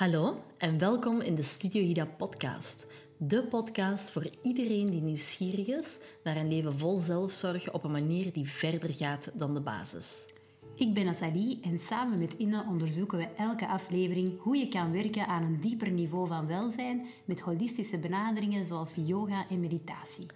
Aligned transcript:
Hallo 0.00 0.42
en 0.58 0.78
welkom 0.78 1.20
in 1.20 1.34
de 1.34 1.42
Studio 1.42 1.82
Hida 1.82 2.06
podcast. 2.16 2.86
De 3.16 3.42
podcast 3.42 4.10
voor 4.10 4.28
iedereen 4.42 4.86
die 4.86 5.00
nieuwsgierig 5.02 5.66
is 5.66 5.98
naar 6.24 6.36
een 6.36 6.48
leven 6.48 6.78
vol 6.78 6.96
zelfzorg 6.96 7.72
op 7.72 7.84
een 7.84 7.90
manier 7.90 8.32
die 8.32 8.48
verder 8.48 8.94
gaat 8.94 9.38
dan 9.38 9.54
de 9.54 9.60
basis. 9.60 10.24
Ik 10.74 10.94
ben 10.94 11.04
Nathalie 11.04 11.60
en 11.62 11.78
samen 11.78 12.18
met 12.18 12.36
Inne 12.36 12.64
onderzoeken 12.68 13.18
we 13.18 13.26
elke 13.36 13.68
aflevering 13.68 14.40
hoe 14.40 14.56
je 14.56 14.68
kan 14.68 14.92
werken 14.92 15.26
aan 15.26 15.42
een 15.42 15.60
dieper 15.60 15.90
niveau 15.90 16.28
van 16.28 16.46
welzijn 16.46 17.06
met 17.24 17.40
holistische 17.40 17.98
benaderingen 17.98 18.66
zoals 18.66 18.94
yoga 19.06 19.48
en 19.48 19.60
meditatie. 19.60 20.26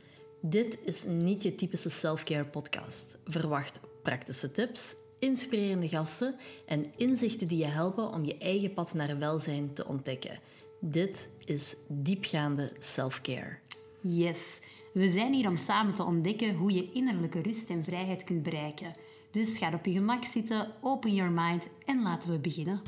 Dit 0.40 0.78
is 0.84 1.04
niet 1.04 1.42
je 1.42 1.54
typische 1.54 1.90
self-care 1.90 2.44
podcast. 2.44 3.16
Verwacht 3.24 3.80
praktische 4.02 4.52
tips, 4.52 4.94
inspirerende 5.24 5.88
gasten 5.88 6.34
en 6.66 6.86
inzichten 6.96 7.46
die 7.46 7.58
je 7.58 7.64
helpen 7.64 8.12
om 8.12 8.24
je 8.24 8.38
eigen 8.38 8.72
pad 8.72 8.94
naar 8.94 9.18
welzijn 9.18 9.72
te 9.74 9.86
ontdekken. 9.86 10.38
Dit 10.80 11.28
is 11.44 11.74
diepgaande 11.88 12.70
self-care. 12.80 13.56
Yes, 14.00 14.58
we 14.92 15.10
zijn 15.10 15.32
hier 15.32 15.48
om 15.48 15.56
samen 15.56 15.94
te 15.94 16.02
ontdekken 16.02 16.54
hoe 16.54 16.72
je 16.72 16.92
innerlijke 16.92 17.40
rust 17.40 17.70
en 17.70 17.84
vrijheid 17.84 18.24
kunt 18.24 18.42
bereiken. 18.42 18.90
Dus 19.30 19.58
ga 19.58 19.74
op 19.74 19.84
je 19.84 19.92
gemak 19.92 20.24
zitten, 20.24 20.72
open 20.80 21.14
your 21.14 21.32
mind 21.32 21.62
en 21.84 22.02
laten 22.02 22.30
we 22.30 22.38
beginnen. 22.38 22.82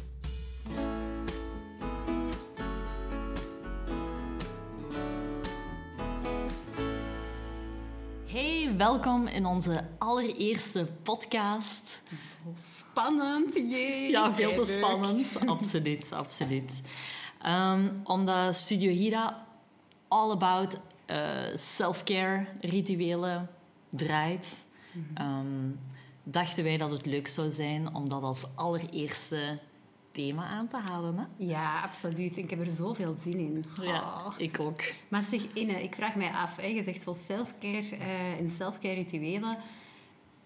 Welkom 8.77 9.27
in 9.27 9.47
onze 9.47 9.85
allereerste 9.99 10.87
podcast. 11.03 12.03
Zo 12.11 12.53
spannend, 12.69 13.55
jee. 13.55 14.11
Ja, 14.11 14.35
veel 14.35 14.55
te 14.55 14.73
spannend. 14.73 15.39
absoluut, 15.47 16.13
absoluut. 16.13 16.83
Um, 17.47 18.01
omdat 18.05 18.55
Studio 18.55 18.91
Hira 18.91 19.47
all 20.09 20.31
about 20.31 20.81
uh, 21.11 21.17
self-care 21.55 22.47
rituelen 22.61 23.49
draait, 23.91 24.67
um, 25.21 25.81
dachten 26.23 26.65
wij 26.65 26.77
dat 26.77 26.91
het 26.91 27.07
leuk 27.07 27.27
zou 27.27 27.51
zijn 27.51 27.95
om 27.95 28.09
dat 28.09 28.23
als 28.23 28.45
allereerste 28.55 29.59
thema 30.17 30.47
aan 30.47 30.69
te 30.69 30.77
halen. 30.77 31.19
Hè? 31.19 31.25
Ja, 31.37 31.81
absoluut. 31.81 32.37
Ik 32.37 32.51
heb 32.51 32.61
er 32.61 32.71
zoveel 32.71 33.17
zin 33.23 33.39
in. 33.39 33.65
Ja, 33.83 34.01
oh. 34.01 34.35
ik 34.37 34.61
ook. 34.61 34.83
Maar 35.09 35.23
zeg, 35.23 35.43
Inne, 35.53 35.83
ik 35.83 35.95
vraag 35.95 36.15
mij 36.15 36.31
af. 36.31 36.57
Hè, 36.57 36.67
je 36.67 36.83
zegt 36.83 37.03
zo 37.03 37.13
self-care 37.13 37.97
uh, 37.99 38.39
en 38.39 38.51
self-care 38.51 38.95
rituelen. 38.95 39.59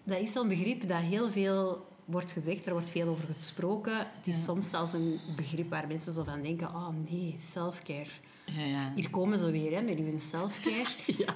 Dat 0.03 0.19
is 0.19 0.31
zo'n 0.31 0.47
begrip 0.47 0.87
dat 0.87 0.99
heel 0.99 1.31
veel 1.31 1.85
wordt 2.05 2.31
gezegd. 2.31 2.65
Er 2.65 2.71
wordt 2.71 2.89
veel 2.89 3.07
over 3.07 3.25
gesproken. 3.25 3.97
Het 3.97 4.27
is 4.27 4.35
ja. 4.35 4.41
soms 4.41 4.69
zelfs 4.69 4.93
een 4.93 5.19
begrip 5.35 5.69
waar 5.69 5.87
mensen 5.87 6.13
zo 6.13 6.23
van 6.23 6.41
denken... 6.41 6.67
Oh 6.67 6.89
nee, 7.09 7.35
self-care. 7.39 8.09
Ja, 8.45 8.65
ja. 8.65 8.91
Hier 8.95 9.09
komen 9.09 9.39
ze 9.39 9.51
weer 9.51 9.71
hè, 9.71 9.81
met 9.81 9.97
uw 9.97 10.19
self-care. 10.19 10.87
ja. 11.25 11.35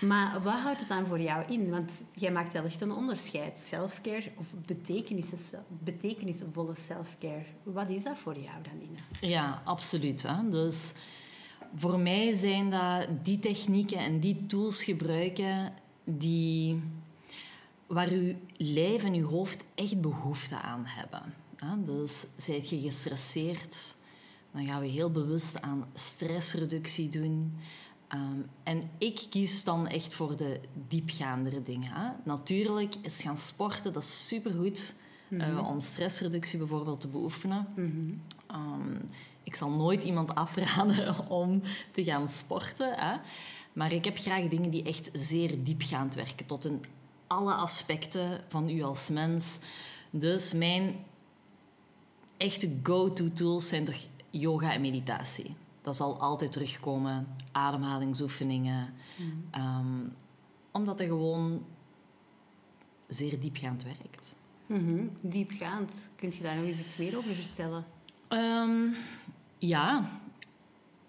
Maar 0.00 0.42
wat 0.42 0.58
houdt 0.58 0.78
het 0.78 0.88
dan 0.88 1.06
voor 1.06 1.20
jou 1.20 1.44
in? 1.52 1.70
Want 1.70 2.02
jij 2.14 2.32
maakt 2.32 2.52
wel 2.52 2.64
echt 2.64 2.80
een 2.80 2.92
onderscheid. 2.92 3.58
Selfcare 3.58 4.32
of 4.36 4.46
betekenisvolle 5.84 6.74
selfcare. 6.86 7.44
Wat 7.62 7.88
is 7.88 8.02
dat 8.02 8.16
voor 8.18 8.38
jou 8.38 8.62
dan, 8.62 8.88
Ine? 8.88 9.28
Ja, 9.32 9.62
absoluut. 9.64 10.22
Hè? 10.22 10.48
Dus 10.48 10.92
voor 11.76 11.98
mij 11.98 12.32
zijn 12.32 12.70
dat 12.70 13.24
die 13.24 13.38
technieken 13.38 13.98
en 13.98 14.20
die 14.20 14.46
tools 14.46 14.84
gebruiken 14.84 15.72
die, 16.04 16.82
waar 17.86 18.08
uw 18.08 18.34
lijf 18.56 19.04
en 19.04 19.14
uw 19.14 19.28
hoofd 19.28 19.64
echt 19.74 20.00
behoefte 20.00 20.56
aan 20.56 20.84
hebben. 20.86 21.34
Hè? 21.56 21.82
Dus 21.82 22.26
zijt 22.36 22.68
je 22.68 22.80
gestresseerd, 22.80 23.96
dan 24.52 24.66
gaan 24.66 24.80
we 24.80 24.86
heel 24.86 25.10
bewust 25.10 25.62
aan 25.62 25.86
stressreductie 25.94 27.08
doen. 27.08 27.54
Um, 28.14 28.46
en 28.62 28.90
ik 28.98 29.26
kies 29.30 29.64
dan 29.64 29.88
echt 29.88 30.14
voor 30.14 30.36
de 30.36 30.60
diepgaandere 30.88 31.62
dingen. 31.62 31.92
Hè. 31.92 32.10
Natuurlijk 32.24 32.94
is 33.02 33.22
gaan 33.22 33.38
sporten, 33.38 33.92
dat 33.92 34.02
is 34.02 34.26
supergoed 34.26 34.94
mm 35.28 35.40
-hmm. 35.40 35.58
uh, 35.58 35.68
om 35.68 35.80
stressreductie 35.80 36.58
bijvoorbeeld 36.58 37.00
te 37.00 37.08
beoefenen. 37.08 37.66
Mm 37.76 37.90
-hmm. 38.46 38.60
um, 38.60 39.08
ik 39.42 39.54
zal 39.54 39.70
nooit 39.70 40.04
iemand 40.04 40.34
afraden 40.44 41.28
om 41.28 41.62
te 41.92 42.04
gaan 42.04 42.28
sporten. 42.28 42.94
Hè. 42.94 43.16
Maar 43.72 43.92
ik 43.92 44.04
heb 44.04 44.18
graag 44.18 44.48
dingen 44.48 44.70
die 44.70 44.82
echt 44.82 45.10
zeer 45.12 45.64
diepgaand 45.64 46.14
werken, 46.14 46.46
tot 46.46 46.64
in 46.64 46.80
alle 47.26 47.54
aspecten 47.54 48.40
van 48.48 48.68
u 48.68 48.82
als 48.82 49.08
mens. 49.08 49.58
Dus 50.10 50.52
mijn 50.52 50.96
echte 52.36 52.78
go-to 52.82 53.32
tools 53.32 53.68
zijn 53.68 53.84
toch 53.84 54.06
yoga 54.30 54.72
en 54.72 54.80
meditatie 54.80 55.54
dat 55.82 55.96
zal 55.96 56.20
altijd 56.20 56.52
terugkomen. 56.52 57.28
Ademhalingsoefeningen. 57.52 58.94
Mm. 59.18 59.62
Um, 59.62 60.14
omdat 60.70 60.98
het 60.98 61.08
gewoon 61.08 61.64
zeer 63.06 63.40
diepgaand 63.40 63.82
werkt. 63.82 64.34
Mm 64.66 64.86
-hmm. 64.86 65.10
Diepgaand. 65.20 66.08
Kun 66.16 66.30
je 66.30 66.42
daar 66.42 66.56
nog 66.56 66.64
eens 66.64 66.80
iets 66.80 66.96
meer 66.96 67.16
over 67.16 67.34
vertellen? 67.34 67.84
Um, 68.28 68.94
ja. 69.58 70.10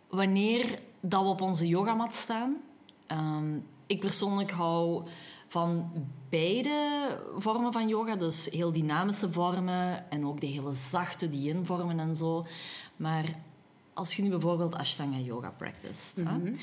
Wanneer 0.10 0.80
dat 1.00 1.22
we 1.22 1.28
op 1.28 1.42
onze 1.42 1.68
yogamat 1.68 2.14
staan... 2.14 2.58
Um, 3.08 3.66
ik 3.88 4.00
persoonlijk 4.00 4.52
hou 4.52 5.04
van 5.48 5.92
beide 6.30 7.20
vormen 7.38 7.72
van 7.72 7.88
yoga. 7.88 8.16
Dus 8.16 8.50
heel 8.52 8.72
dynamische 8.72 9.32
vormen 9.32 10.12
en 10.12 10.26
ook 10.26 10.42
de 10.42 10.48
hele 10.48 10.74
zachte 10.74 11.30
die 11.30 11.56
vormen 11.64 12.00
en 12.00 12.16
zo. 12.16 12.46
Maar 12.96 13.26
als 13.94 14.16
je 14.16 14.22
nu 14.22 14.30
bijvoorbeeld 14.30 14.76
Ashtanga 14.76 15.18
yoga 15.18 15.50
practiced. 15.50 16.18
Mm 16.18 16.28
-hmm. 16.28 16.56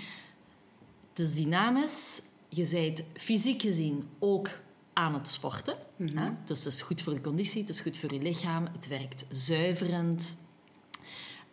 Het 1.08 1.18
is 1.18 1.34
dynamisch. 1.34 2.22
Je 2.48 2.68
bent 2.70 3.04
fysiek 3.12 3.62
gezien 3.62 4.02
ook 4.18 4.50
aan 4.92 5.14
het 5.14 5.28
sporten. 5.28 5.76
Mm 5.96 6.08
-hmm. 6.08 6.16
hè? 6.16 6.30
Dus 6.44 6.64
het 6.64 6.72
is 6.72 6.82
goed 6.82 7.02
voor 7.02 7.12
je 7.12 7.20
conditie, 7.20 7.60
het 7.60 7.70
is 7.70 7.80
goed 7.80 7.96
voor 7.96 8.12
je 8.12 8.22
lichaam. 8.22 8.68
Het 8.72 8.88
werkt 8.88 9.26
zuiverend. 9.30 10.38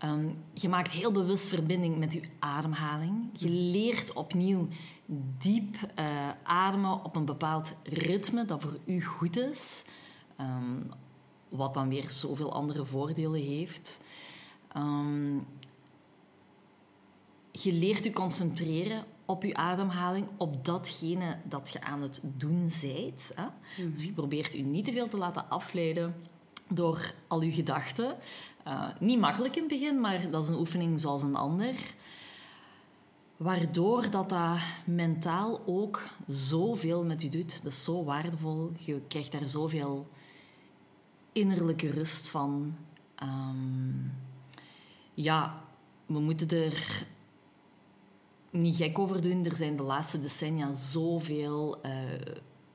Um, 0.03 0.43
je 0.53 0.69
maakt 0.69 0.91
heel 0.91 1.11
bewust 1.11 1.47
verbinding 1.47 1.97
met 1.97 2.13
je 2.13 2.21
ademhaling. 2.39 3.29
Je 3.33 3.49
leert 3.49 4.13
opnieuw 4.13 4.67
diep 5.37 5.75
uh, 5.99 6.29
ademen 6.43 7.03
op 7.03 7.15
een 7.15 7.25
bepaald 7.25 7.75
ritme 7.83 8.45
dat 8.45 8.61
voor 8.61 8.77
u 8.85 9.03
goed 9.03 9.37
is. 9.37 9.85
Um, 10.39 10.89
wat 11.49 11.73
dan 11.73 11.89
weer 11.89 12.09
zoveel 12.09 12.53
andere 12.53 12.85
voordelen 12.85 13.41
heeft. 13.41 14.01
Um, 14.77 15.47
je 17.63 17.73
leert 17.73 18.03
je 18.03 18.13
concentreren 18.13 19.03
op 19.25 19.43
je 19.43 19.55
ademhaling, 19.55 20.27
op 20.37 20.65
datgene 20.65 21.37
dat 21.43 21.69
je 21.73 21.81
aan 21.81 22.01
het 22.01 22.21
doen 22.23 22.69
zijt. 22.69 23.31
Hè? 23.35 23.45
Mhm. 23.83 23.91
Dus 23.93 24.03
je 24.03 24.11
probeert 24.11 24.53
je 24.53 24.63
niet 24.63 24.85
te 24.85 24.91
veel 24.91 25.07
te 25.07 25.17
laten 25.17 25.49
afleiden 25.49 26.15
door 26.67 27.13
al 27.27 27.41
je 27.41 27.51
gedachten. 27.51 28.15
Uh, 28.67 28.87
niet 28.99 29.19
makkelijk 29.19 29.55
in 29.55 29.61
het 29.61 29.71
begin, 29.71 29.99
maar 29.99 30.29
dat 30.29 30.43
is 30.43 30.49
een 30.49 30.59
oefening 30.59 30.99
zoals 30.99 31.23
een 31.23 31.35
ander. 31.35 31.75
Waardoor 33.37 34.09
dat, 34.09 34.29
dat 34.29 34.57
mentaal 34.85 35.61
ook 35.65 36.03
zoveel 36.27 37.03
met 37.03 37.21
je 37.21 37.29
doet. 37.29 37.63
Dat 37.63 37.71
is 37.71 37.83
zo 37.83 38.03
waardevol. 38.03 38.71
Je 38.77 39.01
krijgt 39.07 39.31
daar 39.31 39.47
zoveel 39.47 40.07
innerlijke 41.31 41.91
rust 41.91 42.29
van. 42.29 42.75
Um, 43.23 44.13
ja, 45.13 45.61
we 46.05 46.19
moeten 46.19 46.49
er 46.49 47.05
niet 48.61 48.75
gek 48.75 48.99
over 48.99 49.21
doen. 49.21 49.45
Er 49.45 49.55
zijn 49.55 49.75
de 49.75 49.83
laatste 49.83 50.21
decennia 50.21 50.73
zoveel 50.73 51.77
uh, 51.85 51.91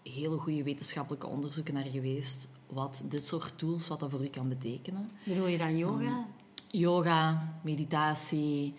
hele 0.03 0.39
goede 0.39 0.63
wetenschappelijke 0.63 1.27
onderzoeken 1.27 1.75
naar 1.75 1.85
geweest. 1.85 2.49
Wat 2.67 3.03
dit 3.09 3.27
soort 3.27 3.59
tools, 3.59 3.89
wat 3.89 4.01
dat 4.01 4.11
voor 4.11 4.25
u 4.25 4.29
kan 4.29 4.49
betekenen. 4.49 5.11
Bedoel 5.25 5.47
je 5.47 5.59
dan 5.59 5.77
yoga? 5.77 6.03
Um, 6.03 6.25
yoga, 6.71 7.53
meditatie, 7.63 8.75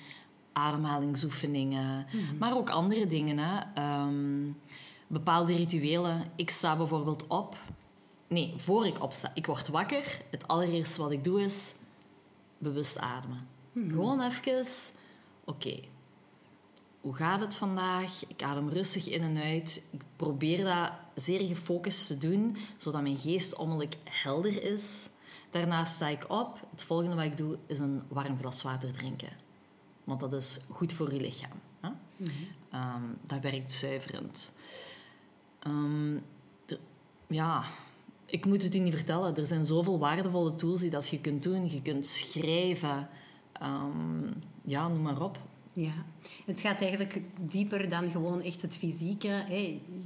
ademhalingsoefeningen. 0.54 2.06
Mhm. 2.06 2.18
Mm 2.18 2.28
-hmm. 2.28 2.38
Maar 2.38 2.58
ook 2.58 2.70
andere 2.70 3.08
dingen. 3.08 3.38
Hè. 3.38 3.62
Um, 4.02 4.58
bepaalde 5.08 5.56
rituelen. 5.56 6.24
Ik 6.36 6.50
sta 6.50 6.78
bijvoorbeeld 6.78 7.28
op. 7.28 7.58
Nee, 8.28 8.54
voor 8.58 8.86
ik 8.86 9.04
opsta. 9.04 9.32
Ik 9.34 9.46
word 9.46 9.68
wakker. 9.68 10.22
Het 10.32 10.48
allereerste 10.48 11.02
wat 11.02 11.12
ik 11.12 11.24
doe 11.24 11.42
is 11.42 11.76
bewust 12.58 12.98
ademen. 12.98 13.48
Mhm. 13.72 13.90
Gewoon 13.90 14.22
even... 14.22 14.66
Oké, 15.46 15.68
okay, 15.68 15.90
hoe 17.04 17.16
gaat 17.16 17.40
het 17.40 17.56
vandaag? 17.56 18.28
Ik 18.28 18.44
adem 18.44 18.70
rustig 18.70 19.08
in 19.08 19.22
en 19.22 19.38
uit. 19.38 19.88
Ik 19.92 20.02
probeer 20.16 20.64
dat 20.64 20.92
zeer 21.16 21.48
gefocust 21.48 22.08
te 22.08 22.18
doen, 22.18 22.58
zodat 22.78 23.02
mijn 23.02 23.18
geest 23.18 23.56
onmiddellijk 23.56 23.98
helder 24.04 24.64
is. 24.64 25.10
Daarna 25.52 25.86
sta 25.86 26.08
ik 26.08 26.30
op. 26.30 26.68
Het 26.70 26.84
volgende 26.84 27.16
wat 27.16 27.26
ik 27.26 27.38
doe 27.38 27.58
is 27.66 27.80
een 27.80 28.02
warm 28.08 28.38
glas 28.38 28.62
water 28.62 28.92
drinken. 28.92 29.30
Want 30.04 30.20
dat 30.20 30.34
is 30.34 30.60
goed 30.70 30.94
voor 30.94 31.14
je 31.14 31.22
lichaam. 31.22 31.60
Hè? 31.80 31.90
Mm 31.90 31.96
-hmm. 32.18 32.80
um, 32.80 33.18
dat 33.28 33.40
werkt 33.40 33.72
zuiverend. 33.72 34.54
Um, 35.68 36.24
de, 36.66 36.80
ja, 37.28 37.64
ik 38.26 38.46
moet 38.46 38.64
het 38.64 38.76
u 38.76 38.80
niet 38.80 38.96
vertellen. 38.96 39.36
Er 39.36 39.46
zijn 39.46 39.66
zoveel 39.66 40.00
waardevolle 40.00 40.56
tools 40.56 40.80
die 40.80 40.90
dat 40.90 41.08
je 41.08 41.22
kunt 41.22 41.44
doen. 41.44 41.70
Je 41.70 41.82
kunt 41.82 42.06
schrijven 42.06 43.10
Ehm, 43.64 44.32
ja, 44.64 44.88
noem 44.88 45.02
maar 45.02 45.22
op. 45.22 45.38
Ja, 45.76 46.06
het 46.46 46.60
gaat 46.60 46.82
eigenlijk 46.82 47.22
dieper 47.42 47.90
dan 47.90 48.12
gewoon 48.12 48.42
echt 48.42 48.62
het 48.62 48.76
fysieke. 48.76 49.44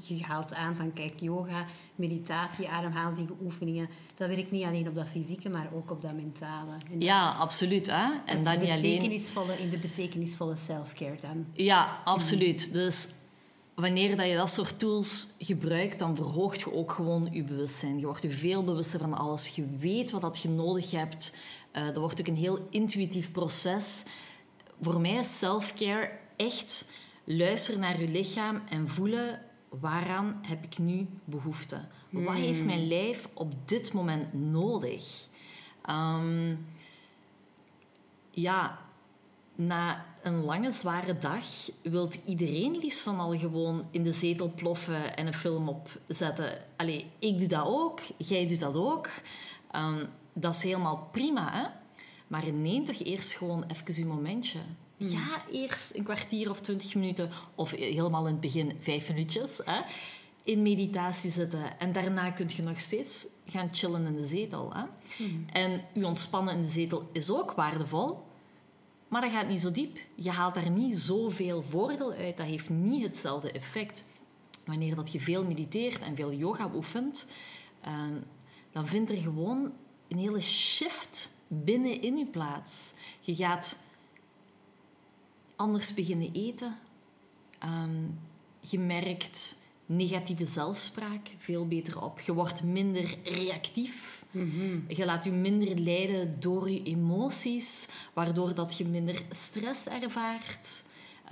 Je 0.03 0.23
haalt 0.23 0.53
aan 0.53 0.75
van, 0.75 0.93
kijk, 0.93 1.19
yoga, 1.19 1.65
meditatie, 1.95 2.69
ademhalingsoefeningen. 2.69 3.89
Dat 4.15 4.27
werkt 4.27 4.51
niet 4.51 4.63
alleen 4.63 4.87
op 4.87 4.95
dat 4.95 5.07
fysieke, 5.07 5.49
maar 5.49 5.69
ook 5.73 5.91
op 5.91 6.01
dat 6.01 6.13
mentale. 6.13 6.71
En 6.91 7.01
ja, 7.01 7.31
dat 7.31 7.39
absoluut. 7.39 7.87
Hè? 7.87 8.07
En 8.25 8.43
dat 8.43 8.59
niet 8.59 8.69
alleen... 8.69 9.01
In 9.01 9.69
de 9.69 9.77
betekenisvolle 9.81 10.55
self-care 10.55 11.17
dan. 11.21 11.45
Ja, 11.53 12.01
absoluut. 12.03 12.73
Dus 12.73 13.07
wanneer 13.75 14.17
dat 14.17 14.27
je 14.27 14.35
dat 14.35 14.49
soort 14.49 14.79
tools 14.79 15.27
gebruikt, 15.39 15.99
dan 15.99 16.15
verhoogt 16.15 16.59
je 16.59 16.73
ook 16.73 16.91
gewoon 16.91 17.29
je 17.31 17.43
bewustzijn. 17.43 17.99
Je 17.99 18.05
wordt 18.05 18.23
je 18.23 18.31
veel 18.31 18.63
bewuster 18.63 18.99
van 18.99 19.13
alles. 19.13 19.47
Je 19.47 19.77
weet 19.79 20.11
wat 20.11 20.21
dat 20.21 20.41
je 20.41 20.49
nodig 20.49 20.91
hebt. 20.91 21.37
Uh, 21.73 21.85
dat 21.85 21.97
wordt 21.97 22.19
ook 22.19 22.27
een 22.27 22.35
heel 22.35 22.67
intuïtief 22.69 23.31
proces 23.31 24.03
voor 24.81 25.01
mij 25.01 25.15
is 25.15 25.37
self-care 25.37 26.11
echt 26.35 26.91
luisteren 27.23 27.79
naar 27.79 28.01
je 28.01 28.07
lichaam 28.07 28.61
en 28.69 28.89
voelen 28.89 29.41
waaraan 29.69 30.39
heb 30.41 30.63
ik 30.63 30.77
nu 30.77 31.07
behoefte. 31.23 31.81
Wat 32.09 32.23
hmm. 32.23 32.35
heeft 32.35 32.65
mijn 32.65 32.87
lijf 32.87 33.29
op 33.33 33.67
dit 33.67 33.93
moment 33.93 34.33
nodig? 34.33 35.27
Ehm, 35.81 36.55
ja, 38.31 38.79
na 39.55 40.05
een 40.21 40.43
lange, 40.43 40.71
zware 40.71 41.17
dag 41.17 41.69
wilt 41.81 42.19
iedereen 42.25 42.77
liefst 42.77 43.01
van 43.01 43.19
al 43.19 43.37
gewoon 43.37 43.85
in 43.91 44.03
de 44.03 44.11
zetel 44.11 44.51
ploffen 44.55 45.17
en 45.17 45.27
een 45.27 45.33
film 45.33 45.69
opzetten. 45.69 46.65
Allee, 46.75 47.11
ik 47.19 47.37
doe 47.37 47.47
dat 47.47 47.65
ook, 47.65 47.99
jij 48.17 48.47
doet 48.47 48.59
dat 48.59 48.75
ook. 48.75 49.09
Ehm, 49.71 50.05
dat 50.33 50.55
is 50.55 50.63
helemaal 50.63 51.09
prima, 51.11 51.51
hè? 51.51 51.67
Maar 52.27 52.53
neem 52.53 52.85
toch 52.85 53.03
eerst 53.03 53.33
gewoon 53.33 53.65
even 53.67 54.01
een 54.01 54.07
momentje. 54.07 54.59
Hmm. 54.97 55.09
Ja, 55.09 55.43
eerst 55.51 55.95
een 55.95 56.03
kwartier 56.03 56.49
of 56.49 56.61
twintig 56.61 56.95
minuten, 56.95 57.29
of 57.55 57.71
helemaal 57.71 58.25
in 58.25 58.31
het 58.31 58.41
begin 58.41 58.75
vijf 58.79 59.09
minuutjes, 59.09 59.59
hè, 59.63 59.81
in 60.43 60.61
meditatie 60.61 61.31
zitten. 61.31 61.79
En 61.79 61.91
daarna 61.91 62.31
kun 62.31 62.49
je 62.55 62.63
nog 62.63 62.79
steeds 62.79 63.27
gaan 63.45 63.69
chillen 63.71 64.05
in 64.05 64.15
de 64.15 64.25
zetel. 64.25 64.73
Hè. 64.73 64.83
Hmm. 65.17 65.45
En 65.53 65.81
je 65.93 66.05
ontspannen 66.05 66.55
in 66.55 66.61
de 66.61 66.67
zetel 66.67 67.09
is 67.11 67.31
ook 67.31 67.51
waardevol, 67.51 68.25
maar 69.07 69.21
dat 69.21 69.31
gaat 69.31 69.47
niet 69.47 69.61
zo 69.61 69.71
diep. 69.71 69.97
Je 70.15 70.31
haalt 70.31 70.55
daar 70.55 70.69
niet 70.69 70.95
zoveel 70.95 71.63
voordeel 71.63 72.11
uit. 72.11 72.37
Dat 72.37 72.45
heeft 72.45 72.69
niet 72.69 73.03
hetzelfde 73.03 73.51
effect. 73.51 74.05
Wanneer 74.65 74.95
dat 74.95 75.11
je 75.11 75.19
veel 75.19 75.43
mediteert 75.43 75.99
en 75.99 76.15
veel 76.15 76.33
yoga 76.33 76.71
oefent, 76.75 77.27
ehm, 77.81 78.15
dan 78.71 78.87
vindt 78.87 79.11
er 79.11 79.17
gewoon 79.17 79.71
een 80.07 80.17
hele 80.17 80.39
shift 80.39 81.36
binnen 81.47 82.01
in 82.01 82.17
je 82.17 82.25
plaats. 82.25 82.93
Je 83.19 83.35
gaat 83.35 83.83
anders 85.55 85.93
beginnen 85.93 86.33
eten. 86.33 86.75
Ehm, 87.59 88.05
je 88.59 88.79
merkt 88.79 89.57
negatieve 89.85 90.45
zelfspraak 90.45 91.35
veel 91.37 91.67
beter 91.67 92.03
op. 92.03 92.19
Je 92.19 92.33
wordt 92.33 92.63
minder 92.63 93.17
reactief. 93.23 94.25
Mhm. 94.31 94.79
Je 94.87 95.05
laat 95.05 95.23
je 95.23 95.31
minder 95.31 95.79
leiden 95.79 96.39
door 96.39 96.69
je 96.69 96.83
emoties, 96.83 97.89
waardoor 98.13 98.53
dat 98.53 98.77
je 98.77 98.85
minder 98.85 99.21
stress 99.29 99.87
ervaart. 99.87 100.83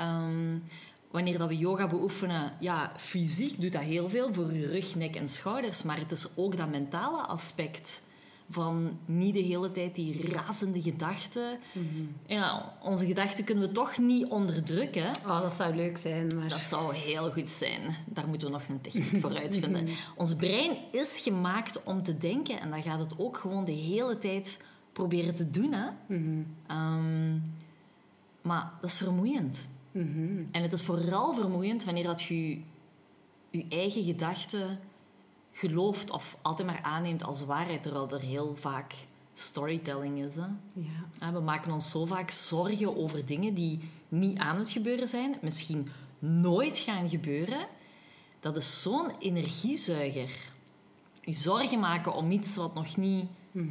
Um, 0.02 0.64
wanneer 1.12 1.38
dat 1.38 1.48
we 1.48 1.58
yoga 1.58 1.88
beoefenen, 1.88 2.54
ja, 2.60 2.92
fysiek 2.98 3.62
doet 3.62 3.72
dat 3.72 3.82
heel 3.82 4.10
veel 4.10 4.34
voor 4.34 4.54
je 4.54 4.68
rug, 4.68 4.96
nek 4.96 5.16
en 5.16 5.30
schouders, 5.30 5.84
maar 5.84 6.00
het 6.00 6.12
is 6.12 6.38
ook 6.38 6.58
dat 6.58 6.70
mentale 6.70 7.22
aspect 7.22 8.04
van 8.50 9.00
niet 9.06 9.34
de 9.34 9.42
hele 9.42 9.72
tijd 9.72 9.96
die 9.96 10.30
razende 10.32 10.82
gedachten. 10.82 11.58
Mhm. 11.72 11.86
ja, 12.26 12.74
onze 12.82 13.06
gedachten 13.06 13.44
kunnen 13.44 13.68
we 13.68 13.74
toch 13.74 13.98
niet 13.98 14.26
onderdrukken. 14.28 15.12
Oh, 15.26 15.42
dat 15.42 15.54
zou 15.54 15.76
leuk 15.76 15.98
zijn. 15.98 16.32
Maar... 16.36 16.50
Dat 16.50 16.60
zou 16.60 16.96
heel 16.96 17.32
goed 17.32 17.50
zijn. 17.50 17.96
Daar 18.06 18.28
moeten 18.28 18.48
we 18.48 18.54
nog 18.54 18.68
een 18.68 18.82
techniek 18.82 19.20
voor 19.22 19.38
uitvinden. 19.38 19.88
Ons 20.16 20.36
brein 20.36 20.78
is 20.92 21.20
gemaakt 21.20 21.84
om 21.84 22.04
te 22.04 22.18
denken 22.18 22.60
en 22.60 22.70
dan 22.70 22.84
gaat 22.84 23.00
het 23.00 23.20
ook 23.20 23.38
gewoon 23.38 23.66
de 23.66 23.72
hele 23.72 24.18
tijd 24.18 24.64
proberen 24.92 25.36
te 25.36 25.50
doen. 25.50 25.74
Hè? 25.74 25.90
Mhm. 26.08 26.42
Ehm, 26.68 27.40
maar 28.42 28.72
dat 28.82 28.90
is 28.90 28.98
vermoeiend. 28.98 29.68
Mhm. 29.92 30.44
En 30.52 30.62
het 30.62 30.74
is 30.74 30.82
vooral 30.82 31.34
vermoeiend 31.34 31.84
wanneer 31.84 32.04
dat 32.04 32.22
je 32.22 32.62
je 33.50 33.66
eigen 33.70 34.04
gedachten 34.04 34.80
gelooft 35.56 36.12
of 36.12 36.38
altijd 36.42 36.68
maar 36.68 36.82
aanneemt 36.82 37.24
als 37.24 37.46
waarheid, 37.46 37.84
terwijl 37.84 38.10
er 38.10 38.22
heel 38.22 38.56
vaak 38.56 38.94
storytelling 39.34 40.20
is. 40.20 40.36
Hè? 40.36 40.48
Ja. 40.74 41.32
We 41.32 41.40
maken 41.40 41.72
ons 41.72 41.90
zo 41.90 42.06
vaak 42.06 42.32
zorgen 42.32 42.98
over 42.98 43.26
dingen 43.26 43.54
die 43.54 43.90
niet 44.10 44.40
aan 44.40 44.58
het 44.58 44.70
gebeuren 44.70 45.08
zijn, 45.08 45.36
misschien 45.42 45.90
nooit 46.20 46.78
gaan 46.78 47.10
gebeuren. 47.10 47.68
Dat 48.40 48.58
is 48.58 48.82
zo'n 48.82 49.12
energiezuiger. 49.20 50.32
Je 51.22 51.34
zorgen 51.34 51.80
maken 51.80 52.14
om 52.14 52.32
iets 52.32 52.56
wat 52.56 52.74
nog 52.74 52.98
niet 52.98 53.28
mhm. 53.52 53.68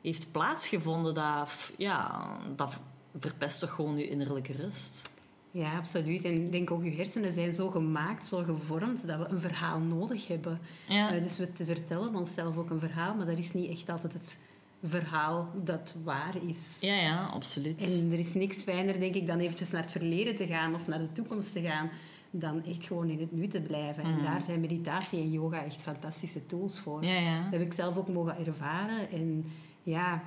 heeft 0.00 0.32
plaatsgevonden, 0.32 1.14
dat, 1.14 1.72
ja, 1.76 2.26
dat 2.56 2.80
verpest 3.18 3.60
toch 3.60 3.70
gewoon 3.70 3.96
je 3.96 4.08
innerlijke 4.08 4.52
rust. 4.52 5.10
Ja, 5.50 5.76
absoluut. 5.76 6.24
En 6.24 6.32
ik 6.32 6.52
denk 6.52 6.70
ook, 6.70 6.84
je 6.84 6.90
hersenen 6.90 7.32
zijn 7.32 7.52
zo 7.52 7.70
gemaakt, 7.70 8.26
zo 8.26 8.42
gevormd, 8.42 9.06
dat 9.06 9.18
we 9.18 9.28
een 9.28 9.40
verhaal 9.40 9.78
nodig 9.78 10.26
hebben. 10.26 10.60
Ja. 10.88 11.14
Uh, 11.14 11.22
dus 11.22 11.38
we 11.38 11.48
vertellen 11.64 12.14
onszelf 12.14 12.56
ook 12.56 12.70
een 12.70 12.80
verhaal, 12.80 13.14
maar 13.14 13.26
dat 13.26 13.38
is 13.38 13.52
niet 13.52 13.70
echt 13.70 13.88
altijd 13.88 14.12
het 14.12 14.38
verhaal 14.84 15.48
dat 15.64 15.94
waar 16.04 16.34
is. 16.48 16.80
Ja, 16.80 16.94
ja, 16.94 17.26
absoluut. 17.26 17.78
En 17.78 18.12
er 18.12 18.18
is 18.18 18.34
niks 18.34 18.62
fijner, 18.62 19.00
denk 19.00 19.14
ik, 19.14 19.26
dan 19.26 19.38
eventjes 19.38 19.70
naar 19.70 19.82
het 19.82 19.90
verleden 19.90 20.36
te 20.36 20.46
gaan 20.46 20.74
of 20.74 20.86
naar 20.86 20.98
de 20.98 21.12
toekomst 21.12 21.52
te 21.52 21.60
gaan, 21.60 21.90
dan 22.30 22.64
echt 22.64 22.84
gewoon 22.84 23.08
in 23.08 23.20
het 23.20 23.32
nu 23.32 23.46
te 23.46 23.60
blijven. 23.60 24.02
En 24.02 24.14
mhm. 24.14 24.24
daar 24.24 24.42
zijn 24.42 24.60
meditatie 24.60 25.18
en 25.18 25.30
yoga 25.30 25.64
echt 25.64 25.82
fantastische 25.82 26.46
tools 26.46 26.80
voor. 26.80 27.04
Ja, 27.04 27.18
ja. 27.18 27.42
Dat 27.42 27.52
heb 27.52 27.60
ik 27.60 27.72
zelf 27.72 27.96
ook 27.96 28.08
mogen 28.08 28.46
ervaren. 28.46 29.10
En 29.10 29.44
ja, 29.82 30.22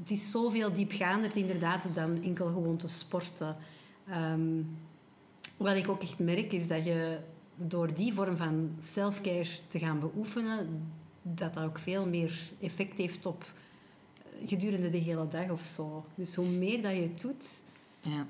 het 0.00 0.10
is 0.10 0.30
zoveel 0.30 0.72
diepgaander 0.72 1.36
inderdaad 1.36 1.86
dan 1.94 2.22
enkel 2.22 2.46
gewoon 2.46 2.76
te 2.76 2.88
sporten. 2.88 3.56
Um, 4.10 4.76
wat 5.56 5.76
ik 5.76 5.88
ook 5.88 6.02
echt 6.02 6.18
merk 6.18 6.52
is 6.52 6.68
dat 6.68 6.84
je 6.84 7.18
door 7.56 7.94
die 7.94 8.14
vorm 8.14 8.36
van 8.36 8.70
self-care 8.78 9.48
te 9.66 9.78
gaan 9.78 10.00
beoefenen, 10.00 10.92
dat 11.22 11.54
dat 11.54 11.64
ook 11.64 11.78
veel 11.78 12.08
meer 12.08 12.50
effect 12.60 12.98
heeft 12.98 13.26
op 13.26 13.44
eh, 14.24 14.48
gedurende 14.48 14.90
de 14.90 14.98
hele 14.98 15.28
dag 15.28 15.50
of 15.50 15.64
zo. 15.64 16.04
Dus 16.14 16.34
hoe 16.34 16.48
meer 16.48 16.82
dat 16.82 16.94
je 16.94 17.02
het 17.02 17.20
doet, 17.20 17.62
ja. 18.00 18.26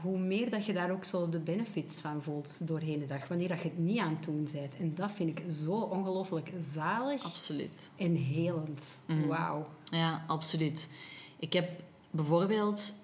hoe 0.00 0.18
meer 0.18 0.50
dat 0.50 0.64
je 0.64 0.72
daar 0.72 0.90
ook 0.90 1.04
zo 1.04 1.28
de 1.28 1.38
benefits 1.38 2.00
van 2.00 2.22
voelt 2.22 2.54
doorheen 2.58 2.98
de 2.98 3.06
dag. 3.06 3.28
Wanneer 3.28 3.48
dat 3.48 3.60
je 3.62 3.68
het 3.68 3.78
niet 3.78 3.98
aan 3.98 4.14
het 4.14 4.24
doen 4.24 4.48
bent. 4.52 4.76
En 4.76 4.94
dat 4.94 5.10
vind 5.12 5.38
ik 5.38 5.44
zo 5.52 5.72
ongelooflijk 5.72 6.52
zalig. 6.72 7.24
Absoluut. 7.24 7.90
En 7.96 8.14
helend. 8.14 8.98
Mm. 9.06 9.26
Wauw. 9.26 9.66
Ja, 9.84 10.24
absoluut. 10.26 10.90
Ik 11.38 11.52
heb 11.52 11.70
bijvoorbeeld... 12.10 12.94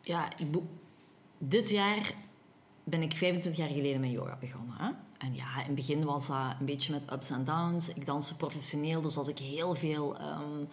Ja, 0.00 0.28
ik, 0.38 0.46
dit 1.38 1.70
jaar 1.70 2.12
ben 2.84 3.02
ik 3.02 3.14
25 3.14 3.64
jaar 3.64 3.74
geleden 3.74 4.00
met 4.00 4.10
yoga 4.10 4.36
begonnen. 4.40 4.76
Hè? 4.78 4.90
En 5.18 5.34
ja, 5.34 5.58
in 5.58 5.66
het 5.66 5.74
begin 5.74 6.04
was 6.04 6.26
dat 6.26 6.54
een 6.60 6.66
beetje 6.66 6.92
met 6.92 7.12
ups 7.12 7.30
en 7.30 7.44
downs. 7.44 7.88
Ik 7.94 8.06
danste 8.06 8.36
professioneel, 8.36 9.00
dus 9.00 9.16
als 9.16 9.28
ik 9.28 9.38
heel 9.38 9.74
veel, 9.74 10.20
um, 10.20 10.68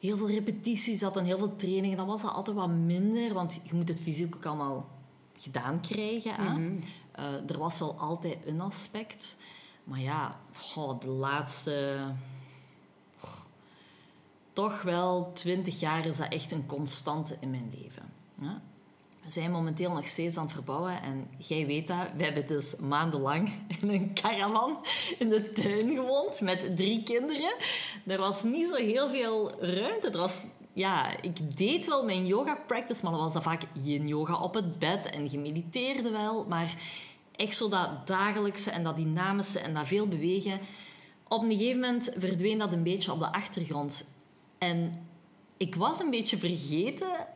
heel 0.00 0.16
veel 0.16 0.28
repetities 0.28 1.02
had 1.02 1.16
en 1.16 1.24
heel 1.24 1.38
veel 1.38 1.56
trainingen, 1.56 1.96
dan 1.96 2.06
was 2.06 2.22
dat 2.22 2.32
altijd 2.32 2.56
wat 2.56 2.68
minder, 2.68 3.34
want 3.34 3.60
je 3.62 3.74
moet 3.74 3.88
het 3.88 4.00
fysiek 4.00 4.36
ook 4.36 4.46
allemaal 4.46 4.88
gedaan 5.36 5.80
krijgen. 5.80 6.34
Hè? 6.34 6.50
Mhm. 6.50 6.76
Eh, 7.12 7.50
er 7.50 7.58
was 7.58 7.78
wel 7.78 7.98
altijd 7.98 8.38
een 8.46 8.60
aspect. 8.60 9.36
Maar 9.84 10.00
ja, 10.00 10.40
de 11.00 11.08
laatste... 11.08 11.98
toch 14.52 14.82
wel 14.82 15.30
20 15.32 15.80
jaar 15.80 16.06
is 16.06 16.16
dat 16.16 16.32
echt 16.32 16.52
een 16.52 16.66
constante 16.66 17.36
in 17.40 17.50
mijn 17.50 17.72
leven. 17.80 18.12
We 19.24 19.30
zijn 19.30 19.50
momenteel 19.50 19.92
nog 19.92 20.06
steeds 20.06 20.36
aan 20.36 20.44
het 20.44 20.52
verbouwen. 20.52 21.02
En 21.02 21.28
jij 21.38 21.66
weet 21.66 21.86
dat, 21.86 22.06
we 22.16 22.24
hebben 22.24 22.46
dus 22.46 22.76
maandenlang 22.76 23.52
in 23.80 23.88
een 23.88 24.14
caravan 24.14 24.84
in 25.18 25.28
de 25.28 25.52
tuin 25.52 25.94
gewoond 25.94 26.40
met 26.40 26.76
drie 26.76 27.02
kinderen. 27.02 27.54
Er 28.06 28.18
was 28.18 28.42
niet 28.42 28.68
zo 28.68 28.76
heel 28.76 29.10
veel 29.10 29.60
ruimte. 29.60 30.10
Er 30.10 30.18
was, 30.18 30.44
ja, 30.72 31.20
ik 31.20 31.56
deed 31.56 31.86
wel 31.86 32.04
mijn 32.04 32.26
yoga 32.26 32.58
practice, 32.66 33.02
maar 33.02 33.12
dan 33.12 33.20
was 33.20 33.32
dat 33.32 33.42
vaak 33.42 33.62
yin 33.72 34.08
yoga 34.08 34.40
op 34.40 34.54
het 34.54 34.78
bed 34.78 35.10
en 35.10 35.30
je 35.30 35.38
mediteerde 35.38 36.10
wel. 36.10 36.44
Maar 36.44 36.74
echt 37.36 37.56
zo 37.56 37.68
dat 37.68 38.06
dagelijkse 38.06 38.70
en 38.70 38.84
dat 38.84 38.96
dynamische 38.96 39.58
en 39.58 39.74
dat 39.74 39.86
veel 39.86 40.08
bewegen. 40.08 40.60
Op 41.28 41.42
een 41.42 41.50
gegeven 41.50 41.80
moment 41.80 42.14
verdween 42.18 42.58
dat 42.58 42.72
een 42.72 42.82
beetje 42.82 43.12
op 43.12 43.18
de 43.18 43.32
achtergrond. 43.32 44.14
En 44.58 45.06
ik 45.56 45.74
was 45.74 46.00
een 46.00 46.10
beetje 46.10 46.38
vergeten 46.38 47.26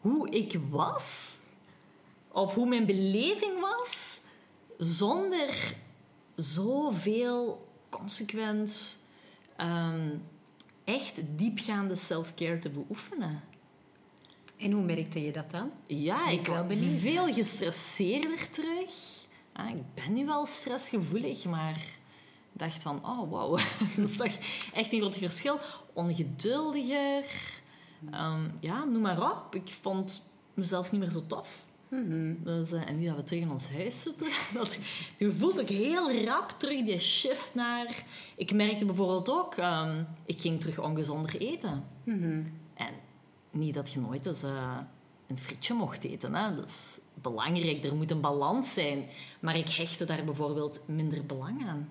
hoe 0.00 0.30
ik 0.30 0.58
was, 0.70 1.36
of 2.28 2.54
hoe 2.54 2.68
mijn 2.68 2.86
beleving 2.86 3.60
was, 3.60 4.20
zonder 4.78 5.74
zoveel 6.36 7.68
consequent, 7.88 8.98
um, 9.60 10.22
echt 10.84 11.20
diepgaande 11.36 11.94
self-care 11.94 12.58
te 12.58 12.70
beoefenen. 12.70 13.42
En 14.56 14.72
hoe 14.72 14.82
merkte 14.82 15.22
je 15.22 15.32
dat 15.32 15.50
dan? 15.50 15.70
Ja, 15.86 16.24
Ben 16.24 16.32
ik 16.32 16.66
benieuwd. 16.68 17.00
veel 17.00 17.32
gestresseerder 17.32 18.50
terug. 18.50 18.90
Ah, 19.52 19.68
ik 19.70 19.94
ben 19.94 20.12
nu 20.12 20.26
wel 20.26 20.46
stressgevoelig, 20.46 21.44
maar 21.44 21.80
dacht 22.52 22.82
van, 22.82 23.04
oh 23.04 23.30
wow, 23.30 23.58
dat 23.96 24.08
is 24.08 24.16
toch 24.16 24.36
echt 24.72 24.92
een 24.92 25.00
groot 25.00 25.16
verschil. 25.18 25.58
Ongeduldiger, 25.92 27.24
Ehm, 28.10 28.48
ja, 28.60 28.84
noem 28.84 29.02
maar 29.02 29.30
op. 29.30 29.54
Ik 29.54 29.72
vond 29.80 30.30
mezelf 30.54 30.92
niet 30.92 31.00
meer 31.00 31.10
zo 31.10 31.26
tof. 31.26 31.64
Dus, 32.44 32.72
eh, 32.72 32.88
en 32.88 32.96
nu 32.98 33.06
dat 33.06 33.16
we 33.16 33.22
terug 33.22 33.42
in 33.42 33.50
ons 33.50 33.72
huis 33.72 34.02
zitten, 34.02 34.26
dat, 34.54 34.78
je 35.16 35.32
voelt 35.32 35.60
ook 35.60 35.68
heel 35.68 36.24
rap 36.24 36.54
terug 36.58 36.84
die 36.84 36.98
shift 36.98 37.54
naar... 37.54 38.04
Ik 38.36 38.52
merkte 38.52 38.84
bijvoorbeeld 38.84 39.30
ook, 39.30 39.54
ehm, 39.54 40.02
ik 40.26 40.40
ging 40.40 40.60
terug 40.60 40.78
ongezonder 40.78 41.36
eten. 41.36 41.84
En 42.74 42.94
niet 43.50 43.74
dat 43.74 43.92
je 43.92 44.00
nooit 44.00 44.26
eens 44.26 44.42
eh, 44.42 44.78
een 45.26 45.38
frietje 45.38 45.74
mocht 45.74 46.04
eten. 46.04 46.34
Hè. 46.34 46.54
Dat 46.54 46.64
is 46.64 46.98
belangrijk, 47.14 47.84
er 47.84 47.94
moet 47.94 48.10
een 48.10 48.20
balans 48.20 48.72
zijn. 48.74 49.04
Maar 49.40 49.56
ik 49.56 49.68
hechtte 49.68 50.04
daar 50.04 50.24
bijvoorbeeld 50.24 50.82
minder 50.86 51.26
belang 51.26 51.68
aan. 51.68 51.90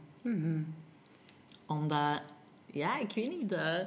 Omdat, 1.66 2.22
ja, 2.66 3.00
ik 3.00 3.12
weet 3.12 3.30
niet... 3.42 3.52
eh, 3.52 3.86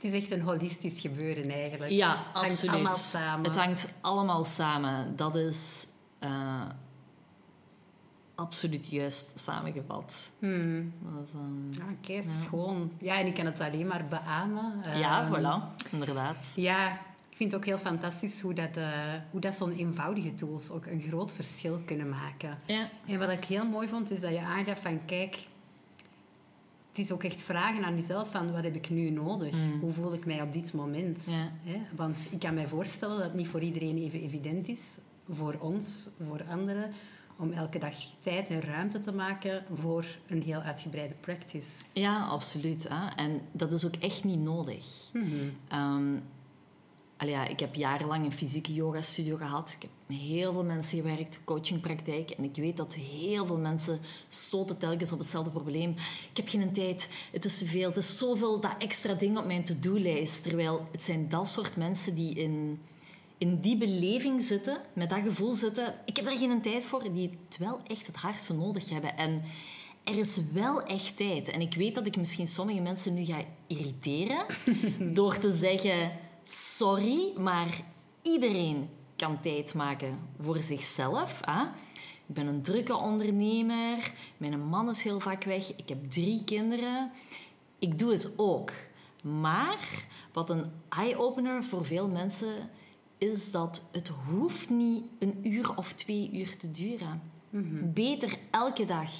Het 0.00 0.12
is 0.12 0.22
echt 0.22 0.30
een 0.30 0.40
holistisch 0.40 1.00
gebeuren 1.00 1.50
eigenlijk. 1.50 1.90
ja, 1.90 2.08
Het 2.10 2.18
hangt 2.32 2.50
absoluut. 2.50 2.74
allemaal 2.74 2.96
samen. 2.96 3.44
Het 3.50 3.56
hangt 3.58 3.94
allemaal 4.00 4.44
samen. 4.44 5.16
Dat 5.16 5.36
is 5.36 5.86
eh, 6.18 6.62
absoluut 8.34 8.86
juist 8.86 9.38
samengevat. 9.38 10.30
Hmm. 10.38 10.92
Ah, 11.06 11.90
Oké, 11.92 12.12
is 12.12 12.42
schoon. 12.42 12.92
Ja, 12.98 13.18
en 13.18 13.26
ik 13.26 13.34
kan 13.34 13.46
het 13.46 13.60
alleen 13.60 13.86
maar 13.86 14.06
beamen. 14.08 14.72
ja, 14.94 15.22
Ehm, 15.24 15.34
voilà, 15.34 15.90
inderdaad. 15.90 16.44
Ja, 16.54 16.92
ik 17.30 17.36
vind 17.36 17.52
het 17.52 17.60
ook 17.60 17.66
heel 17.66 17.78
fantastisch 17.78 18.40
hoe 18.40 18.54
dat, 18.54 18.76
eh, 18.76 18.88
hoe 19.30 19.40
dat 19.40 19.56
zo'n 19.56 19.72
eenvoudige 19.72 20.34
tools 20.34 20.70
ook 20.70 20.86
een 20.86 21.04
groot 21.08 21.32
verschil 21.32 21.80
kunnen 21.84 22.08
maken. 22.08 22.58
Ja. 22.66 22.88
En 23.06 23.18
wat 23.18 23.30
ik 23.30 23.44
heel 23.44 23.66
mooi 23.66 23.88
vond, 23.88 24.10
is 24.10 24.20
dat 24.20 24.30
je 24.30 24.40
aangaf 24.40 24.80
van 24.80 25.00
kijk, 25.06 25.36
is 27.00 27.12
ook 27.12 27.24
echt 27.24 27.42
vragen 27.42 27.84
aan 27.84 27.94
jezelf 27.94 28.30
van 28.30 28.52
wat 28.52 28.62
heb 28.62 28.74
ik 28.74 28.90
nu 28.90 29.10
nodig? 29.10 29.54
Hoe 29.80 29.92
voel 29.92 30.12
ik 30.12 30.26
mij 30.26 30.42
op 30.42 30.52
dit 30.52 30.72
moment? 30.72 31.26
Mm. 31.26 31.34
Ja. 31.34 31.52
Hè? 31.62 31.80
Want 31.96 32.28
ik 32.30 32.38
kan 32.38 32.54
mij 32.54 32.68
voorstellen 32.68 33.16
dat 33.16 33.24
het 33.24 33.34
niet 33.34 33.48
voor 33.48 33.60
iedereen 33.60 33.96
even 33.96 34.20
evident 34.20 34.68
is, 34.68 34.98
voor 35.28 35.56
ons, 35.58 36.08
voor 36.26 36.44
anderen, 36.50 36.90
om 37.36 37.52
elke 37.52 37.78
dag 37.78 37.94
tijd 38.18 38.48
en 38.48 38.60
ruimte 38.60 39.00
te 39.00 39.12
maken 39.12 39.64
voor 39.80 40.06
een 40.26 40.42
heel 40.42 40.60
uitgebreide 40.60 41.14
practice. 41.14 41.70
Ja, 41.92 42.26
absoluut. 42.26 42.88
Hè. 42.88 43.08
En 43.16 43.40
dat 43.52 43.72
is 43.72 43.86
ook 43.86 43.96
echt 43.96 44.24
niet 44.24 44.40
nodig. 44.40 44.84
Allee, 47.16 47.34
ja, 47.34 47.46
ik 47.46 47.60
heb 47.60 47.74
jarenlang 47.74 48.24
een 48.24 48.32
fysieke 48.32 48.74
yoga-studio 48.74 49.36
gehad. 49.36 49.72
Ik 49.76 49.82
heb 49.82 49.90
met 50.10 50.18
heel 50.18 50.52
veel 50.52 50.64
mensen 50.64 50.98
gewerkt, 50.98 51.40
coachingpraktijk. 51.44 52.30
En 52.30 52.44
ik 52.44 52.56
weet 52.56 52.76
dat 52.76 52.94
heel 52.94 53.46
veel 53.46 53.58
mensen 53.58 54.00
stoten 54.28 54.78
telkens 54.78 55.12
op 55.12 55.18
hetzelfde 55.18 55.50
probleem. 55.50 55.90
Ik 56.30 56.36
heb 56.36 56.48
geen 56.48 56.72
tijd, 56.72 57.28
het 57.32 57.44
is 57.44 57.58
te 57.58 57.66
veel, 57.66 57.88
het 57.88 57.96
is 57.96 58.18
zoveel 58.18 58.60
dat 58.60 58.74
extra 58.78 59.14
ding 59.14 59.38
op 59.38 59.46
mijn 59.46 59.64
to-do-lijst. 59.64 60.42
Terwijl 60.42 60.88
het 60.92 61.02
zijn 61.02 61.28
dat 61.28 61.48
soort 61.48 61.76
mensen 61.76 62.14
die 62.14 62.34
in, 62.34 62.80
in 63.38 63.60
die 63.60 63.76
beleving 63.76 64.42
zitten, 64.42 64.80
met 64.92 65.10
dat 65.10 65.22
gevoel 65.22 65.52
zitten. 65.52 65.94
Ik 66.04 66.16
heb 66.16 66.24
daar 66.24 66.36
geen 66.36 66.62
tijd 66.62 66.82
voor, 66.82 67.12
die 67.12 67.38
het 67.48 67.58
wel 67.58 67.80
echt 67.86 68.06
het 68.06 68.16
hardste 68.16 68.54
nodig 68.54 68.88
hebben. 68.88 69.16
En 69.16 69.42
er 70.04 70.18
is 70.18 70.38
wel 70.52 70.82
echt 70.82 71.16
tijd. 71.16 71.48
En 71.48 71.60
ik 71.60 71.74
weet 71.74 71.94
dat 71.94 72.06
ik 72.06 72.16
misschien 72.16 72.46
sommige 72.46 72.80
mensen 72.80 73.14
nu 73.14 73.24
ga 73.24 73.44
irriteren 73.66 74.44
door 75.14 75.38
te 75.38 75.52
zeggen: 75.52 76.12
sorry, 76.44 77.32
maar 77.36 77.80
iedereen 78.22 78.88
kan 79.20 79.40
tijd 79.40 79.74
maken 79.74 80.18
voor 80.40 80.58
zichzelf. 80.58 81.40
Hè? 81.44 81.62
Ik 82.26 82.34
ben 82.34 82.46
een 82.46 82.62
drukke 82.62 82.96
ondernemer, 82.96 84.12
mijn 84.36 84.60
man 84.60 84.88
is 84.88 85.02
heel 85.02 85.20
vaak 85.20 85.44
weg, 85.44 85.76
ik 85.76 85.88
heb 85.88 86.10
drie 86.10 86.44
kinderen. 86.44 87.10
Ik 87.78 87.98
doe 87.98 88.12
het 88.12 88.32
ook. 88.36 88.72
Maar 89.22 90.06
wat 90.32 90.50
een 90.50 90.64
eye-opener 90.88 91.64
voor 91.64 91.84
veel 91.84 92.08
mensen 92.08 92.70
is 93.18 93.50
dat 93.50 93.88
het 93.92 94.08
hoeft 94.08 94.70
niet 94.70 95.04
een 95.18 95.38
uur 95.42 95.76
of 95.76 95.92
twee 95.92 96.30
uur 96.32 96.56
te 96.56 96.70
duren. 96.70 97.22
Beter 97.94 98.38
elke 98.50 98.84
dag 98.84 99.10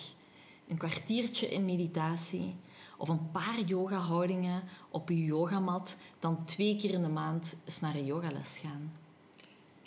een 0.68 0.76
kwartiertje 0.76 1.48
in 1.48 1.64
meditatie 1.64 2.56
of 2.98 3.08
een 3.08 3.30
paar 3.30 3.60
yoga-houdingen 3.60 4.62
op 4.90 5.08
je 5.08 5.24
yogamat 5.24 5.98
dan 6.18 6.44
twee 6.44 6.76
keer 6.76 6.90
in 6.90 7.02
de 7.02 7.08
maand 7.08 7.60
eens 7.64 7.80
naar 7.80 7.94
een 7.94 8.04
yogales 8.04 8.58
gaan. 8.58 8.92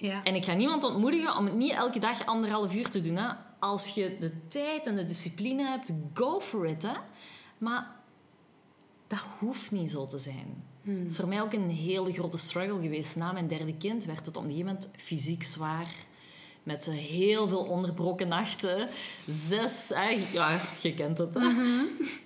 Ja. 0.04 0.24
En 0.24 0.36
ik 0.36 0.46
ga 0.46 0.54
niemand 0.54 0.84
ontmoedigen 0.84 1.38
om 1.38 1.46
het 1.46 1.56
niet 1.56 1.72
elke 1.72 2.00
dag 2.00 2.26
anderhalf 2.26 2.76
uur 2.76 2.90
te 2.90 3.00
doen. 3.00 3.16
Hè. 3.16 3.34
Als 3.60 3.88
je 3.88 4.18
de 4.20 4.48
tijd 4.48 4.88
en 4.88 4.96
de 4.96 5.04
discipline 5.04 5.64
hebt, 5.64 5.94
go 6.14 6.40
for 6.40 6.68
it. 6.68 6.84
Hè. 6.84 6.94
Maar 7.58 7.92
dat 9.08 9.20
hoeft 9.40 9.72
niet 9.72 9.92
zo 9.92 10.06
te 10.06 10.18
zijn. 10.18 10.64
Het 10.82 11.12
is 11.12 11.16
voor 11.16 11.28
mij 11.28 11.42
ook 11.42 11.54
een 11.54 11.70
hele 11.70 12.14
grote 12.14 12.38
struggle 12.38 12.82
geweest. 12.82 13.16
Na 13.16 13.32
mijn 13.32 13.48
derde 13.48 13.78
kind 13.78 14.06
werd 14.06 14.26
het 14.26 14.38
op 14.38 14.44
een 14.44 14.50
gegeven 14.50 14.74
moment 14.74 14.90
fysiek 14.98 15.44
zwaar. 15.44 15.88
Met 16.64 16.86
heel 16.86 17.48
veel 17.48 17.64
onderbroken 17.64 18.28
nachten. 18.28 18.90
Zes, 19.28 19.92
ja, 20.34 20.60
je 20.82 20.94
kent 20.94 21.18
het. 21.18 21.34
Hè? 21.34 21.50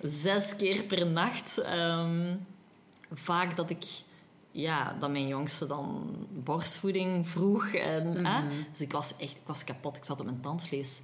Zes 0.08 0.56
keer 0.56 0.82
per 0.82 1.10
nacht. 1.12 1.58
Ehm, 1.58 2.36
vaak 3.12 3.56
dat 3.56 3.70
ik 3.70 3.84
ja, 4.50 4.96
dat 5.00 5.10
mijn 5.10 5.26
jongste 5.26 5.66
dan 5.66 6.16
borstvoeding 6.30 7.28
vroeg. 7.28 7.66
En, 7.72 8.26
hè? 8.26 8.48
Dus 8.70 8.80
ik 8.80 8.92
was 8.92 9.16
echt 9.16 9.36
ik 9.36 9.46
was 9.46 9.64
kapot. 9.64 9.96
Ik 9.96 10.04
zat 10.04 10.20
op 10.20 10.26
mijn 10.26 10.40
tandvlees. 10.40 11.00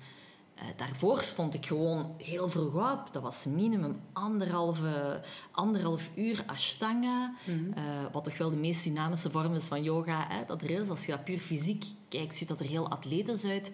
Eh, 0.54 0.64
daarvoor 0.76 1.22
stond 1.22 1.54
ik 1.54 1.66
gewoon 1.66 2.14
heel 2.18 2.48
vroeg 2.48 2.92
op. 2.92 3.12
Dat 3.12 3.22
was 3.22 3.44
minimum 3.44 4.00
anderhalve, 4.12 5.20
anderhalf 5.50 6.10
uur 6.14 6.44
ashtanga. 6.46 7.34
Eh, 7.74 7.82
wat 8.12 8.24
toch 8.24 8.38
wel 8.38 8.50
de 8.50 8.56
meest 8.56 8.84
dynamische 8.84 9.30
vorm 9.30 9.54
is 9.54 9.66
van 9.66 9.82
yoga 9.82 10.26
hè, 10.28 10.44
dat 10.46 10.62
er 10.62 10.70
is. 10.70 10.88
Als 10.88 11.06
je 11.06 11.12
dat 11.12 11.24
puur 11.24 11.38
fysiek 11.38 11.84
kijkt, 12.08 12.36
ziet 12.36 12.48
dat 12.48 12.60
er 12.60 12.66
heel 12.66 12.88
atletisch 12.88 13.44
uit. 13.44 13.72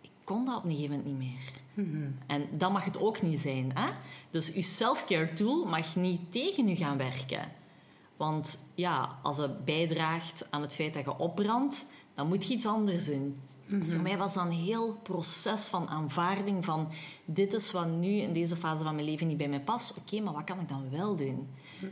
Ik 0.00 0.10
kon 0.24 0.44
dat 0.44 0.56
op 0.56 0.64
een 0.64 0.70
gegeven 0.70 0.96
moment 0.96 1.18
niet 1.18 1.28
meer. 1.28 1.52
En 2.26 2.48
dat 2.52 2.72
mag 2.72 2.84
het 2.84 2.98
ook 2.98 3.22
niet 3.22 3.38
zijn. 3.38 3.70
Hè? 3.74 3.90
Dus 4.30 4.54
je 4.54 4.62
self-care 4.62 5.32
tool 5.32 5.64
mag 5.64 5.96
niet 5.96 6.32
tegen 6.32 6.68
je 6.68 6.76
gaan 6.76 6.96
werken. 6.96 7.57
Want 8.18 8.58
ja, 8.74 9.18
als 9.22 9.36
het 9.36 9.64
bijdraagt 9.64 10.46
aan 10.50 10.60
het 10.60 10.74
feit 10.74 10.94
dat 10.94 11.04
je 11.04 11.18
opbrandt, 11.18 11.86
dan 12.14 12.28
moet 12.28 12.44
je 12.44 12.54
iets 12.54 12.66
anders 12.66 13.06
doen. 13.06 13.40
Dus 13.68 13.92
voor 13.92 14.02
mij 14.02 14.18
was 14.18 14.34
dat 14.34 14.44
een 14.44 14.52
heel 14.52 14.98
proces 15.02 15.66
van 15.66 15.88
aanvaarding 15.88 16.64
van 16.64 16.88
dit 17.24 17.54
is 17.54 17.72
wat 17.72 17.88
nu 17.88 18.08
in 18.08 18.32
deze 18.32 18.56
fase 18.56 18.84
van 18.84 18.94
mijn 18.94 19.06
leven 19.06 19.26
niet 19.26 19.36
bij 19.36 19.48
mij 19.48 19.60
past. 19.60 19.98
Oké, 19.98 20.20
maar 20.20 20.32
wat 20.32 20.44
kan 20.44 20.60
ik 20.60 20.68
dan 20.68 20.90
wel 20.90 21.16
doen? 21.16 21.48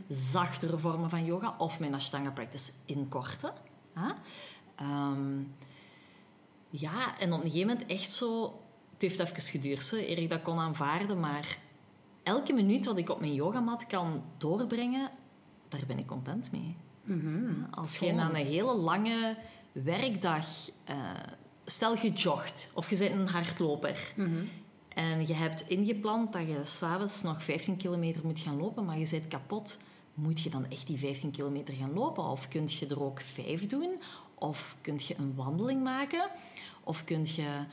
Zachtere 0.07 0.77
vormen 0.77 1.09
van 1.09 1.25
yoga 1.25 1.55
of 1.57 1.79
mijn 1.79 1.93
Ashtanga 1.93 2.31
practice 2.31 2.71
inkorten. 2.85 3.53
Hè? 3.93 4.11
Ehm, 4.75 5.39
ja, 6.69 7.19
en 7.19 7.33
op 7.33 7.43
een 7.43 7.49
gegeven 7.51 7.67
moment 7.67 7.91
echt 7.91 8.11
zo... 8.11 8.59
Het 8.93 9.01
heeft 9.01 9.19
even 9.19 9.39
geduurd, 9.39 9.91
hè, 9.91 9.97
eer 9.97 10.17
ik 10.17 10.29
dat 10.29 10.41
kon 10.41 10.59
aanvaarden, 10.59 11.19
maar 11.19 11.57
elke 12.23 12.53
minuut 12.53 12.85
wat 12.85 12.97
ik 12.97 13.09
op 13.09 13.19
mijn 13.19 13.33
yogamat 13.33 13.87
kan 13.87 14.23
doorbrengen, 14.37 15.11
daar 15.69 15.83
ben 15.87 15.99
ik 15.99 16.05
content 16.07 16.51
mee. 16.51 16.75
Als 17.71 17.97
je 17.97 18.13
na 18.13 18.29
een 18.29 18.35
hele 18.35 18.75
lange 18.75 19.37
werkdag... 19.71 20.45
eh, 20.83 20.95
stel 21.65 21.95
je 22.01 22.11
joggt 22.11 22.71
of 22.73 22.89
je 22.89 22.97
bent 22.97 23.11
een 23.11 23.27
hardloper... 23.27 24.13
En 24.97 25.27
je 25.27 25.33
hebt 25.33 25.69
ingepland 25.69 26.33
dat 26.33 26.47
je 26.47 26.59
s'avonds 26.63 27.21
nog 27.21 27.43
15 27.43 27.77
kilometer 27.77 28.21
moet 28.25 28.39
gaan 28.39 28.57
lopen, 28.57 28.85
maar 28.85 28.97
je 28.97 29.07
bent 29.11 29.27
kapot. 29.27 29.79
Moet 30.13 30.39
je 30.41 30.49
dan 30.49 30.69
echt 30.69 30.87
die 30.87 30.97
15 30.97 31.31
kilometer 31.31 31.73
gaan 31.73 31.93
lopen? 31.93 32.23
Of 32.23 32.47
kun 32.47 32.67
je 32.67 32.87
er 32.87 33.03
ook 33.03 33.21
vijf 33.21 33.67
doen? 33.67 34.01
Of 34.35 34.77
kun 34.81 34.99
je 35.07 35.15
een 35.17 35.35
wandeling 35.35 35.83
maken? 35.83 36.29
Of 36.83 37.03
kun 37.03 37.25
je 37.35 37.63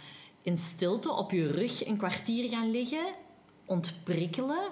in 0.42 0.58
stilte 0.58 1.12
op 1.12 1.30
je 1.30 1.50
rug 1.50 1.86
een 1.86 1.96
kwartier 1.96 2.48
gaan 2.48 2.70
liggen, 2.70 3.14
ontprikkelen, 3.64 4.70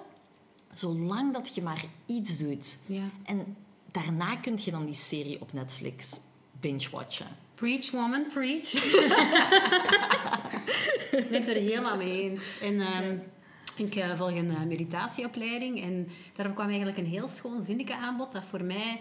zolang 0.73 1.33
dat 1.33 1.55
je 1.55 1.63
maar 1.63 1.85
iets 2.07 2.39
doet. 2.39 2.79
Ja. 2.87 3.05
En 3.25 3.57
daarna 3.91 4.37
kun 4.37 4.59
je 4.65 4.71
dan 4.71 4.85
die 4.85 4.95
serie 4.95 5.41
op 5.41 5.53
Netflix 5.53 6.21
binge-watchen. 6.61 7.27
Preach, 7.55 7.91
woman, 7.91 8.27
preach. 8.33 8.73
Ik 11.13 11.29
ben 11.29 11.41
het 11.41 11.49
er 11.49 11.57
helemaal 11.57 11.97
mee 11.97 12.23
eens. 12.23 12.43
En, 12.61 12.81
ehm, 12.81 13.19
ik 13.77 13.95
eh, 13.95 14.17
volg 14.17 14.35
een 14.35 14.51
eh, 14.51 14.63
meditatieopleiding 14.63 15.83
en 15.83 16.09
daar 16.35 16.53
kwam 16.53 16.69
eigenlijk 16.69 16.99
een 16.99 17.07
heel 17.07 17.29
schoon 17.29 17.65
zinnetje 17.65 17.97
aanbod 17.97 18.33
dat 18.33 18.45
voor 18.45 18.65
mij... 18.65 19.01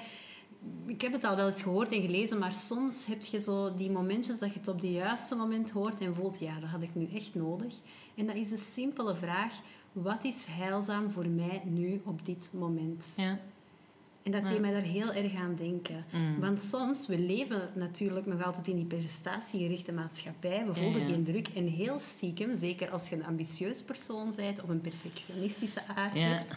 Ik 0.85 1.01
heb 1.01 1.11
het 1.11 1.23
al 1.23 1.35
wel 1.35 1.47
eens 1.47 1.61
gehoord 1.61 1.91
en 1.91 2.01
gelezen, 2.01 2.39
maar 2.39 2.53
soms 2.53 3.05
heb 3.05 3.21
je 3.21 3.39
zo 3.39 3.75
die 3.75 3.91
momentjes 3.91 4.39
dat 4.39 4.53
je 4.53 4.59
het 4.59 4.67
op 4.67 4.81
het 4.81 4.91
juiste 4.91 5.35
moment 5.35 5.69
hoort 5.69 5.99
en 5.99 6.15
voelt, 6.15 6.39
ja, 6.39 6.59
dat 6.59 6.69
had 6.69 6.81
ik 6.81 6.95
nu 6.95 7.07
echt 7.13 7.35
nodig. 7.35 7.73
En 8.15 8.25
dat 8.25 8.35
is 8.35 8.49
de 8.49 8.65
simpele 8.71 9.15
vraag, 9.15 9.53
wat 9.91 10.23
is 10.23 10.45
heilzaam 10.49 11.11
voor 11.11 11.27
mij 11.27 11.61
nu 11.65 12.01
op 12.05 12.25
dit 12.25 12.49
moment? 12.53 13.05
Ja. 13.15 13.39
En 14.23 14.31
dat 14.31 14.47
deed 14.47 14.59
mij 14.59 14.71
daar 14.71 14.81
heel 14.81 15.13
erg 15.13 15.35
aan 15.35 15.55
denken. 15.55 16.05
Want 16.39 16.61
soms, 16.61 17.07
we 17.07 17.19
leven 17.19 17.69
natuurlijk 17.75 18.25
nog 18.25 18.43
altijd 18.43 18.67
in 18.67 18.75
die 18.75 18.85
prestatiegerichte 18.85 19.91
maatschappij. 19.91 20.65
We 20.65 20.73
voelen 20.73 21.01
Ja, 21.01 21.07
ja. 21.07 21.15
die 21.15 21.23
druk. 21.23 21.47
En 21.47 21.67
heel 21.67 21.99
stiekem, 21.99 22.57
zeker 22.57 22.89
als 22.89 23.09
je 23.09 23.15
een 23.15 23.25
ambitieus 23.25 23.81
persoon 23.81 24.33
bent 24.35 24.61
of 24.61 24.69
een 24.69 24.81
perfectionistische 24.81 25.81
aard 25.95 26.13
hebt, 26.13 26.53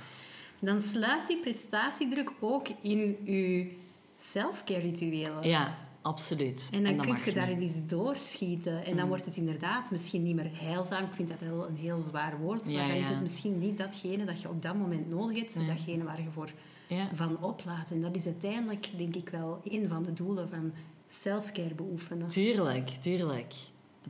dan 0.59 0.83
sluit 0.83 1.27
die 1.27 1.41
prestatiedruk 1.41 2.33
ook 2.41 2.69
in 2.81 3.17
je 3.25 3.71
self-care 4.17 4.81
rituelen. 4.81 5.49
Ja, 5.49 5.79
absoluut. 6.05 6.69
En 6.73 6.83
dan 6.85 6.97
kun 6.97 7.17
je 7.17 7.23
niet. 7.25 7.35
daarin 7.35 7.61
eens 7.61 7.87
doorschieten. 7.87 8.85
En 8.85 8.97
dan 8.97 9.09
wordt 9.09 9.25
het 9.25 9.37
inderdaad 9.37 9.91
misschien 9.91 10.23
niet 10.23 10.35
meer 10.35 10.51
heilzaam. 10.53 11.05
Ik 11.05 11.13
vind 11.13 11.29
dat 11.29 11.39
heel, 11.39 11.67
een 11.69 11.77
heel 11.77 12.01
zwaar 12.09 12.39
woord. 12.39 12.69
Ja, 12.69 12.77
maar 12.79 12.89
dan 12.89 12.97
is 12.97 13.09
het 13.09 13.23
misschien 13.23 13.59
niet 13.59 13.79
datgene 13.79 14.25
dat 14.25 14.41
je 14.41 14.49
op 14.49 14.63
dat 14.63 14.75
moment 14.77 15.09
nodig 15.11 15.37
hebt. 15.37 15.67
Datgene 15.67 16.05
waar 16.05 16.23
je 16.23 16.31
voor 16.33 16.51
Ja. 16.87 17.09
van 17.15 17.43
oplaat. 17.43 17.91
En 17.91 18.01
dat 18.01 18.15
is 18.17 18.27
uiteindelijk, 18.27 18.89
denk 18.97 19.15
ik 19.17 19.29
wel, 19.29 19.61
een 19.65 19.89
van 19.89 20.03
de 20.03 20.13
doelen 20.13 20.49
van 20.49 20.73
self-care 21.09 21.75
beoefenen. 21.75 22.29
Tuurlijk, 22.29 22.89
tuurlijk. 22.89 23.55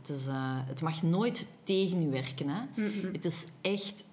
Het, 0.01 0.09
is, 0.09 0.27
eh, 0.27 0.59
het 0.67 0.83
mag 0.83 1.03
nooit 1.03 1.49
tegen 1.63 2.03
u 2.03 2.11
werken. 2.11 2.49
Hè? 2.49 2.83
Het 3.13 3.25
is 3.25 3.47
echt... 3.61 4.05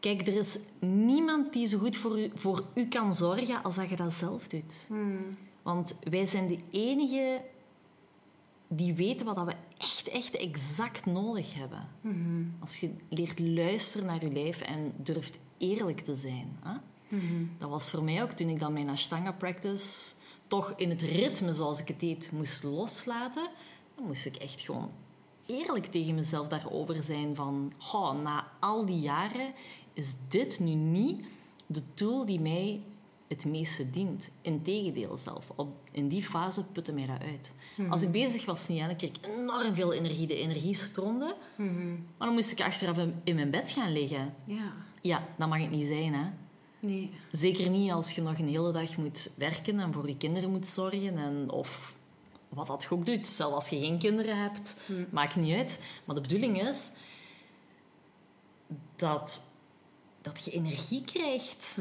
Kijk, 0.00 0.26
er 0.26 0.36
is 0.36 0.58
niemand 0.78 1.52
die 1.52 1.66
zo 1.66 1.78
goed 1.78 1.96
voor 1.96 2.20
u, 2.20 2.30
voor 2.34 2.64
u 2.74 2.86
kan 2.86 3.14
zorgen 3.14 3.62
als 3.62 3.76
dat 3.76 3.88
je 3.88 3.96
dat 3.96 4.12
zelf 4.12 4.46
doet. 4.48 4.72
Want 5.62 5.98
wij 6.10 6.26
zijn 6.26 6.48
de 6.48 6.58
enige 6.70 7.42
die 8.68 8.94
weten 8.94 9.26
wat 9.26 9.44
we 9.44 9.52
echt, 9.78 10.08
echt 10.08 10.36
exact 10.36 11.06
nodig 11.06 11.54
hebben. 11.54 11.88
Als 12.60 12.80
je 12.80 12.94
leert 13.08 13.38
luisteren 13.38 14.06
naar 14.06 14.24
je 14.24 14.32
lijf 14.32 14.60
en 14.60 14.92
durft 14.96 15.38
eerlijk 15.58 16.00
te 16.00 16.14
zijn. 16.14 16.58
Hè? 16.60 16.72
Dat 17.58 17.70
was 17.70 17.90
voor 17.90 18.04
mij 18.04 18.22
ook 18.22 18.30
toen 18.30 18.48
ik 18.48 18.58
dan 18.58 18.72
mijn 18.72 18.88
Ashtanga 18.88 19.32
practice 19.32 20.12
toch 20.46 20.72
in 20.76 20.90
het 20.90 21.02
ritme 21.02 21.52
zoals 21.52 21.80
ik 21.80 21.88
het 21.88 22.00
deed 22.00 22.32
moest 22.32 22.62
loslaten. 22.62 23.48
Dan 23.94 24.04
moest 24.06 24.26
ik 24.26 24.36
echt 24.36 24.60
gewoon 24.60 24.90
eerlijk 25.46 25.86
tegen 25.86 26.14
mezelf 26.14 26.48
daarover 26.48 27.02
zijn 27.02 27.36
van... 27.36 27.72
Oh, 27.92 28.22
na 28.22 28.50
al 28.60 28.86
die 28.86 29.00
jaren 29.00 29.52
is 29.92 30.14
dit 30.28 30.60
nu 30.60 30.74
niet 30.74 31.26
de 31.66 31.82
tool 31.94 32.26
die 32.26 32.40
mij 32.40 32.82
het 33.30 33.44
meeste 33.44 33.90
dient. 33.90 34.30
Integendeel 34.40 35.16
zelf. 35.18 35.50
Op, 35.56 35.68
in 35.90 36.08
die 36.08 36.22
fase 36.22 36.64
putte 36.64 36.92
mij 36.92 37.06
dat 37.06 37.20
uit. 37.22 37.52
Als 37.90 38.02
ik 38.02 38.10
bezig 38.12 38.44
was, 38.44 38.66
dan 38.66 38.96
kreeg 38.96 39.10
ik 39.10 39.26
enorm 39.26 39.74
veel 39.74 39.92
energie. 39.92 40.26
De 40.26 40.36
energie 40.36 40.74
stroomde. 40.74 41.36
Maar 42.16 42.26
dan 42.26 42.32
moest 42.32 42.50
ik 42.50 42.60
achteraf 42.60 42.98
in- 42.98 43.20
in 43.24 43.34
mijn 43.34 43.50
bed 43.50 43.70
gaan 43.70 43.92
liggen. 43.92 44.34
Ja, 44.44 44.72
Ja, 45.02 45.26
dat 45.38 45.48
mag 45.48 45.60
het 45.60 45.70
niet 45.70 45.86
zijn, 45.86 46.14
hè. 46.14 46.30
nee. 46.80 47.10
Zeker 47.32 47.68
niet 47.70 47.90
als 47.90 48.10
je 48.12 48.22
nog 48.22 48.38
een 48.38 48.48
hele 48.48 48.72
dag 48.72 48.96
moet 48.96 49.32
werken 49.36 49.80
en 49.80 49.92
voor 49.92 50.08
je 50.08 50.16
kinderen 50.16 50.50
moet 50.50 50.66
zorgen. 50.66 51.18
En, 51.18 51.50
of 51.50 51.94
wat 52.48 52.66
dat 52.66 52.86
ook 52.90 53.06
doet. 53.06 53.26
Zelfs 53.26 53.54
als 53.54 53.68
je 53.68 53.78
geen 53.78 53.98
kinderen 53.98 54.38
hebt, 54.42 54.80
maakt 55.10 55.36
niet 55.36 55.54
uit. 55.54 55.82
Maar 56.04 56.14
de 56.14 56.20
bedoeling 56.20 56.62
is 56.68 56.90
dat, 58.96 59.42
dat 60.22 60.44
je 60.44 60.50
energie 60.50 61.04
krijgt 61.04 61.76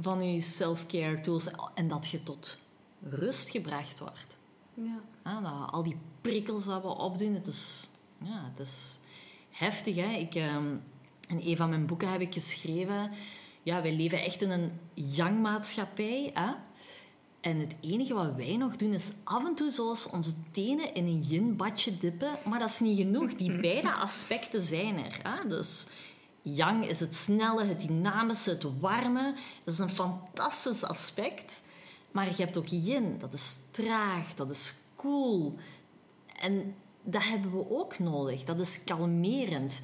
van 0.00 0.32
je 0.32 0.40
self-care 0.40 1.20
tools. 1.20 1.48
En 1.74 1.88
dat 1.88 2.06
je 2.06 2.22
tot 2.22 2.58
rust 3.02 3.50
gebracht 3.50 3.98
wordt. 3.98 4.38
Ja. 4.74 5.40
Dat, 5.40 5.70
al 5.70 5.82
die 5.82 5.96
prikkels 6.20 6.64
dat 6.64 6.82
we 6.82 6.88
opdoen, 6.88 7.34
het 7.34 7.46
is, 7.46 7.90
ja, 8.18 8.50
het 8.50 8.58
is 8.58 8.98
heftig. 9.50 9.96
Hè? 9.96 10.10
Ik, 10.10 10.34
ehm, 10.34 10.66
in 11.28 11.40
een 11.44 11.56
van 11.56 11.68
mijn 11.68 11.86
boeken 11.86 12.10
heb 12.10 12.20
ik 12.20 12.32
geschreven... 12.32 13.10
Ja, 13.62 13.82
wij 13.82 13.96
leven 13.96 14.18
echt 14.18 14.42
in 14.42 14.50
een 14.50 14.72
yang-maatschappij. 14.94 16.30
Hè? 16.34 16.50
En 17.40 17.58
het 17.58 17.76
enige 17.80 18.14
wat 18.14 18.34
wij 18.34 18.56
nog 18.56 18.76
doen 18.76 18.92
is 18.92 19.10
af 19.24 19.44
en 19.44 19.54
toe 19.54 19.70
zoals 19.70 20.10
onze 20.10 20.32
tenen 20.50 20.94
in 20.94 21.06
een 21.06 21.20
yin-badje 21.20 21.96
dippen. 21.96 22.38
Maar 22.44 22.58
dat 22.58 22.70
is 22.70 22.80
niet 22.80 22.98
genoeg. 22.98 23.34
Die 23.34 23.60
beide 23.60 23.92
aspecten 23.92 24.62
zijn 24.62 25.04
er. 25.04 25.18
Hè? 25.22 25.48
Dus 25.48 25.86
yang 26.54 26.84
is 26.86 27.00
het 27.00 27.14
snelle, 27.16 27.64
het 27.64 27.80
dynamische, 27.80 28.50
het 28.50 28.80
warme. 28.80 29.34
Dat 29.64 29.74
is 29.74 29.78
een 29.80 29.88
fantastisch 29.90 30.82
aspect. 30.84 31.62
Maar 32.10 32.28
je 32.28 32.42
hebt 32.42 32.56
ook 32.56 32.66
yin. 32.66 33.18
Dat 33.18 33.34
is 33.34 33.58
traag, 33.70 34.34
dat 34.34 34.50
is 34.50 34.74
cool. 34.96 35.54
En 36.40 36.74
dat 37.02 37.22
hebben 37.22 37.52
we 37.52 37.70
ook 37.70 37.98
nodig. 37.98 38.44
Dat 38.44 38.60
is 38.60 38.84
kalmerend. 38.84 39.80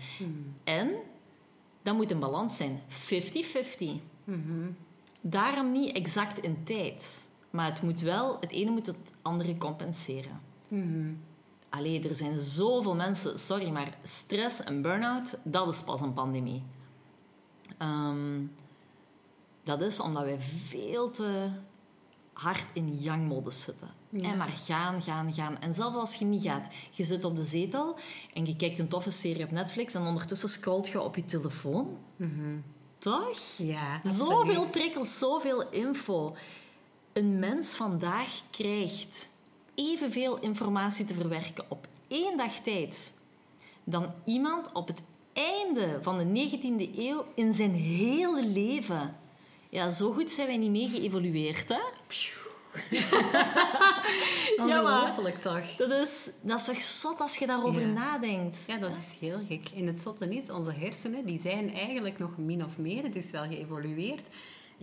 En 0.64 0.90
dat 1.82 1.94
moet 1.94 2.10
een 2.10 2.18
balans 2.18 2.56
zijn. 2.56 2.80
50-50. 2.88 4.00
Daarom 5.20 5.72
niet 5.72 5.96
exact 5.96 6.38
in 6.38 6.64
tijd. 6.64 7.26
Maar 7.50 7.66
het 7.66 7.82
moet 7.82 8.00
wel, 8.00 8.36
het 8.40 8.52
ene 8.52 8.70
moet 8.70 8.86
het 8.86 8.96
andere 9.22 9.56
compenseren. 9.56 10.40
Allee, 11.74 12.08
er 12.08 12.14
zijn 12.14 12.40
zoveel 12.40 12.94
mensen, 12.94 13.38
sorry, 13.38 13.68
maar 13.68 13.98
stress 14.02 14.62
en 14.62 14.82
burn-out, 14.82 15.38
dat 15.44 15.68
is 15.68 15.82
pas 15.82 16.00
een 16.00 16.12
pandemie. 16.12 16.62
Ehm, 17.78 18.40
dat 19.64 19.80
is 19.80 20.00
omdat 20.00 20.22
wij 20.22 20.40
veel 20.40 21.10
te 21.10 21.50
hard 22.32 22.66
in 22.72 22.94
yang-modus 22.94 23.62
zitten. 23.62 23.88
En 24.22 24.36
maar 24.36 24.48
gaan, 24.48 25.02
gaan, 25.02 25.32
gaan. 25.32 25.60
En 25.60 25.74
zelfs 25.74 25.96
als 25.96 26.14
je 26.14 26.24
niet 26.24 26.42
gaat, 26.42 26.74
je 26.90 27.04
zit 27.04 27.24
op 27.24 27.36
de 27.36 27.42
zetel 27.42 27.96
en 28.34 28.46
je 28.46 28.56
kijkt 28.56 28.78
een 28.78 28.88
toffe 28.88 29.10
serie 29.10 29.44
op 29.44 29.50
Netflix 29.50 29.94
en 29.94 30.06
ondertussen 30.06 30.48
scrolt 30.48 30.88
je 30.88 31.00
op 31.00 31.16
je 31.16 31.24
telefoon. 31.24 31.98
Toch? 32.98 33.38
Ja, 33.56 34.00
Zoveel 34.04 34.66
prikkels, 34.66 35.18
zoveel 35.18 35.68
info. 35.70 36.36
Een 37.12 37.38
mens 37.38 37.74
vandaag 37.74 38.42
krijgt 38.50 39.30
evenveel 39.90 40.38
informatie 40.40 41.04
te 41.04 41.14
verwerken 41.14 41.64
op 41.68 41.86
één 42.08 42.36
dag 42.36 42.52
tijd 42.54 43.14
dan 43.84 44.12
iemand 44.24 44.72
op 44.72 44.86
het 44.88 45.02
einde 45.32 45.98
van 46.02 46.18
de 46.18 46.48
19e 46.50 46.96
eeuw 46.98 47.24
in 47.34 47.52
zijn 47.52 47.74
hele 47.74 48.46
leven. 48.46 49.16
Ja, 49.68 49.90
zo 49.90 50.12
goed 50.12 50.30
zijn 50.30 50.46
wij 50.46 50.56
niet 50.56 50.70
mee 50.70 50.88
geëvolueerd, 50.88 51.68
hè? 51.68 51.80
Ja, 54.56 54.64
Ongelooflijk 54.82 55.40
toch? 55.40 55.76
Dat 55.76 55.90
is, 55.90 56.30
dat 56.40 56.58
is 56.58 56.64
toch 56.64 56.80
zot 56.80 57.20
als 57.20 57.36
je 57.36 57.46
daarover 57.46 57.80
Ja. 57.80 57.86
nadenkt. 57.86 58.64
Ja, 58.66 58.76
dat 58.76 58.90
is 58.90 59.16
heel 59.20 59.40
gek. 59.48 59.68
En 59.76 59.86
het 59.86 60.00
zotte 60.00 60.34
is, 60.36 60.50
onze 60.50 60.72
hersenen 60.72 61.24
die 61.26 61.40
zijn 61.40 61.74
eigenlijk 61.74 62.18
nog 62.18 62.30
min 62.36 62.64
of 62.64 62.78
meer, 62.78 63.02
het 63.02 63.16
is 63.16 63.30
wel 63.30 63.44
geëvolueerd. 63.44 64.26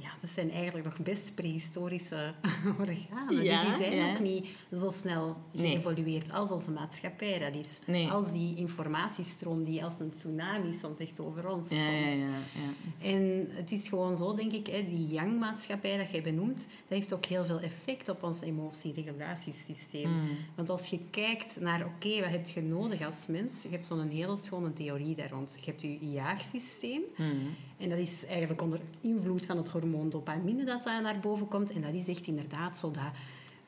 Ja, 0.02 0.10
dat 0.22 0.30
zijn 0.30 0.52
eigenlijk 0.52 0.86
nog 0.86 1.00
best 1.00 1.36
prehistorische 1.36 2.34
organen. 2.80 3.44
Ja, 3.44 3.64
dus 3.66 3.76
die 3.78 3.86
zijn 3.86 3.96
ja. 3.96 4.12
ook 4.12 4.20
niet 4.20 4.48
zo 4.78 4.92
snel 4.92 5.38
Nee. 5.52 5.72
geëvolueerd 5.72 6.32
als 6.32 6.52
onze 6.52 6.72
maatschappij 6.72 7.40
dat 7.40 7.66
is. 7.66 7.80
Nee. 7.88 8.08
Als 8.10 8.32
die 8.32 8.56
informatiestroom 8.56 9.64
die 9.64 9.84
als 9.84 9.94
een 10.00 10.12
tsunami 10.12 10.74
soms 10.74 11.00
echt 11.00 11.20
over 11.20 11.48
ons 11.48 11.70
Ja, 11.70 11.76
komt. 11.78 12.18
ja, 12.20 12.26
ja. 12.26 12.38
ja. 12.56 13.08
En 13.10 13.48
het 13.52 13.72
is 13.72 13.88
gewoon 13.88 14.18
zo, 14.18 14.36
denk 14.36 14.52
ik, 14.52 14.68
hè, 14.68 14.86
die 14.90 15.08
yang-maatschappij 15.08 15.98
dat 15.98 16.12
jij 16.12 16.22
benoemt, 16.22 16.58
dat 16.58 16.98
heeft 16.98 17.14
ook 17.14 17.26
heel 17.26 17.46
veel 17.46 17.60
effect 17.60 18.10
op 18.10 18.24
ons 18.24 18.42
emotieregulatiesysteem. 18.42 20.10
Want 20.56 20.70
als 20.70 20.88
je 20.88 21.00
kijkt 21.10 21.60
naar, 21.60 21.86
oké, 21.86 22.20
wat 22.20 22.30
heb 22.30 22.48
je 22.48 22.62
nodig 22.62 23.06
als 23.06 23.26
mens? 23.28 23.64
Je 23.64 23.70
hebt 23.70 23.88
zo'n 23.88 24.10
hele 24.10 24.38
schone 24.38 24.74
theorie 24.74 25.16
daar 25.16 25.30
rond. 25.30 25.54
Je 25.60 25.66
hebt 25.66 25.82
je 25.82 25.98
jaagsysteem. 26.12 27.02
En 27.78 27.90
dat 27.90 27.98
is 27.98 28.26
eigenlijk 28.26 28.62
onder 28.62 28.80
invloed 29.02 29.46
van 29.46 29.58
het 29.58 29.70
hormoon 29.70 29.89
dopamine 30.10 30.64
dat 30.64 30.84
daar 30.84 31.02
naar 31.02 31.20
boven 31.20 31.48
komt. 31.48 31.72
En 31.72 31.82
dat 31.82 31.94
is 31.94 32.08
echt 32.08 32.28
inderdaad 32.28 32.78
zo 32.78 32.92
dat 32.92 33.12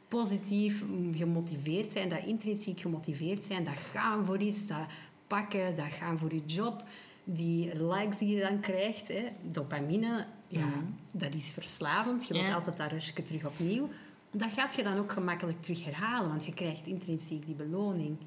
positief 0.08 0.84
mm, 0.84 1.16
gemotiveerd 1.16 1.92
zijn, 1.92 2.10
dat 2.10 2.24
intrinsiek 2.26 2.80
gemotiveerd 2.80 3.44
zijn, 3.44 3.64
dat 3.64 3.74
gaan 3.78 4.26
voor 4.26 4.40
iets, 4.40 4.68
dat 4.68 4.86
pakken, 5.28 5.76
dat 5.76 5.86
gaan 5.92 6.18
voor 6.18 6.34
je 6.34 6.46
job. 6.46 6.84
Die 7.24 7.84
likes 7.84 8.18
die 8.18 8.36
je 8.36 8.42
dan 8.42 8.60
krijgt, 8.60 9.08
hè, 9.08 9.24
dopamine, 9.42 10.26
ja, 10.48 10.70
dat 11.12 11.36
is 11.36 11.50
verslavend. 11.52 12.28
Je 12.28 12.34
wilt 12.34 12.46
Ja. 12.48 12.54
altijd 12.54 12.78
dat 12.78 12.92
rushje 12.92 13.24
terug 13.24 13.46
opnieuw. 13.46 13.90
Dat 14.32 14.50
gaat 14.52 14.76
je 14.76 14.84
dan 14.84 14.98
ook 14.98 15.12
gemakkelijk 15.12 15.62
terug 15.62 15.86
herhalen, 15.86 16.30
want 16.30 16.46
je 16.46 16.54
krijgt 16.54 16.86
intrinsiek 16.88 17.46
die 17.46 17.56
beloning. 17.56 18.18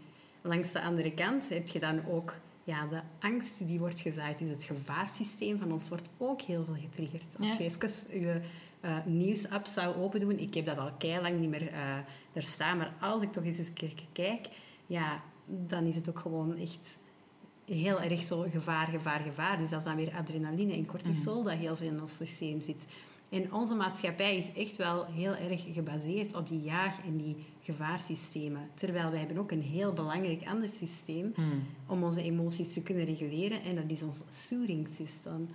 Langs 0.43 0.73
de 0.73 0.83
andere 0.83 1.13
kant 1.13 1.49
heb 1.49 1.69
je 1.69 1.81
dan 1.81 2.07
ook 2.07 2.35
ja, 2.65 2.87
de 2.87 3.01
angst 3.21 3.67
die 3.67 3.79
wordt 3.79 4.01
gezaaid. 4.01 4.39
Dus 4.39 4.49
het 4.49 4.63
gevaarsysteem 4.63 5.59
van 5.59 5.73
ons 5.73 5.89
wordt 5.89 6.11
ook 6.19 6.41
heel 6.41 6.65
veel 6.65 6.77
getriggerd. 6.81 7.35
Als 7.41 7.57
je 7.57 7.65
even 7.65 8.21
je 8.21 8.41
eh, 8.81 8.97
nieuwsapp 9.05 9.67
zou 9.67 9.97
open 9.97 10.21
doen, 10.21 10.39
ik 10.39 10.55
heb 10.55 10.67
dat 10.67 10.79
al 10.79 11.21
lang 11.21 11.41
niet 11.41 11.51
meer 11.51 11.69
eh 11.69 11.99
daar 12.35 12.43
staan, 12.43 12.77
maar 12.77 12.95
als 13.01 13.23
ik 13.23 13.33
toch 13.33 13.45
eens 13.45 13.59
een 13.59 13.73
keer 13.73 13.93
kijk, 14.13 14.49
ja, 14.87 15.23
dan 15.47 15.85
is 15.85 15.95
het 15.95 16.09
ook 16.09 16.19
gewoon 16.19 16.57
echt 16.57 16.97
heel 17.65 18.01
erg 18.01 18.27
zo 18.27 18.47
gevaar, 18.51 18.87
gevaar, 18.87 19.21
gevaar. 19.21 19.59
Dus 19.59 19.71
dat 19.71 19.79
is 19.79 19.85
dan 19.85 19.97
weer 19.97 20.13
adrenaline 20.15 20.73
en 20.73 20.87
cortisol 20.87 21.43
dat 21.43 21.53
heel 21.53 21.77
veel 21.77 21.87
in 21.87 22.03
ons 22.03 22.17
systeem 22.17 22.61
zit. 22.61 22.85
En 23.35 23.53
onze 23.53 23.75
maatschappij 23.75 24.37
is 24.37 24.53
echt 24.53 24.77
wel 24.77 25.05
heel 25.05 25.35
erg 25.35 25.65
gebaseerd 25.73 26.35
op 26.35 26.49
die 26.49 26.61
jaag- 26.61 27.05
en 27.05 27.17
die 27.17 27.37
gevaarsystemen. 27.61 28.71
Terwijl 28.75 29.11
wij 29.11 29.19
hebben 29.19 29.39
ook 29.39 29.51
een 29.51 29.63
heel 29.63 29.93
belangrijk 29.93 30.47
ander 30.47 30.69
systeem 30.71 31.35
om 31.87 32.03
onze 32.03 32.23
emoties 32.23 32.73
te 32.73 32.83
kunnen 32.83 33.05
reguleren. 33.05 33.63
En 33.63 33.75
dat 33.75 33.85
is 33.89 34.03
ons 34.03 34.23
soothing 34.47 34.89
system. 34.93 35.49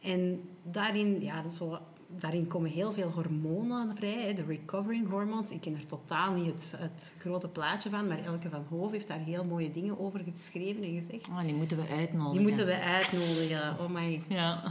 En 0.00 0.40
daarin, 0.62 1.22
ja, 1.22 1.48
zo, 1.48 1.78
daarin 2.18 2.46
komen 2.46 2.70
heel 2.70 2.92
veel 2.92 3.10
hormonen 3.10 3.96
vrij, 3.96 4.34
de 4.34 4.44
recovering 4.44 5.08
hormones. 5.08 5.50
Ik 5.50 5.60
ken 5.60 5.74
er 5.74 5.86
totaal 5.86 6.32
niet 6.32 6.46
het, 6.46 6.74
het 6.76 7.14
grote 7.18 7.48
plaatje 7.48 7.90
van, 7.90 8.06
maar 8.06 8.24
Elke 8.24 8.48
van 8.48 8.64
Hoof 8.68 8.90
heeft 8.90 9.08
daar 9.08 9.18
heel 9.18 9.44
mooie 9.44 9.70
dingen 9.70 9.98
over 9.98 10.20
geschreven 10.34 10.82
en 10.82 11.02
gezegd. 11.02 11.28
Oh, 11.28 11.40
die 11.40 11.54
moeten 11.54 11.76
we 11.76 11.88
uitnodigen. 11.88 12.32
Die 12.32 12.40
moeten 12.40 12.66
we 12.66 12.80
uitnodigen. 12.80 13.78
Oh 13.78 13.88
my. 13.88 14.22
Ja. 14.28 14.62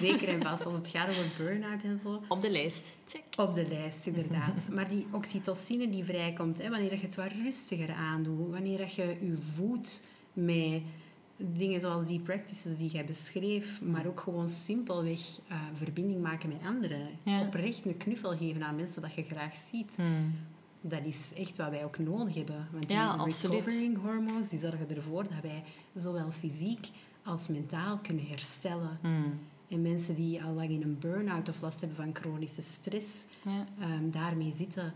Zeker 0.00 0.28
en 0.28 0.42
vast 0.42 0.64
als 0.64 0.74
het 0.74 0.88
gaat 0.88 1.08
over 1.08 1.24
burn-out 1.38 1.82
en 1.82 1.98
zo. 1.98 2.22
Op 2.28 2.40
de 2.40 2.50
lijst. 2.50 2.84
Check. 3.06 3.22
Op 3.36 3.54
de 3.54 3.68
lijst, 3.68 4.06
inderdaad. 4.06 4.68
Maar 4.74 4.88
die 4.88 5.06
oxytocine 5.10 5.90
die 5.90 6.04
vrijkomt, 6.04 6.62
hè, 6.62 6.70
wanneer 6.70 6.92
je 6.92 7.00
het 7.00 7.14
wat 7.14 7.32
rustiger 7.44 7.92
aandoet, 7.94 8.50
wanneer 8.50 8.78
dat 8.78 8.94
je 8.94 9.16
je 9.20 9.36
voedt 9.54 10.02
met 10.32 10.82
dingen 11.52 11.80
zoals 11.80 12.06
die 12.06 12.20
practices 12.20 12.76
die 12.76 12.90
jij 12.90 13.04
beschreef, 13.04 13.82
maar 13.82 14.06
ook 14.06 14.20
gewoon 14.20 14.48
simpelweg 14.48 15.20
uh, 15.50 15.56
verbinding 15.74 16.22
maken 16.22 16.48
met 16.48 16.62
anderen. 16.64 17.08
Ja. 17.22 17.40
Oprecht 17.40 17.84
een 17.84 17.96
knuffel 17.96 18.36
geven 18.36 18.62
aan 18.62 18.76
mensen 18.76 19.02
dat 19.02 19.14
je 19.14 19.22
graag 19.22 19.54
ziet. 19.70 19.90
Hmm. 19.94 20.34
Dat 20.80 21.04
is 21.04 21.32
echt 21.36 21.56
wat 21.56 21.70
wij 21.70 21.84
ook 21.84 21.98
nodig 21.98 22.34
hebben. 22.34 22.68
Want 22.72 22.88
die 22.88 22.96
Ja, 22.96 23.12
recovering 23.24 24.02
hormones 24.02 24.48
die 24.48 24.60
zorgen 24.60 24.96
ervoor 24.96 25.22
dat 25.22 25.42
wij 25.42 25.62
zowel 25.94 26.30
fysiek 26.30 26.88
als 27.24 27.48
mentaal 27.48 27.98
kunnen 27.98 28.26
herstellen. 28.26 28.98
Hmm. 29.00 29.38
En 29.68 29.82
mensen 29.82 30.14
die 30.14 30.42
al 30.42 30.52
lang 30.52 30.70
in 30.70 30.82
een 30.82 30.98
burn-out 30.98 31.48
of 31.48 31.60
last 31.60 31.80
hebben 31.80 31.98
van 31.98 32.14
chronische 32.14 32.62
stress, 32.62 33.24
Ja. 33.44 33.66
ehm, 33.80 34.10
daarmee 34.10 34.52
zitten, 34.56 34.92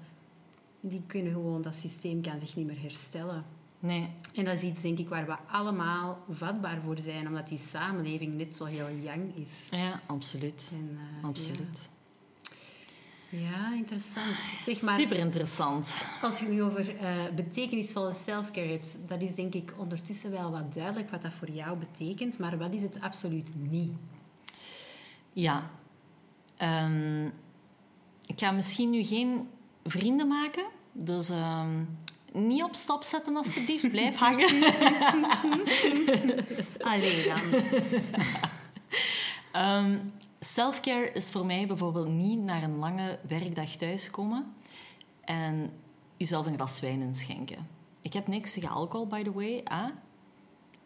die 0.81 1.03
kunnen 1.07 1.33
gewoon, 1.33 1.63
dat 1.63 1.75
systeem 1.75 2.23
kan 2.23 2.39
zich 2.39 2.57
niet 2.57 2.67
meer 2.67 2.81
herstellen. 2.81 3.45
Nee. 3.85 4.11
En 4.35 4.45
dat 4.45 4.55
is 4.55 4.63
iets, 4.63 4.81
denk 4.81 4.99
ik, 4.99 5.09
waar 5.09 5.27
we 5.27 5.37
allemaal 5.51 6.25
vatbaar 6.31 6.81
voor 6.85 6.99
zijn, 6.99 7.27
omdat 7.27 7.49
die 7.49 7.59
samenleving 7.59 8.35
net 8.37 8.57
zo 8.57 8.65
heel 8.65 8.91
young 8.91 9.37
is. 9.37 9.69
Ja, 9.71 10.01
absoluut. 10.07 10.71
En, 10.75 10.99
eh, 11.21 11.29
Absoluut. 11.29 11.91
Ja. 13.31 13.39
Ja, 13.39 13.75
interessant. 13.75 14.37
Zeg 14.65 14.83
maar, 14.83 14.99
Super 14.99 15.17
interessant. 15.17 15.95
als 16.23 16.39
je 16.39 16.47
nu 16.47 16.63
over 16.63 16.97
eh, 16.97 17.11
betekenisvolle 17.35 18.13
self-care 18.13 18.69
hebt, 18.69 18.97
dat 19.07 19.21
is 19.21 19.35
denk 19.35 19.55
ik 19.55 19.73
ondertussen 19.77 20.31
wel 20.31 20.51
wat 20.51 20.75
duidelijk 20.75 21.11
wat 21.11 21.23
dat 21.23 21.33
voor 21.33 21.51
jou 21.51 21.79
betekent, 21.79 22.39
maar 22.39 22.59
wat 22.59 22.73
is 22.73 22.83
het 22.83 23.01
absoluut 23.01 23.51
niet? 23.55 23.93
Ja. 25.33 25.71
Ehm, 26.57 27.27
ik 28.27 28.41
ga 28.41 28.51
misschien 28.51 28.91
nu 28.91 29.05
geen 29.05 29.49
vrienden 29.85 30.29
maken. 30.29 30.65
Dus 30.93 31.31
ehm, 31.31 31.85
niet 32.35 32.63
op 32.63 32.75
stop 32.75 33.03
zetten 33.03 33.37
alsjeblieft. 33.37 33.91
Blijf 33.91 34.17
hangen. 34.25 34.63
Allee 36.93 37.25
dan. 37.25 37.41
Ehm, 39.53 39.99
selfcare 40.41 41.13
is 41.13 41.31
voor 41.31 41.47
mij 41.47 41.67
bijvoorbeeld 41.67 42.09
niet 42.09 42.39
naar 42.39 42.63
een 42.63 42.77
lange 42.79 43.19
werkdag 43.29 43.71
thuiskomen 43.71 44.55
en 45.21 45.73
jezelf 46.17 46.47
een 46.47 46.55
glas 46.55 46.81
wijn 46.81 47.03
inschenken. 47.03 47.67
Ik 48.03 48.13
heb 48.13 48.27
niks 48.27 48.53
tegen 48.53 48.69
alcohol, 48.69 49.07
by 49.07 49.23
the 49.23 49.33
way. 49.33 49.61
Hè? 49.65 49.89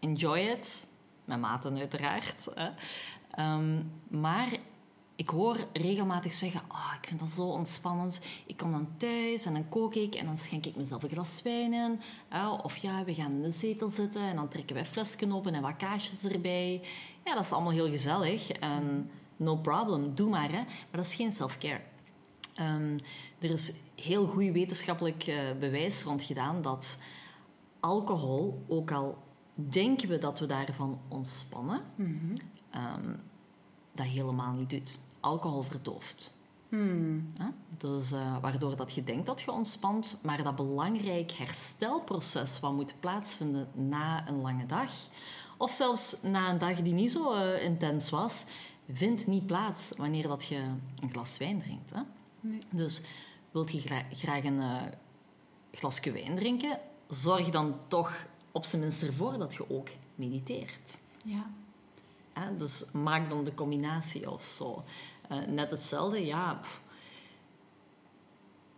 Enjoy 0.01 0.39
it. 0.39 0.89
Met 1.25 1.41
maten 1.41 1.77
uiteraard. 1.79 2.47
Hè? 2.55 2.69
Ehm, 3.31 3.83
maar 4.09 4.49
ik 5.19 5.29
hoor 5.29 5.57
regelmatig 5.73 6.33
zeggen... 6.33 6.61
Oh, 6.69 6.93
ik 7.01 7.09
vind 7.09 7.21
dat 7.21 7.31
zo 7.31 7.43
ontspannend. 7.43 8.21
Ik 8.47 8.57
kom 8.57 8.71
dan 8.71 8.89
thuis 8.97 9.47
en 9.47 9.53
dan 9.53 9.69
kook 9.69 9.95
ik 9.95 10.15
en 10.15 10.27
dan 10.27 10.37
schenk 10.37 10.67
ik 10.67 10.77
mezelf 10.77 11.03
een 11.03 11.09
glas 11.09 11.43
wijn 11.43 11.73
in. 11.73 12.01
Of 12.63 12.77
ja, 12.77 13.05
we 13.05 13.15
gaan 13.15 13.33
in 13.33 13.43
de 13.43 13.51
zetel 13.51 13.89
zitten 13.89 14.23
en 14.23 14.37
dan 14.37 14.49
trekken 14.49 14.75
wij 14.75 14.87
flesken 14.87 15.33
open 15.33 15.55
en 15.55 15.63
wat 15.63 15.77
kaasjes 15.77 16.25
erbij. 16.25 16.83
Ja, 17.25 17.35
dat 17.35 17.45
is 17.45 17.53
allemaal 17.53 17.73
heel 17.73 17.91
gezellig. 17.91 18.51
En 18.51 19.11
no 19.37 19.57
problem, 19.57 20.15
doe 20.15 20.29
maar. 20.29 20.51
Hè? 20.51 20.63
Maar 20.63 20.87
dat 20.91 21.05
is 21.05 21.15
geen 21.15 21.33
self-care. 21.33 21.81
Ehm, 22.55 22.99
er 23.39 23.51
is 23.51 23.73
heel 24.03 24.27
goed 24.27 24.53
wetenschappelijk 24.53 25.27
eh, 25.27 25.37
bewijs 25.61 26.03
rond 26.03 26.23
gedaan 26.23 26.63
dat 26.63 26.99
alcohol, 27.81 28.65
ook 28.69 28.91
al 28.91 29.19
denken 29.55 30.09
we 30.09 30.19
dat 30.19 30.39
we 30.39 30.47
daarvan 30.47 31.01
ontspannen, 31.09 31.81
ehm, 32.71 33.17
dat 33.95 34.07
helemaal 34.07 34.53
niet 34.53 34.71
doet. 34.71 34.99
Alcohol 35.21 35.63
verdooft. 35.63 36.33
Ja? 37.39 37.53
Dus, 37.79 38.13
eh, 38.13 38.37
waardoor 38.41 38.77
dat 38.77 38.93
je 38.93 39.05
denkt 39.05 39.27
dat 39.27 39.41
je 39.41 39.53
ontspant, 39.53 40.19
maar 40.23 40.43
dat 40.43 40.57
belangrijk 40.57 41.31
herstelproces 41.33 42.61
wat 42.61 42.73
moet 42.73 42.95
plaatsvinden 43.01 43.69
na 43.75 44.29
een 44.29 44.41
lange 44.41 44.67
dag, 44.67 44.91
of 45.57 45.71
zelfs 45.71 46.23
na 46.23 46.51
een 46.51 46.59
dag 46.59 46.83
die 46.83 46.93
niet 46.93 47.11
zo 47.11 47.33
eh, 47.35 47.65
intens 47.65 48.11
was, 48.11 48.45
vindt 48.93 49.27
niet 49.27 49.47
plaats 49.47 49.93
wanneer 49.97 50.29
dat 50.29 50.45
je 50.45 50.57
een 51.03 51.11
glas 51.11 51.39
wijn 51.39 51.61
drinkt. 51.63 51.93
Hè? 51.95 52.01
Dus 52.71 53.03
wilt 53.51 53.71
je 53.73 53.81
gra- 53.81 54.07
graag 54.13 54.45
een 54.45 54.61
eh, 54.61 54.83
glasje 55.73 56.13
wijn 56.13 56.37
drinken, 56.37 56.79
zorg 57.09 57.51
dan 57.51 57.75
toch 57.89 58.27
op 58.53 58.65
zijn 58.65 58.83
minst 58.83 59.03
ervoor 59.03 59.39
dat 59.39 59.55
je 59.55 59.71
ook 59.71 59.89
mediteert. 60.15 60.99
Ja. 61.25 61.51
Hè? 62.39 62.57
Dus 62.57 62.85
maak 62.93 63.29
dan 63.31 63.45
de 63.45 63.55
combinatie 63.55 64.31
of 64.31 64.43
zo. 64.43 64.85
Eh, 65.29 65.39
net 65.47 65.71
hetzelfde, 65.71 66.27
ja. 66.27 66.55
pff. 66.55 66.81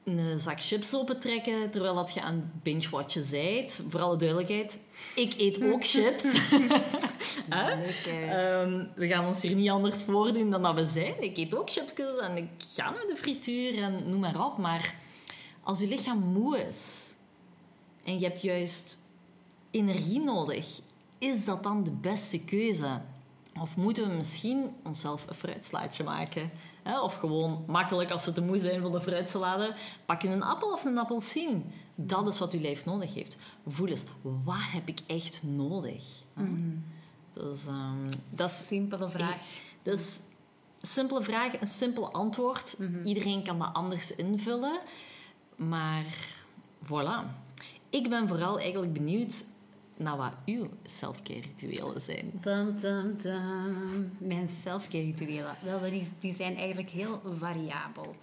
Een 0.05 0.39
zak 0.39 0.61
chips 0.61 0.95
opentrekken 0.95 1.71
terwijl 1.71 1.95
dat 1.95 2.15
je 2.15 2.23
aan 2.23 2.53
binge-watchen 2.63 3.23
zijt. 3.23 3.85
Voor 3.89 4.01
alle 4.01 4.17
duidelijkheid, 4.17 4.81
ik 5.15 5.35
eet 5.37 5.63
ook 5.63 5.87
chips. 5.87 6.25
Ehm, 7.51 8.85
we 8.95 9.07
gaan 9.07 9.27
ons 9.27 9.43
hier 9.43 9.55
niet 9.55 9.71
anders 9.71 10.03
voordoen 10.03 10.51
dan 10.51 10.63
dat 10.63 10.75
we 10.75 10.85
zijn. 10.85 11.23
Ik 11.23 11.37
eet 11.37 11.57
ook 11.57 11.71
chipjes 11.71 12.19
en 12.19 12.37
ik 12.37 12.49
ga 12.75 12.91
naar 12.91 13.07
de 13.09 13.17
frituur 13.17 13.83
en 13.83 14.09
noem 14.11 14.21
maar 14.21 14.47
op. 14.47 14.59
Maar 14.59 14.95
als 15.63 15.81
je 15.81 15.89
lichaam 15.89 16.19
moe 16.19 16.59
is 16.59 17.13
en 18.05 18.19
je 18.19 18.25
hebt 18.27 18.43
juist 18.43 18.99
energie 19.71 20.21
nodig, 20.21 20.81
is 21.19 21.45
dat 21.45 21.63
dan 21.63 21.85
de 21.85 21.91
beste 21.91 22.45
keuze? 22.45 23.01
Of 23.61 23.77
moeten 23.77 24.09
we 24.09 24.15
misschien 24.15 24.75
onszelf 24.85 25.27
een 25.29 25.35
fruitslaatje 25.35 26.05
maken? 26.05 26.51
Of 27.03 27.15
gewoon 27.15 27.65
makkelijk, 27.67 28.11
als 28.11 28.25
we 28.25 28.33
te 28.33 28.43
moe 28.43 28.59
zijn 28.59 28.83
van 28.83 28.93
de 28.93 29.01
fruitsalade, 29.01 29.75
pak 30.07 30.23
je 30.23 30.29
een 30.29 30.43
appel 30.43 30.73
of 30.73 30.85
een 30.85 30.99
appelsien. 30.99 31.73
Dat 31.95 32.27
is 32.27 32.39
wat 32.39 32.53
je 32.53 32.61
lijf 32.61 32.85
nodig 32.85 33.15
heeft. 33.15 33.37
Voel 33.67 33.87
eens, 33.87 34.05
wat 34.23 34.57
heb 34.59 34.89
ik 34.89 35.01
echt 35.07 35.43
nodig? 35.43 36.05
Hè? 36.35 36.45
Dus, 37.33 37.67
ehm, 37.67 38.11
dat 38.31 38.51
is 38.51 38.67
Simpele 38.67 39.11
vraag. 39.11 39.37
dus 39.83 40.21
een 40.81 40.89
simpele 40.89 41.23
vraag, 41.23 41.61
een 41.61 41.67
simpel 41.67 42.13
antwoord. 42.13 42.79
Iedereen 43.05 43.43
kan 43.43 43.59
dat 43.59 43.71
anders 43.73 44.15
invullen. 44.15 44.81
Maar 45.57 46.05
voilà. 46.85 47.49
Ik 47.91 48.09
ben 48.09 48.29
vooral 48.29 48.59
eigenlijk 48.59 48.93
benieuwd 48.93 49.45
naar 50.01 50.17
wat 50.17 50.35
uw 50.45 50.67
self-care 50.85 51.41
rituelen 51.41 52.03
zijn. 52.03 52.31
Dun, 52.41 52.79
dun, 52.81 53.17
dun. 53.23 54.13
Mijn 54.19 54.49
self-care 54.63 55.05
rituelen. 55.05 55.57
Wel, 55.65 55.81
die 56.19 56.35
zijn 56.35 56.57
eigenlijk 56.57 56.91
heel 56.91 57.21
variabel. 57.39 58.15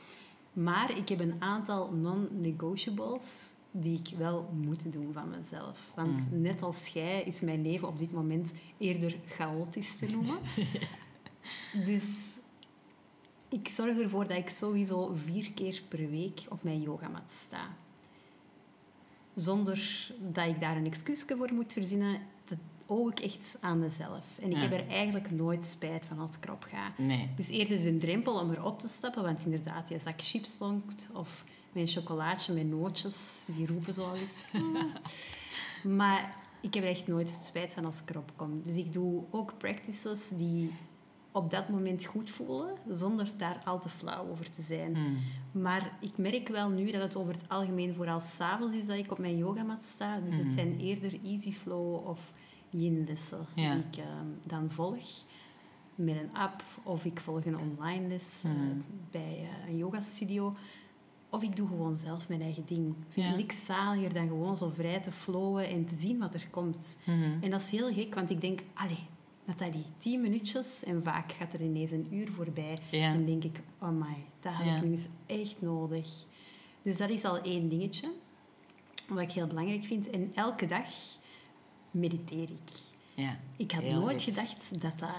Maar 0.54 0.98
ik 0.98 1.10
heb 1.10 1.20
een 1.20 1.36
aantal 1.40 1.92
non-negotiables 1.92 3.50
die 3.72 4.00
ik 4.00 4.18
wel 4.18 4.50
moet 4.54 4.92
doen 4.92 5.14
van 5.14 5.30
mezelf. 5.30 5.80
Want 5.96 6.32
net 6.32 6.62
als 6.62 6.88
jij 6.88 7.24
is 7.24 7.42
mijn 7.42 7.62
leven 7.62 7.88
op 7.88 8.00
dit 8.00 8.12
moment 8.12 8.54
eerder 8.78 9.16
chaotisch 9.28 9.98
te 9.98 10.06
noemen. 10.06 10.38
dus 11.90 12.40
ik 13.50 13.68
zorg 13.68 14.00
ervoor 14.00 14.28
dat 14.28 14.38
ik 14.38 14.50
sowieso 14.50 15.16
vier 15.26 15.52
keer 15.52 15.82
per 15.88 16.10
week 16.10 16.42
op 16.50 16.64
mijn 16.64 16.82
yogamat 16.82 17.30
sta. 17.30 17.76
Zonder 19.42 20.12
dat 20.20 20.48
ik 20.48 20.60
daar 20.62 20.78
een 20.78 20.86
excuusje 20.86 21.36
voor 21.38 21.54
moet 21.54 21.74
verzinnen, 21.74 22.20
dat 22.46 22.58
oog 22.86 23.12
ik 23.12 23.20
echt 23.20 23.58
aan 23.60 23.80
mezelf. 23.80 24.24
En 24.42 24.50
ik 24.50 24.56
Ja. 24.56 24.62
heb 24.68 24.72
er 24.72 24.88
eigenlijk 24.88 25.32
nooit 25.32 25.66
spijt 25.66 26.06
van 26.06 26.20
als 26.20 26.36
ik 26.36 26.46
erop 26.46 26.64
ga. 26.64 26.94
Nee. 26.98 27.28
Het 27.36 27.40
is 27.40 27.50
eerder 27.50 27.82
de 27.84 27.98
drempel 27.98 28.40
om 28.40 28.52
erop 28.52 28.80
te 28.80 28.88
stappen, 28.88 29.24
want 29.24 29.46
inderdaad, 29.46 29.90
je 29.90 30.00
zak 30.00 30.22
chips 30.22 30.60
lonkt 30.60 31.08
of 31.14 31.44
mijn 31.72 31.88
chocolaatje 31.88 32.54
met 32.54 32.70
nootjes, 32.70 33.44
die 33.56 33.68
roepen 33.68 33.94
zo 33.94 34.14
eens. 34.14 34.46
maar 35.98 36.36
ik 36.62 36.74
heb 36.74 36.84
er 36.84 36.90
echt 36.90 37.08
nooit 37.08 37.40
spijt 37.46 37.74
van 37.74 37.86
als 37.86 38.02
ik 38.02 38.10
erop 38.10 38.32
kom. 38.36 38.62
Dus 38.64 38.76
ik 38.76 38.94
doe 38.94 39.24
ook 39.32 39.58
practices 39.58 40.30
die 40.30 40.72
op 41.38 41.50
dat 41.50 41.70
moment 41.70 42.06
goed 42.06 42.32
voelen, 42.32 42.76
zonder 42.90 43.30
daar 43.38 43.62
al 43.66 43.80
te 43.80 43.90
flauw 43.90 44.28
over 44.28 44.52
te 44.52 44.62
zijn. 44.62 44.96
Hmm. 44.96 45.18
Maar 45.52 45.98
ik 46.02 46.18
merk 46.18 46.48
wel 46.48 46.70
nu 46.70 46.92
dat 46.92 47.02
het 47.02 47.16
over 47.16 47.34
het 47.34 47.50
algemeen 47.50 47.94
vooral 47.96 48.20
s'avonds 48.22 48.74
is 48.74 48.86
dat 48.86 48.98
ik 48.98 49.12
op 49.12 49.18
mijn 49.18 49.38
yogamat 49.38 49.84
sta. 49.84 50.20
Dus 50.20 50.36
het 50.36 50.54
zijn 50.54 50.80
eerder 50.80 51.14
easy 51.26 51.54
flow 51.54 52.08
of 52.08 52.20
yin-lessen 52.70 53.46
Ja. 53.56 53.74
die 53.74 53.84
ik 53.92 53.98
ehm, 53.98 54.26
dan 54.44 54.72
volg. 54.72 55.06
Met 55.96 56.16
een 56.16 56.30
app 56.34 56.64
of 56.84 57.06
ik 57.06 57.20
volg 57.20 57.46
een 57.46 57.58
online 57.58 58.08
les 58.08 58.42
eh, 58.46 58.52
bij 59.12 59.48
eh, 59.64 59.70
een 59.70 59.78
yogastudio. 59.78 60.56
Of 61.30 61.44
ik 61.44 61.56
doe 61.56 61.68
gewoon 61.68 61.96
zelf 61.96 62.28
mijn 62.28 62.42
eigen 62.42 62.66
ding. 62.66 62.88
Ik 62.90 62.96
vind 63.10 63.26
Ja. 63.28 63.36
niks 63.36 63.66
zaliger 63.66 64.14
dan 64.14 64.28
gewoon 64.28 64.58
zo 64.58 64.72
vrij 64.76 65.00
te 65.02 65.12
flowen 65.12 65.70
en 65.70 65.86
te 65.86 65.96
zien 65.96 66.20
wat 66.20 66.34
er 66.34 66.48
komt. 66.50 66.98
En 67.42 67.50
dat 67.52 67.62
is 67.62 67.70
heel 67.70 67.94
gek, 67.94 68.16
want 68.16 68.30
ik 68.30 68.42
denk, 68.42 68.62
allee, 68.74 69.06
dat 69.48 69.58
dat 69.60 69.72
die 69.74 69.86
tien 69.98 70.22
minuutjes, 70.22 70.84
en 70.84 71.04
vaak 71.04 71.32
gaat 71.32 71.54
er 71.54 71.62
ineens 71.62 71.92
een 71.92 72.08
uur 72.12 72.32
voorbij. 72.32 72.78
Ja. 72.92 73.12
En 73.14 73.26
denk 73.26 73.44
ik, 73.44 73.60
oh 73.82 73.90
my, 73.90 74.16
dat 74.40 74.54
had 74.54 74.66
Ja. 74.66 74.76
ik 74.76 74.84
nu 74.84 74.90
eens 74.92 75.08
echt 75.26 75.62
nodig. 75.62 76.08
Dus 76.82 76.98
dat 76.98 77.10
is 77.10 77.24
al 77.24 77.42
één 77.42 77.70
dingetje, 77.70 78.10
wat 79.10 79.20
ik 79.20 79.32
heel 79.32 79.48
belangrijk 79.48 79.84
vind. 79.84 80.10
En 80.10 80.32
elke 80.36 80.66
dag 80.66 80.86
mediteer 81.92 82.44
ik. 82.50 82.72
Ja. 83.16 83.38
Ik 83.58 83.72
had 83.72 83.84
nooit 83.84 84.22
gedacht 84.22 84.82
dat 84.82 85.00
dat 85.00 85.10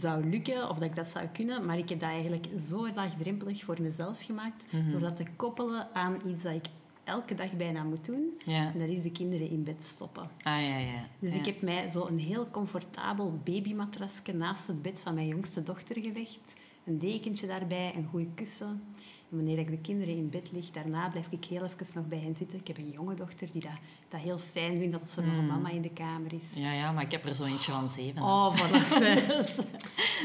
zou 0.00 0.24
lukken 0.28 0.68
of 0.70 0.78
dat 0.78 0.88
ik 0.88 0.94
dat 0.96 1.08
zou 1.08 1.26
kunnen, 1.26 1.64
maar 1.66 1.78
ik 1.78 1.88
heb 1.88 2.00
dat 2.00 2.08
eigenlijk 2.08 2.46
zo 2.68 2.88
laagdrempelig 2.94 3.64
voor 3.64 3.76
mezelf 3.80 4.16
gemaakt, 4.24 4.66
Mhm. 4.72 4.90
door 4.90 5.00
dat 5.00 5.16
te 5.16 5.24
koppelen 5.36 5.88
aan 5.94 6.16
iets 6.26 6.42
dat 6.42 6.54
ik 6.54 6.66
elke 7.08 7.34
dag 7.34 7.52
bijna 7.56 7.82
moet 7.82 8.04
doen. 8.04 8.40
Ja. 8.44 8.72
En 8.72 8.78
dat 8.78 8.88
is 8.88 9.02
de 9.02 9.12
kinderen 9.12 9.50
in 9.50 9.64
bed 9.64 9.82
stoppen. 9.82 10.22
Ah, 10.22 10.62
ja, 10.62 10.78
ja. 10.78 11.08
Dus 11.18 11.32
ja. 11.32 11.38
ik 11.38 11.46
heb 11.46 11.62
mij 11.62 11.88
zo 11.88 12.06
een 12.06 12.18
heel 12.18 12.50
comfortabel 12.50 13.40
babymatrasje 13.44 14.32
naast 14.32 14.66
het 14.66 14.82
bed 14.82 15.00
van 15.00 15.14
mijn 15.14 15.26
jongste 15.28 15.62
dochter 15.62 16.00
gelegd. 16.00 16.54
Een 16.84 16.98
dekentje 16.98 17.46
daarbij, 17.46 17.92
een 17.96 18.08
goede 18.10 18.28
kussen. 18.34 18.82
En 19.30 19.36
wanneer 19.36 19.58
ik 19.58 19.70
de 19.70 19.78
kinderen 19.78 20.16
in 20.16 20.30
bed 20.30 20.52
lig, 20.52 20.70
daarna 20.70 21.08
blijf 21.08 21.26
ik 21.30 21.44
heel 21.44 21.64
even 21.64 21.86
nog 21.94 22.08
bij 22.08 22.18
hen 22.18 22.34
zitten. 22.34 22.58
Ik 22.58 22.66
heb 22.66 22.78
een 22.78 22.90
jonge 22.90 23.14
dochter 23.14 23.48
die 23.52 23.62
dat, 23.62 23.70
dat 24.08 24.20
heel 24.20 24.38
fijn 24.38 24.78
vindt 24.78 24.92
dat 24.92 25.16
er 25.16 25.24
nog 25.24 25.36
een 25.36 25.46
mama 25.46 25.68
in 25.68 25.82
de 25.82 25.90
kamer 25.90 26.32
is. 26.32 26.52
Ja, 26.54 26.72
ja, 26.72 26.92
maar 26.92 27.04
ik 27.04 27.12
heb 27.12 27.26
er 27.26 27.34
zo 27.34 27.44
eentje 27.44 27.72
van 27.72 27.90
zeven. 27.90 28.22
Oh, 28.22 28.54
voilà. 28.58 28.86
ze. 28.86 29.64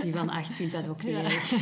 Die 0.03 0.13
van 0.13 0.29
acht 0.29 0.55
vindt 0.55 0.73
dat 0.73 0.87
ook 0.87 1.03
niet 1.03 1.15
erg. 1.15 1.53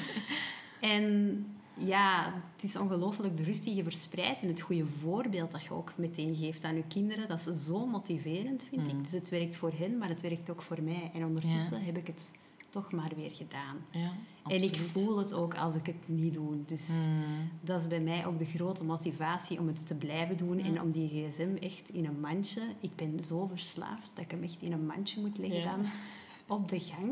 en 0.80 1.46
ja, 1.78 2.32
het 2.54 2.64
is 2.64 2.76
ongelooflijk 2.76 3.36
de 3.36 3.42
rust 3.42 3.64
die 3.64 3.74
je 3.74 3.82
verspreidt 3.82 4.42
en 4.42 4.48
het 4.48 4.60
goede 4.60 4.84
voorbeeld 4.86 5.50
dat 5.50 5.62
je 5.62 5.72
ook 5.72 5.92
meteen 5.96 6.34
geeft 6.36 6.64
aan 6.64 6.76
je 6.76 6.84
kinderen. 6.88 7.28
Dat 7.28 7.46
is 7.46 7.64
zo 7.66 7.86
motiverend, 7.86 8.64
vind 8.68 8.86
ik. 8.86 9.02
Dus 9.02 9.12
het 9.12 9.28
werkt 9.28 9.56
voor 9.56 9.72
hen, 9.76 9.98
maar 9.98 10.08
het 10.08 10.20
werkt 10.20 10.50
ook 10.50 10.62
voor 10.62 10.82
mij. 10.82 11.10
En 11.14 11.24
ondertussen 11.24 11.84
heb 11.84 11.96
ik 11.96 12.06
het 12.06 12.30
toch 12.70 12.92
maar 12.92 13.10
weer 13.16 13.30
gedaan. 13.30 13.76
Ja, 13.90 14.12
En 14.46 14.62
ik 14.62 14.76
voel 14.92 15.18
het 15.18 15.32
ook 15.34 15.54
als 15.56 15.74
ik 15.74 15.86
het 15.86 15.94
niet 16.08 16.34
doe. 16.34 16.56
Dus 16.66 16.88
Mm. 16.88 17.50
dat 17.60 17.80
is 17.80 17.86
bij 17.86 18.00
mij 18.00 18.26
ook 18.26 18.38
de 18.38 18.44
grote 18.44 18.84
motivatie 18.84 19.58
om 19.58 19.66
het 19.66 19.86
te 19.86 19.94
blijven 19.94 20.36
doen. 20.36 20.58
En 20.58 20.80
om 20.82 20.90
die 20.90 21.08
gsm 21.08 21.56
echt 21.60 21.88
in 21.88 22.04
een 22.06 22.20
mandje... 22.20 22.60
Ik 22.80 22.96
ben 22.96 23.20
zo 23.24 23.46
verslaafd 23.46 24.12
dat 24.14 24.24
ik 24.24 24.30
hem 24.30 24.42
echt 24.42 24.62
in 24.62 24.72
een 24.72 24.86
mandje 24.86 25.20
moet 25.20 25.38
leggen 25.38 25.60
Ja. 25.60 25.70
dan 25.76 25.84
op 26.46 26.68
de 26.68 26.80
gang. 26.80 27.10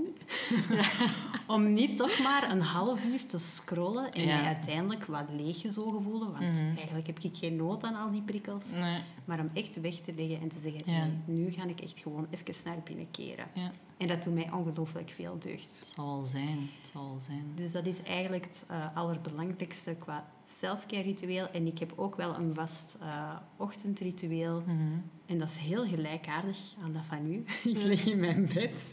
om 1.46 1.72
niet 1.72 1.96
toch 1.96 2.18
maar 2.22 2.50
een 2.50 2.60
half 2.60 3.04
uur 3.04 3.26
te 3.26 3.38
scrollen 3.38 4.12
en 4.12 4.22
Ja. 4.22 4.36
mij 4.36 4.46
uiteindelijk 4.46 5.04
wat 5.04 5.24
leeggezogen 5.36 6.02
voelen. 6.02 6.32
Want 6.32 6.58
eigenlijk 6.76 7.06
heb 7.06 7.18
ik 7.18 7.36
geen 7.36 7.56
nood 7.56 7.84
aan 7.84 7.94
al 7.94 8.10
die 8.10 8.22
prikkels. 8.22 8.70
Nee. 8.70 9.00
Maar 9.24 9.40
om 9.40 9.50
echt 9.52 9.80
weg 9.80 9.94
te 9.94 10.12
leggen 10.14 10.40
en 10.40 10.48
te 10.48 10.58
zeggen... 10.58 10.82
Ja. 10.92 11.04
Nee, 11.04 11.36
nu 11.36 11.50
ga 11.50 11.64
ik 11.66 11.80
echt 11.80 11.98
gewoon 11.98 12.26
even 12.30 12.54
naar 12.64 12.78
binnen 12.84 13.10
keren. 13.10 13.46
Ja, 13.54 13.72
En 13.96 14.06
dat 14.08 14.22
doet 14.22 14.34
mij 14.34 14.52
ongelooflijk 14.52 15.10
veel 15.16 15.38
deugd. 15.38 15.78
het 15.78 15.92
zal 15.94 16.06
wel 16.06 16.24
zijn. 16.26 16.70
Het 16.82 16.90
zal 16.92 17.08
wel 17.08 17.20
zijn. 17.26 17.52
Dus 17.54 17.72
dat 17.72 17.86
is 17.86 18.02
eigenlijk 18.02 18.44
het 18.44 18.64
eh, 18.68 18.86
allerbelangrijkste 18.96 19.94
qua 19.98 20.24
selfcare 20.58 21.02
ritueel. 21.02 21.48
En 21.52 21.66
ik 21.66 21.78
heb 21.78 21.92
ook 21.96 22.16
wel 22.16 22.34
een 22.34 22.54
vast 22.54 22.96
eh, 23.00 23.36
ochtendritueel. 23.56 24.62
Mhm. 24.66 24.78
En 25.26 25.38
dat 25.38 25.48
is 25.48 25.56
heel 25.56 25.86
gelijkaardig 25.86 26.58
aan 26.82 26.92
dat 26.92 27.02
van 27.08 27.32
u. 27.32 27.44
ik 27.70 27.82
lig 27.82 28.06
in 28.06 28.20
mijn 28.20 28.50
bed. 28.54 28.92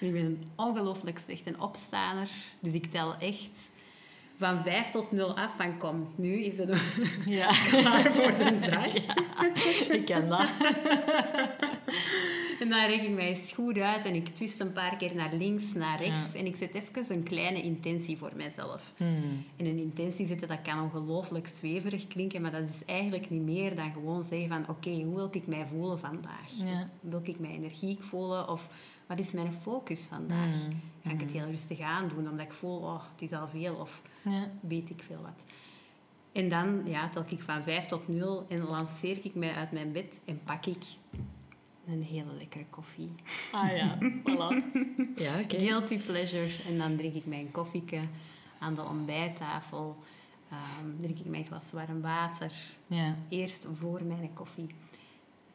En 0.00 0.06
ik 0.06 0.12
ben 0.12 0.24
een 0.24 0.44
ongelooflijk 0.56 1.18
slechte 1.18 1.54
opstaaner. 1.58 2.28
Dus 2.60 2.74
ik 2.74 2.86
tel 2.86 3.16
echt 3.16 3.70
van 4.42 4.62
5 4.62 4.90
tot 4.90 5.12
0 5.12 5.36
af 5.36 5.56
van 5.56 5.78
kom, 5.78 6.08
nu 6.16 6.44
is 6.44 6.58
het 6.58 6.80
Ja, 7.26 7.50
klaar 7.70 8.12
voor 8.12 8.36
de 8.36 8.58
dag. 8.70 8.94
ik 9.96 10.04
ken 10.04 10.28
dat. 10.28 10.48
En 12.62 12.68
dan 12.68 12.86
rek 12.86 13.02
ik 13.02 13.14
mij 13.14 13.28
eens 13.28 13.52
goed 13.52 13.78
uit 13.78 14.04
en 14.04 14.14
ik 14.14 14.28
twist 14.28 14.60
een 14.60 14.72
paar 14.72 14.96
keer 14.96 15.14
naar 15.14 15.34
links, 15.34 15.72
naar 15.72 15.98
rechts. 15.98 16.32
Ja. 16.32 16.38
En 16.38 16.46
ik 16.46 16.56
zet 16.56 16.74
even 16.74 17.16
een 17.16 17.22
kleine 17.22 17.62
intentie 17.62 18.18
voor 18.18 18.32
mezelf. 18.36 18.92
Hmm. 18.96 19.44
En 19.56 19.66
een 19.66 19.78
intentie 19.78 20.26
zetten, 20.26 20.48
dat 20.48 20.62
kan 20.62 20.82
ongelooflijk 20.82 21.50
zweverig 21.54 22.06
klinken, 22.06 22.42
maar 22.42 22.50
dat 22.50 22.68
is 22.68 22.84
eigenlijk 22.84 23.30
niet 23.30 23.42
meer 23.42 23.76
dan 23.76 23.92
gewoon 23.92 24.22
zeggen 24.22 24.48
van 24.48 24.68
oké, 24.68 24.90
hoe 24.90 25.14
wil 25.14 25.28
ik 25.32 25.46
mij 25.46 25.66
voelen 25.70 25.98
vandaag? 25.98 26.50
Ja. 26.50 26.88
Wil 27.00 27.20
ik 27.22 27.38
mij 27.38 27.50
energiek 27.50 28.02
voelen 28.02 28.48
of 28.48 28.68
wat 29.06 29.18
is 29.18 29.32
mijn 29.32 29.52
focus 29.62 30.06
vandaag? 30.06 30.64
Hmm. 30.64 30.80
Ga 31.04 31.10
ik 31.10 31.20
het 31.20 31.32
heel 31.32 31.46
rustig 31.46 31.80
aandoen 31.80 32.28
omdat 32.28 32.46
ik 32.46 32.52
voel, 32.52 32.78
oh, 32.78 33.02
het 33.12 33.22
is 33.22 33.32
al 33.32 33.48
veel 33.48 33.74
of 33.74 34.02
Ja. 34.24 34.50
weet 34.60 34.90
ik 34.90 35.02
veel 35.06 35.20
wat. 35.22 35.44
En 36.32 36.48
dan 36.48 36.82
ja, 36.84 37.08
tel 37.08 37.24
ik 37.28 37.40
van 37.40 37.62
5 37.62 37.86
tot 37.86 38.08
0 38.08 38.46
en 38.48 38.64
lanceer 38.64 39.18
ik 39.22 39.34
mij 39.34 39.54
uit 39.54 39.72
mijn 39.72 39.92
bed 39.92 40.20
en 40.24 40.40
pak 40.44 40.66
ik 40.66 40.84
een 41.86 42.02
hele 42.02 42.32
lekkere 42.38 42.66
koffie. 42.70 43.12
Ah 43.52 43.76
ja, 43.76 43.98
voilà. 44.00 44.64
Ja, 45.24 45.40
oké. 45.40 45.58
Guilty 45.58 45.98
pleasure. 45.98 46.48
En 46.68 46.78
dan 46.78 46.96
drink 46.96 47.14
ik 47.14 47.26
mijn 47.26 47.50
koffieke 47.50 48.00
aan 48.58 48.74
de 48.74 48.82
ontbijttafel. 48.82 49.96
Ehm, 50.50 51.00
drink 51.00 51.18
ik 51.18 51.24
mijn 51.26 51.44
glas 51.46 51.72
warm 51.72 52.00
water. 52.00 52.52
Ja, 52.86 53.16
Eerst 53.28 53.66
voor 53.78 54.02
mijn 54.04 54.30
koffie. 54.34 54.66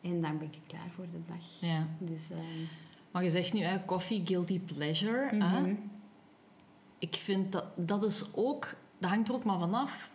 En 0.01 0.21
dan 0.21 0.37
ben 0.37 0.47
ik 0.51 0.59
klaar 0.67 0.89
voor 0.95 1.05
de 1.11 1.19
dag. 1.27 1.69
ja. 1.69 1.87
Dus 1.99 2.29
ehm, 2.29 2.41
Maar 3.11 3.23
je 3.23 3.29
zegt 3.29 3.53
nu, 3.53 3.61
hè, 3.61 3.85
koffie, 3.85 4.21
guilty 4.25 4.59
pleasure. 4.59 5.43
Hè? 5.43 5.75
Ik 6.99 7.15
vind 7.15 7.51
dat, 7.51 7.65
dat 7.75 8.03
is 8.03 8.35
ook... 8.35 8.75
Dat 8.99 9.09
hangt 9.09 9.27
er 9.29 9.35
ook 9.35 9.43
maar 9.43 9.59
vanaf 9.59 10.11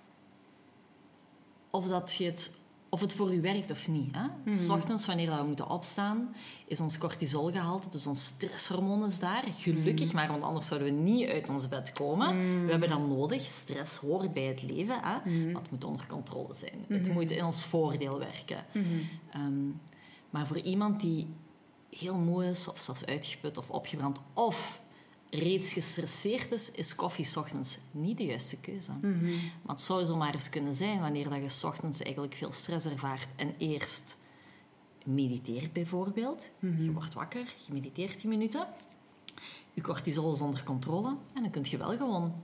of, 1.71 1.87
dat 1.87 2.15
je 2.15 2.25
het, 2.25 2.57
of 2.95 3.01
het 3.01 3.13
voor 3.13 3.35
u 3.35 3.41
werkt 3.41 3.71
of 3.71 3.89
niet. 3.89 4.15
Hè? 4.17 4.53
S 4.55 4.69
ochtends, 4.69 5.07
wanneer 5.07 5.37
we 5.37 5.43
moeten 5.47 5.69
opstaan, 5.71 6.35
is 6.67 6.81
ons 6.81 6.99
cortisolgehalte, 6.99 7.89
dus 7.91 8.07
ons 8.07 8.25
stresshormoon 8.25 9.05
is 9.05 9.19
daar. 9.19 9.45
Gelukkig, 9.59 10.07
Mhm. 10.07 10.17
maar 10.17 10.29
want 10.29 10.43
anders 10.43 10.67
zouden 10.67 10.89
we 10.95 11.01
niet 11.01 11.29
uit 11.29 11.49
ons 11.49 11.69
bed 11.69 11.93
komen. 11.93 12.37
We 12.65 12.71
hebben 12.71 12.89
dat 12.89 13.07
nodig. 13.09 13.43
Stress 13.45 13.97
hoort 13.97 14.33
bij 14.33 14.43
het 14.43 14.63
leven. 14.63 15.01
Hè? 15.03 15.31
Het 15.53 15.71
moet 15.71 15.85
onder 15.85 16.07
controle 16.07 16.55
zijn. 16.55 16.85
Het 16.89 17.13
moet 17.13 17.31
in 17.31 17.45
ons 17.45 17.63
voordeel 17.65 18.19
werken. 18.19 18.65
Ehm, 19.33 19.69
maar 20.31 20.47
voor 20.47 20.59
iemand 20.59 21.01
die 21.01 21.27
heel 21.91 22.17
moe 22.17 22.45
is, 22.47 22.69
of 22.69 22.79
zelfs 22.81 23.05
uitgeput 23.07 23.59
of 23.59 23.71
opgebrand, 23.71 24.19
of 24.35 24.81
reeds 25.35 25.73
gestresseerd 25.73 26.53
is, 26.53 26.71
is 26.71 26.95
koffie 26.95 27.25
's 27.25 27.37
ochtends 27.37 27.79
niet 27.91 28.17
de 28.17 28.25
juiste 28.25 28.61
keuze. 28.61 28.93
Mhm. 28.93 29.25
Maar 29.63 29.75
het 29.75 29.81
zou 29.81 30.05
zomaar 30.05 30.33
eens 30.33 30.49
kunnen 30.49 30.75
zijn 30.75 31.01
wanneer 31.01 31.31
dat 31.31 31.43
je 31.43 31.49
's 31.49 31.65
ochtends 31.65 32.03
eigenlijk 32.03 32.35
veel 32.35 32.53
stress 32.53 32.87
ervaart 32.87 33.29
en 33.37 33.55
eerst 33.59 34.19
mediteert 35.05 35.73
bijvoorbeeld. 35.73 36.51
Je 36.61 36.93
wordt 36.93 37.15
wakker, 37.15 37.55
je 37.67 37.73
mediteert 37.73 38.19
10 38.19 38.29
minuten. 38.29 38.67
Je 39.75 39.81
cortisol 39.81 40.33
is 40.33 40.41
onder 40.41 40.63
controle 40.63 41.17
en 41.33 41.43
dan 41.43 41.51
kun 41.51 41.65
je 41.65 41.77
wel 41.77 41.97
gewoon 41.97 42.35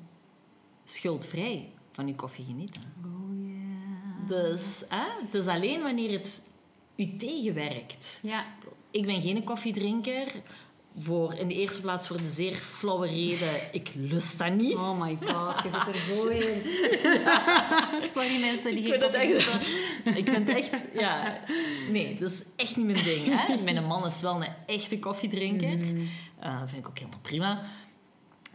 schuldvrij 0.84 1.72
van 1.92 2.06
je 2.06 2.14
koffie 2.14 2.44
genieten. 2.44 2.82
Oh 3.04 3.46
yeah. 3.46 4.28
Dus 4.28 4.84
hè, 4.88 5.24
het 5.24 5.34
is 5.34 5.46
alleen 5.46 5.82
wanneer 5.82 6.10
het 6.10 6.52
u 6.96 7.16
tegenwerkt. 7.16 8.20
Ja. 8.22 8.44
Ik 8.90 9.06
ben 9.06 9.20
geen 9.20 9.44
koffiedrinker. 9.44 10.42
Voor, 11.00 11.34
in 11.34 11.48
de 11.48 11.54
eerste 11.54 11.80
plaats 11.80 12.06
voor 12.06 12.16
de 12.16 12.28
zeer 12.28 12.54
flauwe 12.54 13.06
reden, 13.06 13.72
ik 13.72 13.92
lust 13.94 14.38
dat 14.38 14.52
niet. 14.52 14.74
Oh 14.74 15.00
my 15.00 15.18
god, 15.24 15.62
je 15.62 15.70
zit 15.70 15.86
er 15.86 15.96
zo 15.96 16.26
in. 16.26 16.62
Sorry 18.14 18.40
mensen 18.40 18.74
die 18.76 18.90
geen 18.90 19.00
vind 19.00 19.14
echt-. 19.14 20.16
Ik 20.16 20.28
vind 20.28 20.48
het 20.48 20.56
echt... 20.56 20.70
Ja, 20.92 21.40
nee, 21.90 22.18
dat 22.20 22.30
is 22.30 22.44
echt 22.56 22.76
niet 22.76 22.86
mijn 22.86 23.04
ding. 23.04 23.26
Hè? 23.26 23.56
Mijn 23.62 23.84
man 23.84 24.06
is 24.06 24.20
wel 24.20 24.34
een 24.34 24.52
echte 24.66 24.98
koffiedrinker. 24.98 25.78
Eh, 26.38 26.58
vind 26.66 26.84
ik 26.84 26.88
ook 26.88 26.98
helemaal 26.98 27.20
prima. 27.22 27.62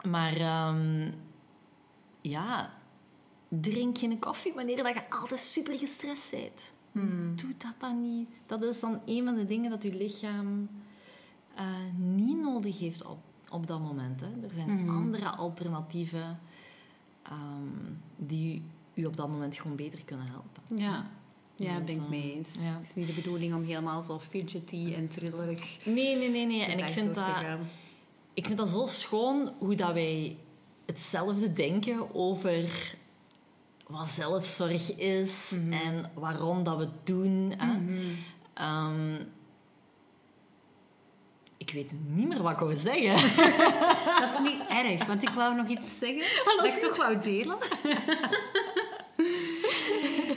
Maar 0.02 0.36
ehm, 0.36 1.12
ja, 2.22 2.74
drink 3.50 3.98
je 3.98 4.08
een 4.08 4.20
koffie 4.20 4.54
wanneer 4.54 4.78
dat 4.78 4.88
je 4.88 5.10
altijd 5.10 5.40
super 5.40 5.78
gestrest 5.78 6.32
bent. 6.32 6.74
Doe 7.36 7.54
dat 7.58 7.74
dan 7.78 8.02
niet. 8.02 8.30
Dat 8.46 8.64
is 8.64 8.80
dan 8.80 9.02
een 9.06 9.24
van 9.24 9.36
de 9.36 9.46
dingen 9.46 9.70
dat 9.70 9.84
je 9.84 9.96
lichaam 9.96 10.70
eh, 11.56 11.66
niet 11.98 12.38
nodig 12.42 12.80
heeft 12.80 13.06
op, 13.06 13.18
op 13.50 13.68
dat 13.68 13.80
moment. 13.80 14.20
Hè. 14.20 14.28
Er 14.28 14.52
zijn 14.54 14.90
andere 14.90 15.30
alternatieven 15.30 16.40
ehm, 17.24 17.94
die 18.16 18.64
u 18.94 19.06
op 19.06 19.18
dat 19.18 19.28
moment 19.30 19.56
gewoon 19.58 19.76
beter 19.78 20.00
kunnen 20.06 20.26
helpen. 20.28 20.78
Ja. 20.84 21.10
Ja, 21.56 21.78
Dus, 21.80 21.86
ben 21.86 21.96
ik 21.96 22.02
eh, 22.02 22.10
mee 22.10 22.34
eens. 22.36 22.56
ja. 22.60 22.74
Het 22.74 22.84
is 22.84 22.94
niet 22.96 23.08
de 23.08 23.14
bedoeling 23.14 23.54
om 23.54 23.64
helemaal 23.64 24.02
zo 24.02 24.20
fidgety 24.20 24.94
en 24.96 25.08
trillerig 25.08 25.86
Nee, 25.86 26.18
nee, 26.18 26.30
nee. 26.30 26.46
nee. 26.46 26.62
En 26.64 26.80
ik 26.80 26.88
vind, 26.88 27.16
dat, 27.16 27.36
ik 28.34 28.46
vind 28.46 28.58
dat 28.58 28.70
zo 28.70 28.86
schoon 28.86 29.52
hoe 29.60 29.76
dat 29.76 29.94
wij 29.94 30.38
hetzelfde 30.86 31.54
denken 31.54 32.16
over 32.16 32.96
wat 33.88 34.08
zelfzorg 34.08 34.96
is 34.96 35.52
en 35.70 36.12
waarom 36.14 36.64
dat 36.64 36.78
we 36.78 36.84
het 36.84 37.06
doen. 37.08 37.54
Hè. 37.58 37.74
Ehm, 38.54 39.24
ik 41.66 41.74
weet 41.74 41.92
niet 42.08 42.28
meer 42.28 42.42
wat 42.42 42.52
ik 42.52 42.58
wou 42.58 42.76
zeggen. 42.76 43.42
Dat 44.20 44.30
is 44.34 44.52
niet 44.52 44.62
erg, 44.70 45.06
want 45.06 45.24
ik 45.24 45.30
wou 45.30 45.56
nog 45.56 45.68
iets 45.68 45.98
zeggen 46.00 46.24
dat 46.58 46.66
ik 46.66 46.74
toch 46.74 46.98
wou 46.98 47.20
delen. 47.20 47.58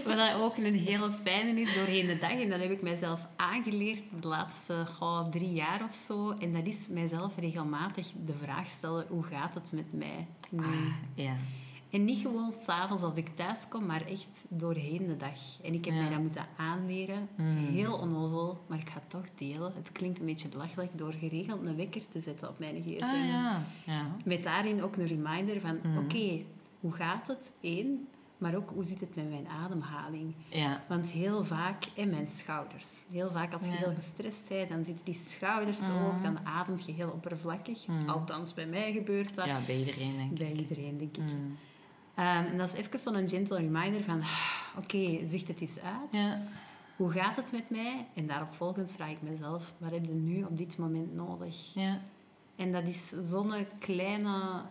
Wat 0.04 0.34
ook 0.34 0.56
een 0.56 0.74
hele 0.74 1.10
fijne 1.24 1.60
is 1.60 1.74
doorheen 1.74 2.06
de 2.06 2.18
dag. 2.18 2.30
En 2.30 2.50
dat 2.50 2.60
heb 2.60 2.70
ik 2.70 2.82
mijzelf 2.82 3.26
aangeleerd 3.36 4.02
de 4.20 4.28
laatste 4.28 4.86
goh, 4.94 5.28
drie 5.30 5.52
jaar 5.52 5.80
of 5.88 5.94
zo. 5.94 6.34
En 6.38 6.52
dat 6.52 6.66
is 6.66 6.88
mijzelf 6.88 7.32
regelmatig 7.38 8.06
de 8.26 8.34
vraag 8.42 8.66
stellen, 8.68 9.06
hoe 9.08 9.22
gaat 9.22 9.54
het 9.54 9.72
met 9.72 9.92
mij 9.92 10.26
nu? 10.50 10.64
Ah, 10.64 10.94
ja. 11.14 11.36
En 11.96 12.04
niet 12.04 12.18
gewoon 12.18 12.52
s'avonds 12.60 13.02
als 13.02 13.16
ik 13.16 13.28
thuis 13.34 13.68
kom, 13.68 13.86
maar 13.86 14.06
echt 14.06 14.44
doorheen 14.48 15.06
de 15.06 15.16
dag. 15.16 15.38
En 15.62 15.74
ik 15.74 15.84
heb 15.84 15.94
Ja. 15.94 16.00
mij 16.00 16.10
dat 16.10 16.20
moeten 16.20 16.46
aanleren. 16.56 17.28
Heel 17.72 17.98
onnozel, 17.98 18.64
maar 18.66 18.78
ik 18.78 18.88
ga 18.88 18.94
het 19.00 19.10
toch 19.10 19.24
delen. 19.34 19.72
Het 19.76 19.92
klinkt 19.92 20.18
een 20.20 20.26
beetje 20.26 20.48
belachelijk 20.48 20.90
door 20.98 21.12
geregeld 21.12 21.66
een 21.66 21.76
wekker 21.76 22.08
te 22.08 22.20
zetten 22.20 22.48
op 22.48 22.58
mijn 22.58 22.82
gsm. 22.82 23.04
Ah, 23.04 23.26
ja. 23.26 23.62
ja. 23.86 24.16
Met 24.24 24.42
daarin 24.42 24.82
ook 24.82 24.96
een 24.96 25.06
reminder 25.06 25.60
van, 25.60 25.78
oké, 25.98 26.42
hoe 26.80 26.92
gaat 26.92 27.28
het? 27.28 27.50
Eén, 27.60 28.06
maar 28.38 28.54
ook 28.56 28.70
hoe 28.70 28.84
zit 28.84 29.00
het 29.00 29.14
met 29.14 29.28
mijn 29.30 29.46
ademhaling? 29.48 30.34
Ja. 30.48 30.82
Want 30.88 31.10
heel 31.10 31.44
vaak, 31.44 31.84
en 31.96 32.10
mijn 32.10 32.26
schouders. 32.26 33.02
Heel 33.12 33.30
vaak 33.30 33.52
als 33.52 33.62
je 33.62 33.70
heel 33.70 33.94
gestrest 33.94 34.48
bent, 34.48 34.68
dan 34.68 34.84
zitten 34.84 35.04
die 35.04 35.14
schouders 35.14 35.80
ook, 35.90 36.22
dan 36.22 36.38
ademt 36.46 36.86
je 36.86 36.92
heel 36.92 37.10
oppervlakkig. 37.10 37.84
Althans, 38.06 38.54
bij 38.54 38.66
mij 38.66 38.92
gebeurt 38.92 39.34
dat. 39.34 39.46
ja, 39.46 39.60
bij 39.66 39.78
iedereen, 39.78 40.16
denk 40.16 40.30
ik. 40.30 40.38
Bij 40.38 40.52
iedereen, 40.52 40.98
denk 40.98 41.16
ik. 41.16 41.24
Ehm, 42.16 42.44
en 42.46 42.58
dat 42.58 42.72
is 42.72 42.78
even 42.78 42.98
zo'n 42.98 43.28
gentle 43.28 43.56
reminder 43.56 44.02
van... 44.02 44.22
Oké, 44.78 45.26
zicht 45.26 45.48
het 45.48 45.60
eens 45.60 45.80
uit. 45.80 46.12
Ja. 46.22 46.42
Hoe 46.96 47.10
gaat 47.10 47.36
het 47.36 47.52
met 47.52 47.70
mij? 47.70 48.06
En 48.14 48.26
daarop 48.26 48.52
volgend 48.52 48.92
vraag 48.92 49.10
ik 49.10 49.22
mezelf... 49.22 49.72
Wat 49.78 49.90
heb 49.90 50.04
je 50.04 50.14
nu 50.14 50.42
op 50.42 50.58
dit 50.58 50.78
moment 50.78 51.14
nodig? 51.14 51.74
Ja. 51.74 52.00
En 52.56 52.72
dat 52.72 52.84
is 52.84 53.08
zo'n 53.08 53.66
kleine... 53.78 54.62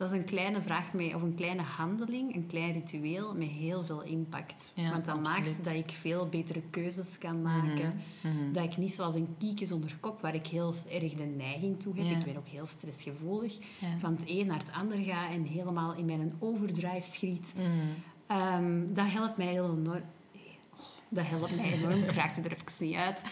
Dat 0.00 0.12
is 0.12 0.18
een 0.18 0.24
kleine 0.24 0.62
vraag 0.62 0.92
mee, 0.92 1.14
of 1.14 1.22
een 1.22 1.34
kleine 1.34 1.62
handeling, 1.62 2.34
een 2.34 2.46
klein 2.46 2.72
ritueel 2.72 3.34
met 3.34 3.48
heel 3.48 3.84
veel 3.84 4.02
impact. 4.02 4.72
Ja, 4.74 4.90
Want 4.90 5.04
dat 5.04 5.16
absoluut. 5.18 5.44
maakt 5.46 5.64
dat 5.64 5.74
ik 5.74 5.90
veel 6.00 6.28
betere 6.28 6.62
keuzes 6.70 7.18
kan 7.18 7.42
maken. 7.42 8.00
Mhm. 8.20 8.52
Dat 8.52 8.64
ik 8.64 8.76
niet 8.76 8.94
zoals 8.94 9.14
een 9.14 9.34
kiekje 9.38 9.66
zonder 9.66 9.96
kop, 10.00 10.20
waar 10.20 10.34
ik 10.34 10.46
heel 10.46 10.74
erg 10.90 11.14
de 11.14 11.24
neiging 11.24 11.80
toe 11.80 11.94
heb. 11.96 12.04
Ja. 12.04 12.18
Ik 12.18 12.24
ben 12.24 12.36
ook 12.36 12.46
heel 12.48 12.66
stressgevoelig. 12.66 13.56
Ja. 13.78 13.98
Van 13.98 14.12
het 14.12 14.22
een 14.26 14.46
naar 14.46 14.58
het 14.58 14.72
ander 14.72 14.98
ga 14.98 15.30
en 15.30 15.44
helemaal 15.44 15.94
in 15.94 16.04
mijn 16.04 16.32
overdrive 16.38 17.12
schiet. 17.12 17.52
Mhm. 17.56 17.66
Ehm, 18.26 18.80
dat 18.94 19.06
helpt 19.08 19.36
mij 19.36 19.46
heel 19.46 19.76
enorm. 19.76 20.02
Oh, 20.72 20.78
Dat 21.08 21.26
helpt 21.26 21.56
mij 21.56 21.72
enorm. 21.72 22.02
Ik 22.02 22.10
raakte 22.12 22.40
er 22.40 22.52
even 22.52 22.86
niet 22.86 22.94
uit. 22.96 23.24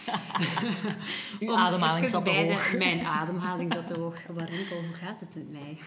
Uw 1.39 1.55
ademhaling 1.55 2.09
zat 2.09 2.25
te 2.25 2.31
hoog. 2.31 2.77
Mijn 2.77 3.05
ademhaling 3.05 3.73
zat 3.73 3.87
te 3.87 3.99
hoog. 3.99 4.15
Rinkel, 4.27 4.77
hoe 4.77 4.93
gaat 4.93 5.19
het 5.19 5.35
met 5.35 5.51
mij? 5.51 5.77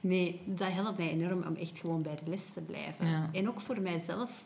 Nee, 0.00 0.40
dat 0.44 0.68
helpt 0.72 0.98
mij 0.98 1.10
enorm 1.10 1.42
om 1.48 1.54
echt 1.54 1.78
gewoon 1.78 2.02
bij 2.02 2.18
de 2.24 2.30
les 2.30 2.52
te 2.52 2.60
blijven. 2.62 3.06
Ja. 3.08 3.28
En 3.32 3.48
ook 3.48 3.60
voor 3.60 3.80
mijzelf, 3.80 4.44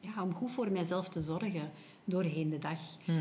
ja, 0.00 0.22
om 0.22 0.34
goed 0.34 0.50
voor 0.50 0.70
mijzelf 0.70 1.08
te 1.08 1.20
zorgen 1.20 1.70
doorheen 2.04 2.50
de 2.50 2.58
dag. 2.58 2.80
Mhm. 3.04 3.18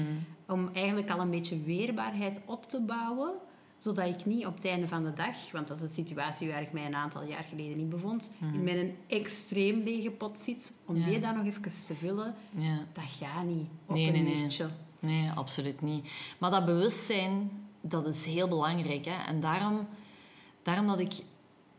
Om 0.47 0.69
eigenlijk 0.73 1.09
al 1.09 1.19
een 1.19 1.29
beetje 1.29 1.61
weerbaarheid 1.61 2.41
op 2.45 2.69
te 2.69 2.81
bouwen, 2.81 3.33
zodat 3.77 4.07
ik 4.07 4.25
niet 4.25 4.45
op 4.45 4.55
het 4.55 4.65
einde 4.65 4.87
van 4.87 5.03
de 5.03 5.13
dag, 5.13 5.51
want 5.51 5.67
dat 5.67 5.77
is 5.77 5.83
de 5.83 6.01
situatie 6.03 6.47
waar 6.47 6.61
ik 6.61 6.71
mij 6.71 6.85
een 6.85 6.95
aantal 6.95 7.23
jaar 7.23 7.43
geleden 7.49 7.77
in 7.77 7.89
bevond, 7.89 8.31
in 8.53 8.63
met 8.63 8.75
een 8.75 8.95
extreem 9.07 9.83
lege 9.83 10.11
pot 10.11 10.37
zit, 10.37 10.73
om. 10.85 10.95
Ja. 10.95 11.05
die 11.05 11.19
dan 11.19 11.35
nog 11.35 11.45
even 11.45 11.61
te 11.61 11.93
vullen, 11.95 12.35
Ja. 12.55 12.85
dat 12.93 13.03
gaat 13.19 13.45
niet 13.45 13.67
op 13.85 13.95
Nee, 13.95 14.07
een 14.07 14.23
nee, 14.23 14.45
nee. 14.45 14.67
Nee, 14.99 15.31
absoluut 15.31 15.81
niet. 15.81 16.09
Maar 16.37 16.51
dat 16.51 16.65
bewustzijn, 16.65 17.51
dat 17.81 18.07
is 18.07 18.25
heel 18.25 18.47
belangrijk. 18.47 19.05
Hè? 19.05 19.23
En 19.27 19.39
daarom, 19.39 19.87
daarom 20.63 20.87
dat 20.87 20.99
ik 20.99 21.13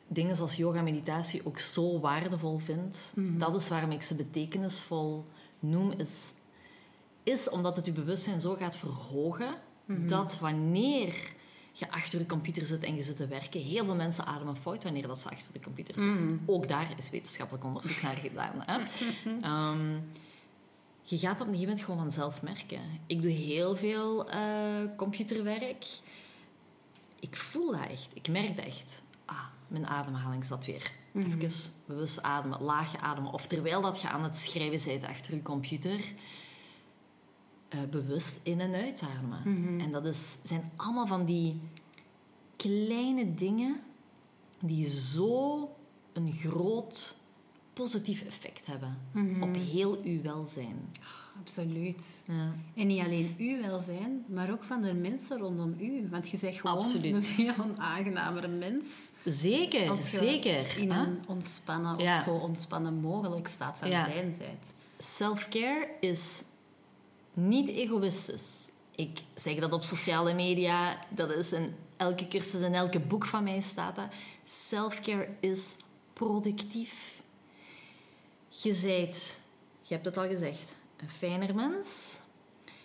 dingen 0.09 0.37
zoals 0.37 0.57
yoga 0.57 0.83
meditatie 0.83 1.47
ook 1.47 1.59
zo 1.59 2.01
waardevol 2.01 2.59
vind, 2.59 3.13
dat 3.15 3.61
is 3.61 3.69
waarom 3.69 3.91
ik 3.91 4.03
ze 4.03 4.15
betekenisvol 4.15 5.27
noem, 5.59 5.93
is, 5.93 6.33
is 7.23 7.49
omdat 7.51 7.77
het 7.77 7.87
je 7.87 7.93
bewustzijn 7.93 8.41
zo 8.41 8.55
gaat 8.55 8.77
verhogen, 8.77 9.55
dat 9.87 10.39
wanneer 10.39 11.37
je 11.73 11.91
achter 11.91 12.19
je 12.19 12.27
computer 12.27 12.67
zit 12.67 12.83
en 12.83 12.95
je 12.95 13.03
zit 13.03 13.17
te 13.17 13.27
werken, 13.27 13.61
heel 13.61 13.85
veel 13.85 13.95
mensen 13.95 14.27
ademen 14.27 14.57
fout 14.57 14.83
wanneer 14.83 15.07
dat 15.07 15.19
ze 15.19 15.31
achter 15.31 15.53
de 15.53 15.61
computer 15.61 15.95
zitten. 15.95 16.41
Ook 16.47 16.69
daar 16.69 16.93
is 16.97 17.11
wetenschappelijk 17.11 17.65
onderzoek 17.65 18.03
naar 18.03 18.17
gedaan. 18.17 18.63
Hè? 18.67 18.79
Ehm, 19.43 19.97
je 21.03 21.19
gaat 21.19 21.41
op 21.41 21.47
een 21.47 21.53
gegeven 21.53 21.69
moment 21.69 21.85
gewoon 21.85 22.01
vanzelf 22.01 22.43
merken. 22.43 22.81
Ik 23.07 23.23
doe 23.23 23.31
heel 23.31 23.77
veel 23.77 24.31
eh, 24.31 24.83
computerwerk. 24.97 25.87
Ik 27.21 27.37
voel 27.37 27.71
dat 27.71 27.87
echt. 27.91 28.11
Ik 28.15 28.29
merk 28.29 28.57
dat 28.57 28.65
echt. 28.65 29.03
Mijn 29.69 29.87
ademhaling 29.87 30.45
zat 30.45 30.67
weer. 30.67 30.93
Even 31.15 31.39
bewust 31.87 32.23
ademen, 32.23 32.63
laag 32.63 32.97
ademen. 32.97 33.33
Of 33.33 33.47
terwijl 33.47 33.81
dat 33.83 34.01
je 34.01 34.09
aan 34.09 34.23
het 34.23 34.37
schrijven 34.37 34.85
bent 35.01 35.05
achter 35.13 35.35
je 35.35 35.43
computer, 35.43 36.01
eh, 37.69 37.79
bewust 37.91 38.41
in- 38.43 38.61
en 38.61 38.75
uitademen. 38.75 39.43
En 39.81 39.93
dat 39.93 40.05
is, 40.05 40.39
zijn 40.45 40.71
allemaal 40.77 41.07
van 41.07 41.25
die 41.25 41.61
kleine 42.57 43.35
dingen 43.35 43.81
die 44.61 44.89
zo 44.89 45.69
een 46.13 46.33
groot 46.33 47.17
positief 47.83 48.23
effect 48.23 48.67
hebben 48.67 48.99
op 49.41 49.55
heel 49.55 49.99
uw 50.05 50.23
welzijn. 50.23 50.93
Absoluut. 51.41 52.25
Ja. 52.27 52.53
En 52.75 52.87
niet 52.87 53.01
alleen 53.05 53.35
uw 53.39 53.61
welzijn, 53.61 54.25
maar 54.29 54.51
ook 54.51 54.65
van 54.65 54.83
de 54.83 54.95
mensen 54.95 55.39
rondom 55.39 55.75
u. 55.81 56.09
Want 56.11 56.29
je 56.29 56.39
bent 56.41 56.57
gewoon 56.57 56.77
Absoluut. 56.77 57.15
een 57.15 57.23
veel 57.35 57.53
onaangenamere 57.65 58.49
mens. 58.49 58.87
Zeker, 59.25 59.91
Als 59.91 60.11
je 60.11 60.17
zeker. 60.17 60.79
in 60.79 60.91
hè? 60.91 61.03
een 61.03 61.19
ontspannen 61.29 61.99
Ja. 61.99 62.19
of 62.19 62.25
zo 62.25 62.35
ontspannen 62.35 62.95
mogelijk 62.95 63.49
staat 63.49 63.79
van 63.79 63.89
Ja. 63.89 64.05
zijn 64.05 64.35
zijt. 64.39 64.73
Self-care 64.99 65.89
is 66.01 66.43
niet 67.35 67.69
egoïstisch. 67.69 68.69
Ik 68.95 69.19
zeg 69.35 69.55
dat 69.55 69.73
op 69.73 69.83
sociale 69.83 70.35
media, 70.35 70.99
dat 71.15 71.31
is 71.31 71.53
in 71.53 71.75
elke 71.97 72.29
cursus 72.29 72.61
en 72.61 72.75
elke 72.75 73.01
boek 73.01 73.27
van 73.27 73.45
mij 73.45 73.61
staat 73.61 73.97
dat. 73.97 74.09
Self-care 74.45 75.29
is 75.41 75.77
productief. 76.13 77.18
Je 78.63 78.75
zijt, 78.75 79.41
je 79.83 79.95
hebt 79.95 80.07
het 80.07 80.17
al 80.17 80.29
gezegd, 80.29 80.75
een 80.97 81.09
fijner 81.11 81.55
mens. 81.55 82.19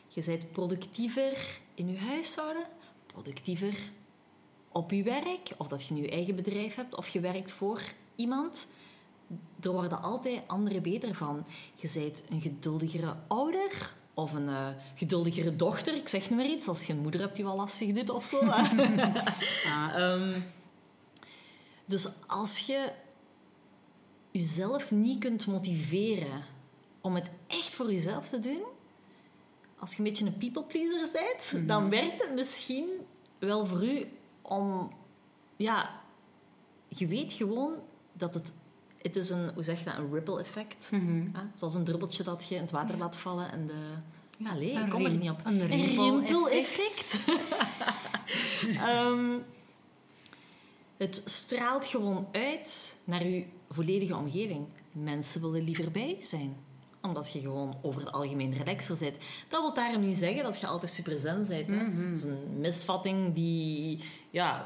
Je 0.07 0.21
zijt 0.21 0.51
productiever 0.51 1.59
in 1.73 1.89
je 1.91 1.97
huishouden, 1.97 2.65
productiever 3.05 3.75
op 4.71 4.91
je 4.91 5.03
werk, 5.03 5.49
of 5.57 5.67
dat 5.67 5.87
je 5.87 5.93
nu 5.93 6.01
je 6.01 6.09
eigen 6.09 6.35
bedrijf 6.35 6.75
hebt 6.75 6.95
of 6.95 7.09
je 7.09 7.19
werkt 7.19 7.51
voor 7.51 7.81
iemand. 8.15 8.67
Er 9.61 9.71
worden 9.71 10.01
altijd 10.01 10.41
anderen 10.47 10.81
beter 10.81 11.15
van. 11.15 11.45
Je 11.75 11.91
bent 11.93 12.23
een 12.29 12.41
geduldigere 12.41 13.15
ouder 13.27 13.93
of 14.13 14.33
een 14.33 14.47
eh, 14.47 14.67
geduldigere 14.95 15.55
dochter. 15.55 15.95
Ik 15.95 16.07
zeg 16.07 16.29
nu 16.29 16.35
maar 16.35 16.45
iets, 16.45 16.67
als 16.67 16.85
je 16.85 16.93
een 16.93 16.99
moeder 16.99 17.21
hebt 17.21 17.35
die 17.35 17.45
wel 17.45 17.55
lastig 17.55 17.91
doet 17.91 18.09
of 18.09 18.25
zo. 18.25 18.39
Ehm, 19.95 20.39
dus 21.85 22.09
als 22.27 22.59
je 22.59 22.91
jezelf 24.33 24.91
niet 24.91 25.19
kunt 25.19 25.45
motiveren 25.47 26.43
om 27.01 27.15
het 27.15 27.31
echt 27.47 27.75
voor 27.75 27.91
jezelf 27.91 28.29
te 28.29 28.39
doen, 28.39 28.61
als 29.79 29.91
je 29.91 29.97
een 29.97 30.03
beetje 30.03 30.25
een 30.25 30.37
people 30.37 30.63
pleaser 30.63 31.09
bent, 31.13 31.67
dan 31.67 31.89
werkt 31.89 32.21
het 32.21 32.33
misschien 32.33 32.85
wel 33.39 33.65
voor 33.65 33.83
u 33.83 34.07
om, 34.41 34.93
ja, 35.55 36.01
je 36.87 37.07
weet 37.07 37.33
gewoon 37.33 37.73
dat 38.13 38.33
het, 38.33 38.53
het 38.97 39.15
is 39.15 39.29
een, 39.29 39.51
hoe 39.53 39.63
zeg 39.63 39.79
je 39.79 39.85
dat, 39.85 39.97
een 39.97 40.13
ripple 40.13 40.39
effect. 40.39 40.89
Ja, 41.33 41.51
zoals 41.53 41.75
een 41.75 41.83
druppeltje 41.83 42.23
dat 42.23 42.45
je 42.49 42.55
in 42.55 42.61
het 42.61 42.71
water 42.71 42.97
laat 42.97 43.15
vallen 43.15 43.51
en 43.51 43.67
de... 43.67 43.73
Ja, 44.37 44.55
Een 44.55 44.61
ik 44.85 44.89
kom 44.89 45.05
er 45.05 45.11
niet 45.11 45.29
op. 45.29 45.39
een 45.43 45.67
rimpel-effect. 45.67 46.29
rimpel-effect. 46.29 47.17
Ehm, 48.87 49.37
het 50.97 51.21
straalt 51.25 51.85
gewoon 51.85 52.27
uit 52.31 52.97
naar 53.03 53.27
je 53.27 53.45
volledige 53.69 54.15
omgeving. 54.15 54.65
Mensen 54.91 55.41
willen 55.41 55.63
liever 55.63 55.91
bij 55.91 56.17
zijn 56.21 56.55
omdat 57.03 57.31
je 57.31 57.39
gewoon 57.39 57.77
over 57.81 58.01
het 58.01 58.11
algemeen 58.11 58.53
relaxer 58.53 58.97
bent. 58.99 59.15
Dat 59.49 59.61
wil 59.61 59.73
daarom 59.73 60.01
niet 60.01 60.17
zeggen 60.17 60.43
dat 60.43 60.59
je 60.59 60.67
altijd 60.67 60.91
super 60.91 61.17
zen 61.17 61.47
bent. 61.47 61.69
Hè? 61.69 62.07
Dat 62.07 62.17
is 62.17 62.23
een 62.23 62.59
misvatting 62.59 63.33
die... 63.33 64.03
Ja, 64.29 64.65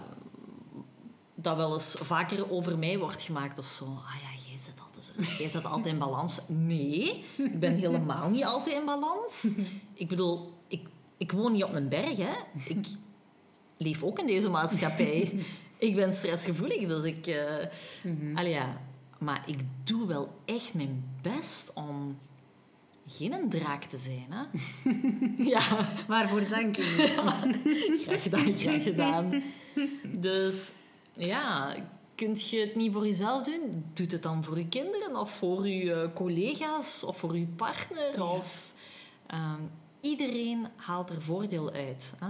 dat 1.35 1.55
wel 1.55 1.73
eens 1.73 1.95
vaker 1.99 2.51
over 2.51 2.77
mij 2.77 2.99
wordt 2.99 3.21
gemaakt 3.21 3.59
of 3.59 3.65
zo. 3.65 3.85
Ah 3.85 4.15
ja, 4.21 4.49
jij 4.49 4.59
zit 4.59 4.79
altijd 4.85 5.03
zo. 5.03 5.35
Jij 5.37 5.49
zit 5.49 5.65
altijd 5.65 5.93
in 5.93 5.99
balans. 5.99 6.41
Nee, 6.47 7.23
ik 7.37 7.59
ben 7.59 7.73
helemaal 7.73 8.29
niet 8.29 8.45
altijd 8.45 8.75
in 8.75 8.85
balans. 8.85 9.47
Ik 9.93 10.07
bedoel, 10.07 10.53
ik, 10.67 10.87
ik 11.17 11.31
woon 11.31 11.51
niet 11.51 11.63
op 11.63 11.73
een 11.73 11.89
berg, 11.89 12.17
hè. 12.17 12.33
Ik 12.65 12.85
leef 13.77 14.03
ook 14.03 14.19
in 14.19 14.27
deze 14.27 14.49
maatschappij. 14.49 15.45
Ik 15.77 15.95
ben 15.95 16.13
stressgevoelig, 16.13 16.87
dus 16.87 17.03
ik... 17.03 17.37
allee, 18.35 18.51
ja. 18.51 18.81
Maar 19.19 19.43
ik 19.45 19.59
doe 19.83 20.07
wel 20.07 20.41
echt 20.45 20.73
mijn 20.73 21.19
best 21.21 21.73
om 21.73 22.17
geen 23.07 23.33
een 23.33 23.49
draak 23.49 23.83
te 23.83 23.97
zijn, 23.97 24.27
hè. 24.29 24.43
ja. 25.53 25.61
Waarvoor 26.07 26.47
dank 26.47 26.77
u. 26.77 26.83
Graag 28.03 28.23
gedaan, 28.23 28.57
graag 28.57 28.83
gedaan. 28.83 29.43
Dus 30.03 30.73
ja, 31.13 31.75
kunt 32.15 32.49
je 32.49 32.59
het 32.59 32.75
niet 32.75 32.93
voor 32.93 33.05
jezelf 33.05 33.43
doen? 33.43 33.85
Doe 33.93 34.07
het 34.09 34.23
dan 34.23 34.43
voor 34.43 34.57
je 34.57 34.67
kinderen 34.67 35.15
of 35.15 35.31
voor 35.31 35.67
je 35.67 35.93
eh, 35.93 36.13
collega's 36.13 37.03
of 37.03 37.17
voor 37.17 37.37
je 37.37 37.47
partner. 37.55 38.23
Of, 38.23 38.73
ehm, 39.27 39.61
iedereen 40.01 40.67
haalt 40.75 41.09
er 41.09 41.21
voordeel 41.21 41.71
uit. 41.71 42.15
Hè? 42.19 42.27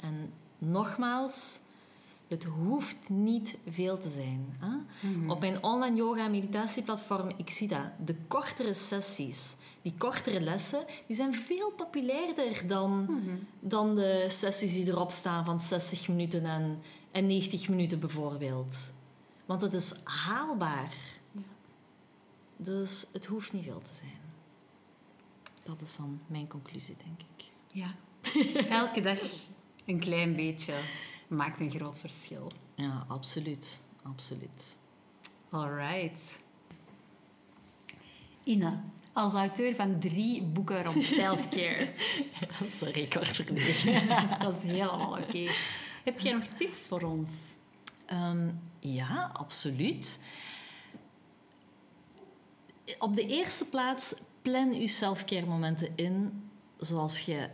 En 0.00 0.32
nogmaals, 0.58 1.58
het 2.32 2.44
hoeft 2.44 3.08
niet 3.08 3.58
veel 3.68 3.98
te 3.98 4.08
zijn. 4.08 4.56
Hè? 4.58 4.76
Op 5.30 5.40
mijn 5.40 5.62
online 5.62 5.96
yoga 5.96 6.28
meditatieplatform, 6.28 7.30
ik 7.36 7.50
zie 7.50 7.68
dat, 7.68 7.90
de 8.04 8.16
kortere 8.28 8.74
sessies, 8.74 9.54
die 9.82 9.94
kortere 9.98 10.40
lessen, 10.40 10.84
die 11.06 11.16
zijn 11.16 11.34
veel 11.34 11.70
populairder 11.70 12.66
dan, 12.66 13.22
dan 13.60 13.94
de 13.94 14.24
sessies 14.28 14.72
die 14.72 14.88
erop 14.88 15.10
staan 15.10 15.44
van 15.44 15.60
60 15.60 16.08
minuten 16.08 16.44
en, 16.44 16.80
en 17.10 17.26
90 17.26 17.68
minuten 17.68 18.00
bijvoorbeeld. 18.00 18.92
Want 19.46 19.62
het 19.62 19.72
is 19.72 20.00
haalbaar. 20.04 20.92
Dus 22.56 23.06
het 23.12 23.26
hoeft 23.26 23.52
niet 23.52 23.64
veel 23.64 23.80
te 23.82 23.94
zijn. 23.94 24.20
Dat 25.62 25.80
is 25.80 25.96
dan 25.96 26.20
mijn 26.26 26.48
conclusie, 26.48 26.96
denk 27.04 27.20
ik. 27.20 27.44
Ja. 27.70 27.94
Elke 28.68 29.00
dag 29.00 29.18
een 29.84 29.98
klein 29.98 30.36
beetje 30.36 30.74
maakt 31.32 31.60
een 31.60 31.70
groot 31.70 31.98
verschil. 31.98 32.50
Ja, 32.74 33.04
absoluut. 33.08 33.82
Absoluut. 34.02 34.76
Alright. 35.50 36.20
Ina, 38.44 38.84
als 39.12 39.32
auteur 39.32 39.74
van 39.74 39.98
drie 39.98 40.42
boeken 40.42 40.82
rond 40.82 41.04
self-care. 41.20 41.92
Dat 42.58 42.68
is 42.68 42.80
een 42.80 42.92
record 42.92 43.28
verdedigen. 43.28 44.08
dat 44.40 44.56
is 44.56 44.62
helemaal 44.62 45.18
oké. 45.18 45.50
Heb 46.04 46.20
jij 46.20 46.32
nog 46.32 46.44
tips 46.44 46.86
voor 46.86 47.02
ons? 47.02 47.30
Ehm, 48.06 48.50
ja, 48.78 49.30
absoluut. 49.32 50.20
Op 52.98 53.14
de 53.14 53.26
eerste 53.26 53.64
plaats, 53.64 54.14
plan 54.42 54.74
je 54.74 54.88
selfcare 54.88 55.46
momenten 55.46 55.96
in 55.96 56.42
zoals 56.78 57.20
je 57.20 57.48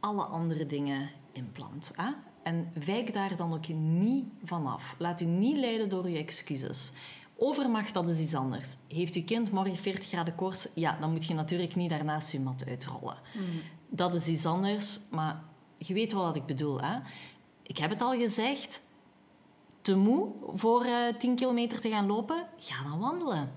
alle 0.00 0.24
andere 0.24 0.66
dingen 0.66 1.10
inplant. 1.32 1.92
Hè? 1.94 2.10
En 2.46 2.72
wijk 2.84 3.12
daar 3.12 3.36
dan 3.36 3.52
ook 3.52 3.68
niet 3.68 4.24
vanaf. 4.44 4.94
Laat 4.98 5.20
u 5.20 5.24
niet 5.24 5.56
leiden 5.56 5.88
door 5.88 6.04
uw 6.04 6.14
excuses. 6.14 6.92
Overmacht, 7.36 7.94
dat 7.94 8.08
is 8.08 8.20
iets 8.20 8.34
anders. 8.34 8.76
Heeft 8.88 9.14
uw 9.14 9.24
kind 9.24 9.50
morgen 9.50 9.76
40 9.76 10.06
graden 10.06 10.34
koorts? 10.34 10.68
Ja, 10.74 10.96
dan 11.00 11.12
moet 11.12 11.24
je 11.24 11.34
natuurlijk 11.34 11.74
niet 11.74 11.90
daarnaast 11.90 12.32
je 12.32 12.40
mat 12.40 12.64
uitrollen. 12.66 13.16
Dat 13.88 14.14
is 14.14 14.26
iets 14.26 14.46
anders, 14.46 15.00
maar 15.10 15.42
je 15.76 15.94
weet 15.94 16.12
wel 16.12 16.22
wat 16.22 16.36
ik 16.36 16.46
bedoel. 16.46 16.80
Hè? 16.80 16.98
Ik 17.62 17.78
heb 17.78 17.90
het 17.90 18.02
al 18.02 18.18
gezegd. 18.18 18.82
Te 19.80 19.96
moe 19.96 20.32
voor 20.54 20.84
eh 20.84 21.14
10 21.18 21.34
kilometer 21.34 21.80
te 21.80 21.88
gaan 21.88 22.06
lopen? 22.06 22.46
Ga 22.58 22.88
dan 22.88 23.00
wandelen. 23.00 23.52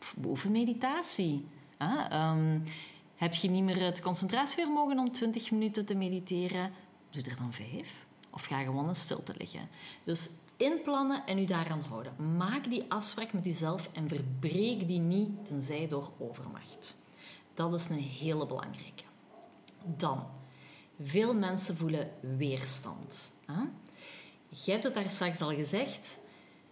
Of 0.00 0.14
beoefen 0.16 0.52
meditatie. 0.52 1.46
Hè? 1.76 2.08
Ehm, 2.08 2.60
heb 3.14 3.34
je 3.34 3.50
niet 3.50 3.64
meer 3.64 3.82
het 3.82 4.00
concentratievermogen 4.00 4.98
om 4.98 5.12
20 5.12 5.50
minuten 5.50 5.86
te 5.86 5.94
mediteren? 5.94 6.72
Doe 7.10 7.22
er 7.22 7.36
dan 7.36 7.52
vijf. 7.52 8.05
Of 8.36 8.44
ga 8.44 8.62
gewoon 8.62 8.88
in 8.88 8.94
stilte 8.94 9.34
liggen. 9.38 9.68
Dus 10.04 10.30
inplannen 10.56 11.26
en 11.26 11.38
u 11.38 11.44
daaraan 11.44 11.80
houden. 11.80 12.36
Maak 12.36 12.70
die 12.70 12.84
afspraak 12.88 13.32
met 13.32 13.46
uzelf 13.46 13.88
en 13.92 14.08
verbreek 14.08 14.88
die 14.88 14.98
niet, 14.98 15.46
tenzij 15.46 15.88
door 15.88 16.10
overmacht. 16.18 16.96
Dat 17.54 17.74
is 17.74 17.88
een 17.88 17.98
hele 17.98 18.46
belangrijke. 18.46 19.02
Dan, 19.84 20.26
veel 21.02 21.34
mensen 21.34 21.76
voelen 21.76 22.10
weerstand. 22.20 23.30
Je 24.48 24.70
hebt 24.70 24.84
het 24.84 24.94
daar 24.94 25.10
straks 25.10 25.40
al 25.40 25.54
gezegd. 25.54 26.18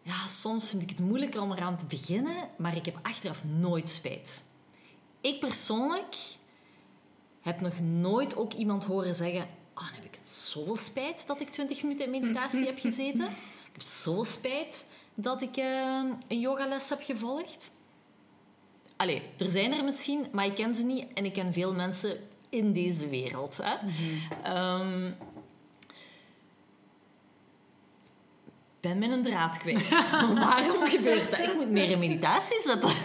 Ja, 0.03 0.27
soms 0.27 0.71
vind 0.71 0.83
ik 0.83 0.91
het 0.91 1.01
moeilijker 1.01 1.41
om 1.41 1.53
eraan 1.53 1.77
te 1.77 1.87
beginnen, 1.87 2.49
maar 2.57 2.77
ik 2.77 2.85
heb 2.85 2.99
achteraf 3.03 3.45
nooit 3.45 3.89
spijt. 3.89 4.45
Ik 5.21 5.41
persoonlijk 5.41 6.17
heb 7.41 7.61
nog 7.61 7.81
nooit 7.81 8.37
ook 8.37 8.53
iemand 8.53 8.85
horen 8.85 9.15
zeggen: 9.15 9.49
Oh, 9.75 9.85
dan 9.85 9.95
heb 9.95 10.05
ik 10.05 10.19
zoveel 10.25 10.77
spijt 10.77 11.27
dat 11.27 11.41
ik 11.41 11.49
20 11.51 11.83
minuten 11.83 12.05
in 12.05 12.11
meditatie 12.21 12.67
heb 12.67 12.79
gezeten. 12.79 13.25
Ik 13.25 13.73
heb 13.73 13.83
zoveel 13.83 14.25
spijt 14.25 14.91
dat 15.15 15.43
ik 15.43 15.57
eh, 15.57 16.03
een 16.29 16.41
yogales 16.41 16.89
heb 16.89 17.03
gevolgd. 17.03 17.71
Allee, 18.97 19.23
er 19.39 19.51
zijn 19.51 19.73
er 19.73 19.85
misschien, 19.85 20.27
maar 20.33 20.45
ik 20.45 20.55
ken 20.55 20.75
ze 20.75 20.85
niet 20.85 21.07
en 21.15 21.25
ik 21.25 21.33
ken 21.33 21.53
veel 21.53 21.73
mensen 21.75 22.19
in 22.49 22.73
deze 22.73 23.09
wereld. 23.09 23.59
Hè? 23.63 23.75
Ehm, 24.43 25.13
ben 28.81 28.99
mijn 28.99 29.23
draad 29.23 29.59
kwijt. 29.59 29.89
Waarom 30.35 30.89
gebeurt 30.89 31.31
dat? 31.31 31.39
Ik 31.41 31.55
moet 31.55 31.71
meer 31.71 31.91
in 31.91 31.99
meditatie 31.99 32.61
zetten. 32.63 32.91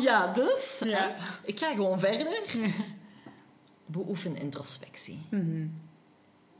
Ja, 0.00 0.26
dus 0.26 0.80
Ja. 0.84 1.16
ik 1.42 1.58
ga 1.58 1.70
gewoon 1.74 2.00
verder. 2.00 2.26
Beoefen 3.86 4.36
introspectie. 4.36 5.18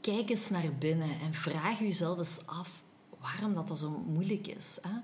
Kijk 0.01 0.29
eens 0.29 0.49
naar 0.49 0.73
binnen 0.79 1.19
en 1.19 1.33
vraag 1.33 1.79
jezelf 1.79 2.17
eens 2.17 2.45
af 2.45 2.81
waarom 3.19 3.53
dat, 3.53 3.67
dat 3.67 3.79
zo 3.79 3.89
moeilijk 3.89 4.47
is. 4.47 4.79
Hè? 4.81 4.99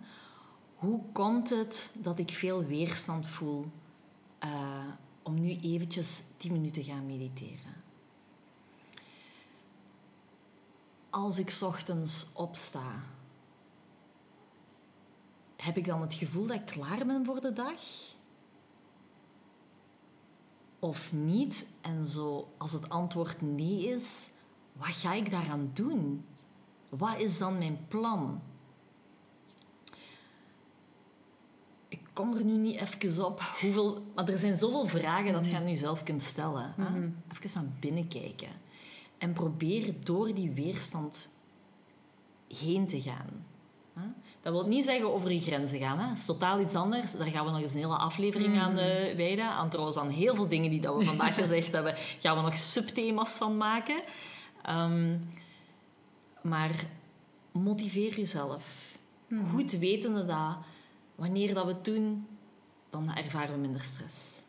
Hoe 0.75 1.01
komt 1.11 1.49
het 1.49 1.95
dat 1.97 2.19
ik 2.19 2.31
veel 2.31 2.65
weerstand 2.65 3.27
voel 3.27 3.71
eh, 4.39 4.85
om 5.23 5.39
nu 5.39 5.59
eventjes 5.59 6.23
10 6.37 6.51
minuten 6.51 6.83
te 6.83 6.89
gaan 6.89 7.05
mediteren? 7.05 7.73
Als 11.09 11.39
ik 11.39 11.49
's 11.49 11.61
ochtends 11.61 12.27
opsta, 12.33 13.03
heb 15.55 15.77
ik 15.77 15.85
dan 15.85 16.01
het 16.01 16.13
gevoel 16.13 16.45
dat 16.45 16.55
ik 16.55 16.65
klaar 16.65 17.05
ben 17.05 17.25
voor 17.25 17.41
de 17.41 17.53
dag? 17.53 17.79
Of 20.83 21.13
niet? 21.13 21.67
En 21.81 22.05
zo, 22.05 22.53
als 22.57 22.71
het 22.71 22.89
antwoord 22.89 23.41
nee 23.41 23.85
is, 23.85 24.29
wat 24.73 24.87
ga 24.87 25.13
ik 25.13 25.31
daaraan 25.31 25.71
doen? 25.73 26.25
Wat 26.89 27.19
is 27.19 27.37
dan 27.37 27.57
mijn 27.57 27.85
plan? 27.87 28.41
Ik 31.87 31.99
kom 32.13 32.35
er 32.35 32.43
nu 32.43 32.57
niet 32.57 32.79
even 32.79 33.25
op 33.25 33.41
hoeveel... 33.41 34.03
Maar 34.15 34.29
er 34.29 34.37
zijn 34.39 34.57
zoveel 34.57 34.87
vragen 34.87 35.33
dat 35.33 35.45
je 35.45 35.55
aan 35.55 35.69
jezelf 35.69 36.03
kunt 36.03 36.21
stellen. 36.21 36.73
Hè? 36.77 37.11
Even 37.33 37.61
naar 37.61 37.73
binnen 37.79 38.07
kijken. 38.07 38.49
En 39.17 39.33
probeer 39.33 40.03
door 40.03 40.33
die 40.33 40.51
weerstand 40.51 41.29
heen 42.47 42.87
te 42.87 43.01
gaan. 43.01 43.45
Hè? 43.93 44.07
Dat 44.43 44.53
wil 44.53 44.67
niet 44.67 44.85
zeggen 44.85 45.13
over 45.13 45.31
je 45.31 45.39
grenzen 45.39 45.79
gaan. 45.79 45.99
Hè? 45.99 46.07
Dat 46.07 46.17
is 46.17 46.25
totaal 46.25 46.59
iets 46.59 46.75
anders. 46.75 47.11
Daar 47.11 47.27
gaan 47.27 47.45
we 47.45 47.51
nog 47.51 47.61
eens 47.61 47.73
een 47.73 47.79
hele 47.79 47.95
aflevering 47.95 48.59
aan 48.59 48.71
uh, 48.71 49.15
wijden. 49.15 49.45
Aan 49.45 49.69
trouwens 49.69 49.97
aan 49.97 50.09
heel 50.09 50.35
veel 50.35 50.47
dingen 50.47 50.69
die 50.69 50.81
dat 50.81 50.97
we 50.97 51.05
vandaag 51.13 51.35
gezegd 51.35 51.71
hebben, 51.71 51.93
gaan 51.97 52.35
we 52.35 52.41
nog 52.41 52.57
subthema's 52.57 53.29
van 53.29 53.57
maken. 53.57 54.01
Um, 54.69 55.29
maar 56.41 56.85
motiveer 57.51 58.15
jezelf. 58.15 58.97
Goed 59.51 59.71
wetende 59.71 60.25
dat 60.25 60.57
wanneer 61.15 61.53
dat 61.53 61.65
we 61.65 61.71
het 61.71 61.85
doen, 61.85 62.27
dan 62.89 63.15
ervaren 63.15 63.53
we 63.53 63.59
minder 63.59 63.81
stress. 63.81 64.41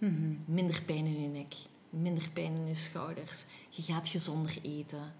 Minder 0.45 0.82
pijn 0.82 1.07
in 1.07 1.22
je 1.22 1.28
nek, 1.28 1.55
minder 1.90 2.30
pijn 2.32 2.55
in 2.55 2.66
je 2.66 2.74
schouders. 2.74 3.47
Je 3.68 3.82
gaat 3.82 4.09
gezonder 4.09 4.59
eten. 4.62 5.12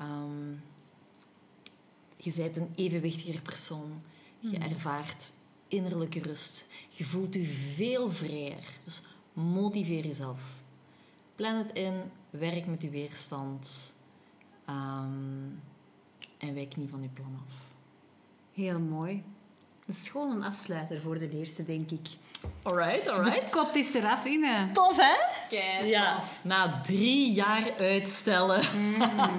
Um, 0.00 0.62
je 2.24 2.32
bent 2.36 2.56
een 2.56 2.72
evenwichtiger 2.74 3.42
persoon. 3.42 4.02
Je 4.38 4.58
ervaart 4.58 5.32
innerlijke 5.68 6.20
rust. 6.20 6.66
Je 6.88 7.04
voelt 7.04 7.34
je 7.34 7.44
veel 7.74 8.10
vrijer. 8.10 8.78
Dus 8.84 9.02
motiveer 9.32 10.06
jezelf. 10.06 10.40
Plan 11.34 11.56
het 11.56 11.72
in. 11.72 12.02
Werk 12.30 12.66
met 12.66 12.82
je 12.82 12.90
weerstand. 12.90 13.94
Um, 14.68 15.60
en 16.38 16.54
wijk 16.54 16.76
niet 16.76 16.90
van 16.90 17.02
je 17.02 17.08
plan 17.08 17.40
af. 17.46 17.54
Heel 18.52 18.80
mooi. 18.80 19.22
Dat 19.86 19.96
is 19.96 20.08
gewoon 20.08 20.30
een 20.30 20.42
afsluiter 20.42 21.00
voor 21.00 21.18
de 21.18 21.30
eerste, 21.30 21.64
denk 21.64 21.90
ik. 21.90 22.08
Alright, 22.62 23.04
De 23.04 23.42
kop 23.50 23.74
is 23.74 23.94
eraf, 23.94 24.24
Ine. 24.24 24.68
Tof, 24.72 24.96
hè? 24.96 25.14
Kijk. 25.48 25.84
Ja, 25.84 26.22
na 26.42 26.80
drie 26.82 27.32
jaar 27.32 27.72
uitstellen. 27.78 28.60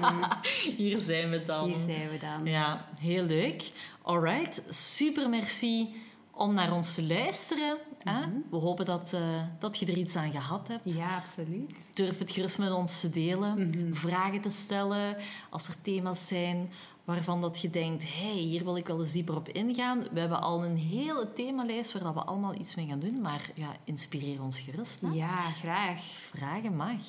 Hier 0.76 0.98
zijn 0.98 1.30
we 1.30 1.42
dan. 1.42 1.66
Hier 1.66 1.76
zijn 1.76 2.10
we 2.10 2.18
dan. 2.18 2.46
Ja, 2.52 2.84
heel 2.98 3.24
leuk. 3.24 3.62
Alright, 4.02 4.62
super 4.68 5.28
merci 5.28 5.94
om 6.36 6.54
naar 6.54 6.72
ons 6.72 6.94
te 6.94 7.06
luisteren. 7.06 7.78
hè? 8.02 8.20
We 8.50 8.56
hopen 8.56 8.84
dat, 8.84 9.12
eh, 9.12 9.42
dat 9.58 9.78
je 9.78 9.86
er 9.86 9.96
iets 9.96 10.16
aan 10.16 10.30
gehad 10.30 10.68
hebt. 10.68 10.94
Ja, 10.94 11.16
absoluut. 11.16 11.90
Durf 11.94 12.18
het 12.18 12.30
gerust 12.30 12.58
met 12.58 12.72
ons 12.72 13.00
te 13.00 13.10
delen, 13.10 13.70
vragen 13.94 14.40
te 14.40 14.50
stellen. 14.50 15.16
Als 15.50 15.68
er 15.68 15.82
thema's 15.82 16.26
zijn 16.26 16.70
waarvan 17.04 17.40
dat 17.40 17.60
je 17.60 17.70
denkt, 17.70 18.04
hey, 18.14 18.32
hier 18.32 18.64
wil 18.64 18.76
ik 18.76 18.86
wel 18.86 19.00
eens 19.00 19.12
dieper 19.12 19.36
op 19.36 19.48
ingaan. 19.48 20.04
We 20.12 20.20
hebben 20.20 20.40
al 20.40 20.64
een 20.64 20.76
hele 20.76 21.32
themalijst 21.34 21.92
waar 21.92 22.02
dat 22.02 22.14
we 22.14 22.20
allemaal 22.20 22.54
iets 22.54 22.74
mee 22.74 22.86
gaan 22.86 22.98
doen. 22.98 23.20
Maar 23.20 23.50
ja, 23.54 23.76
inspireer 23.84 24.42
ons 24.42 24.60
gerust. 24.60 25.00
Hè? 25.00 25.08
Ja, 25.12 25.50
graag. 25.50 26.02
Vragen 26.04 26.76
mag. 26.76 27.00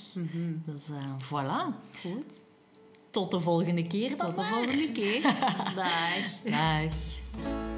Dus 0.66 0.90
eh, 0.90 1.16
voilà. 1.24 1.74
Goed. 2.02 2.26
tot 3.12 3.32
de 3.32 3.40
volgende 3.40 3.88
keer. 3.88 4.16
Tot 4.18 4.36
de 4.36 4.44
volgende 4.44 4.92
keer. 4.92 5.22
Dag. 5.76 6.42
Dag. 6.44 7.77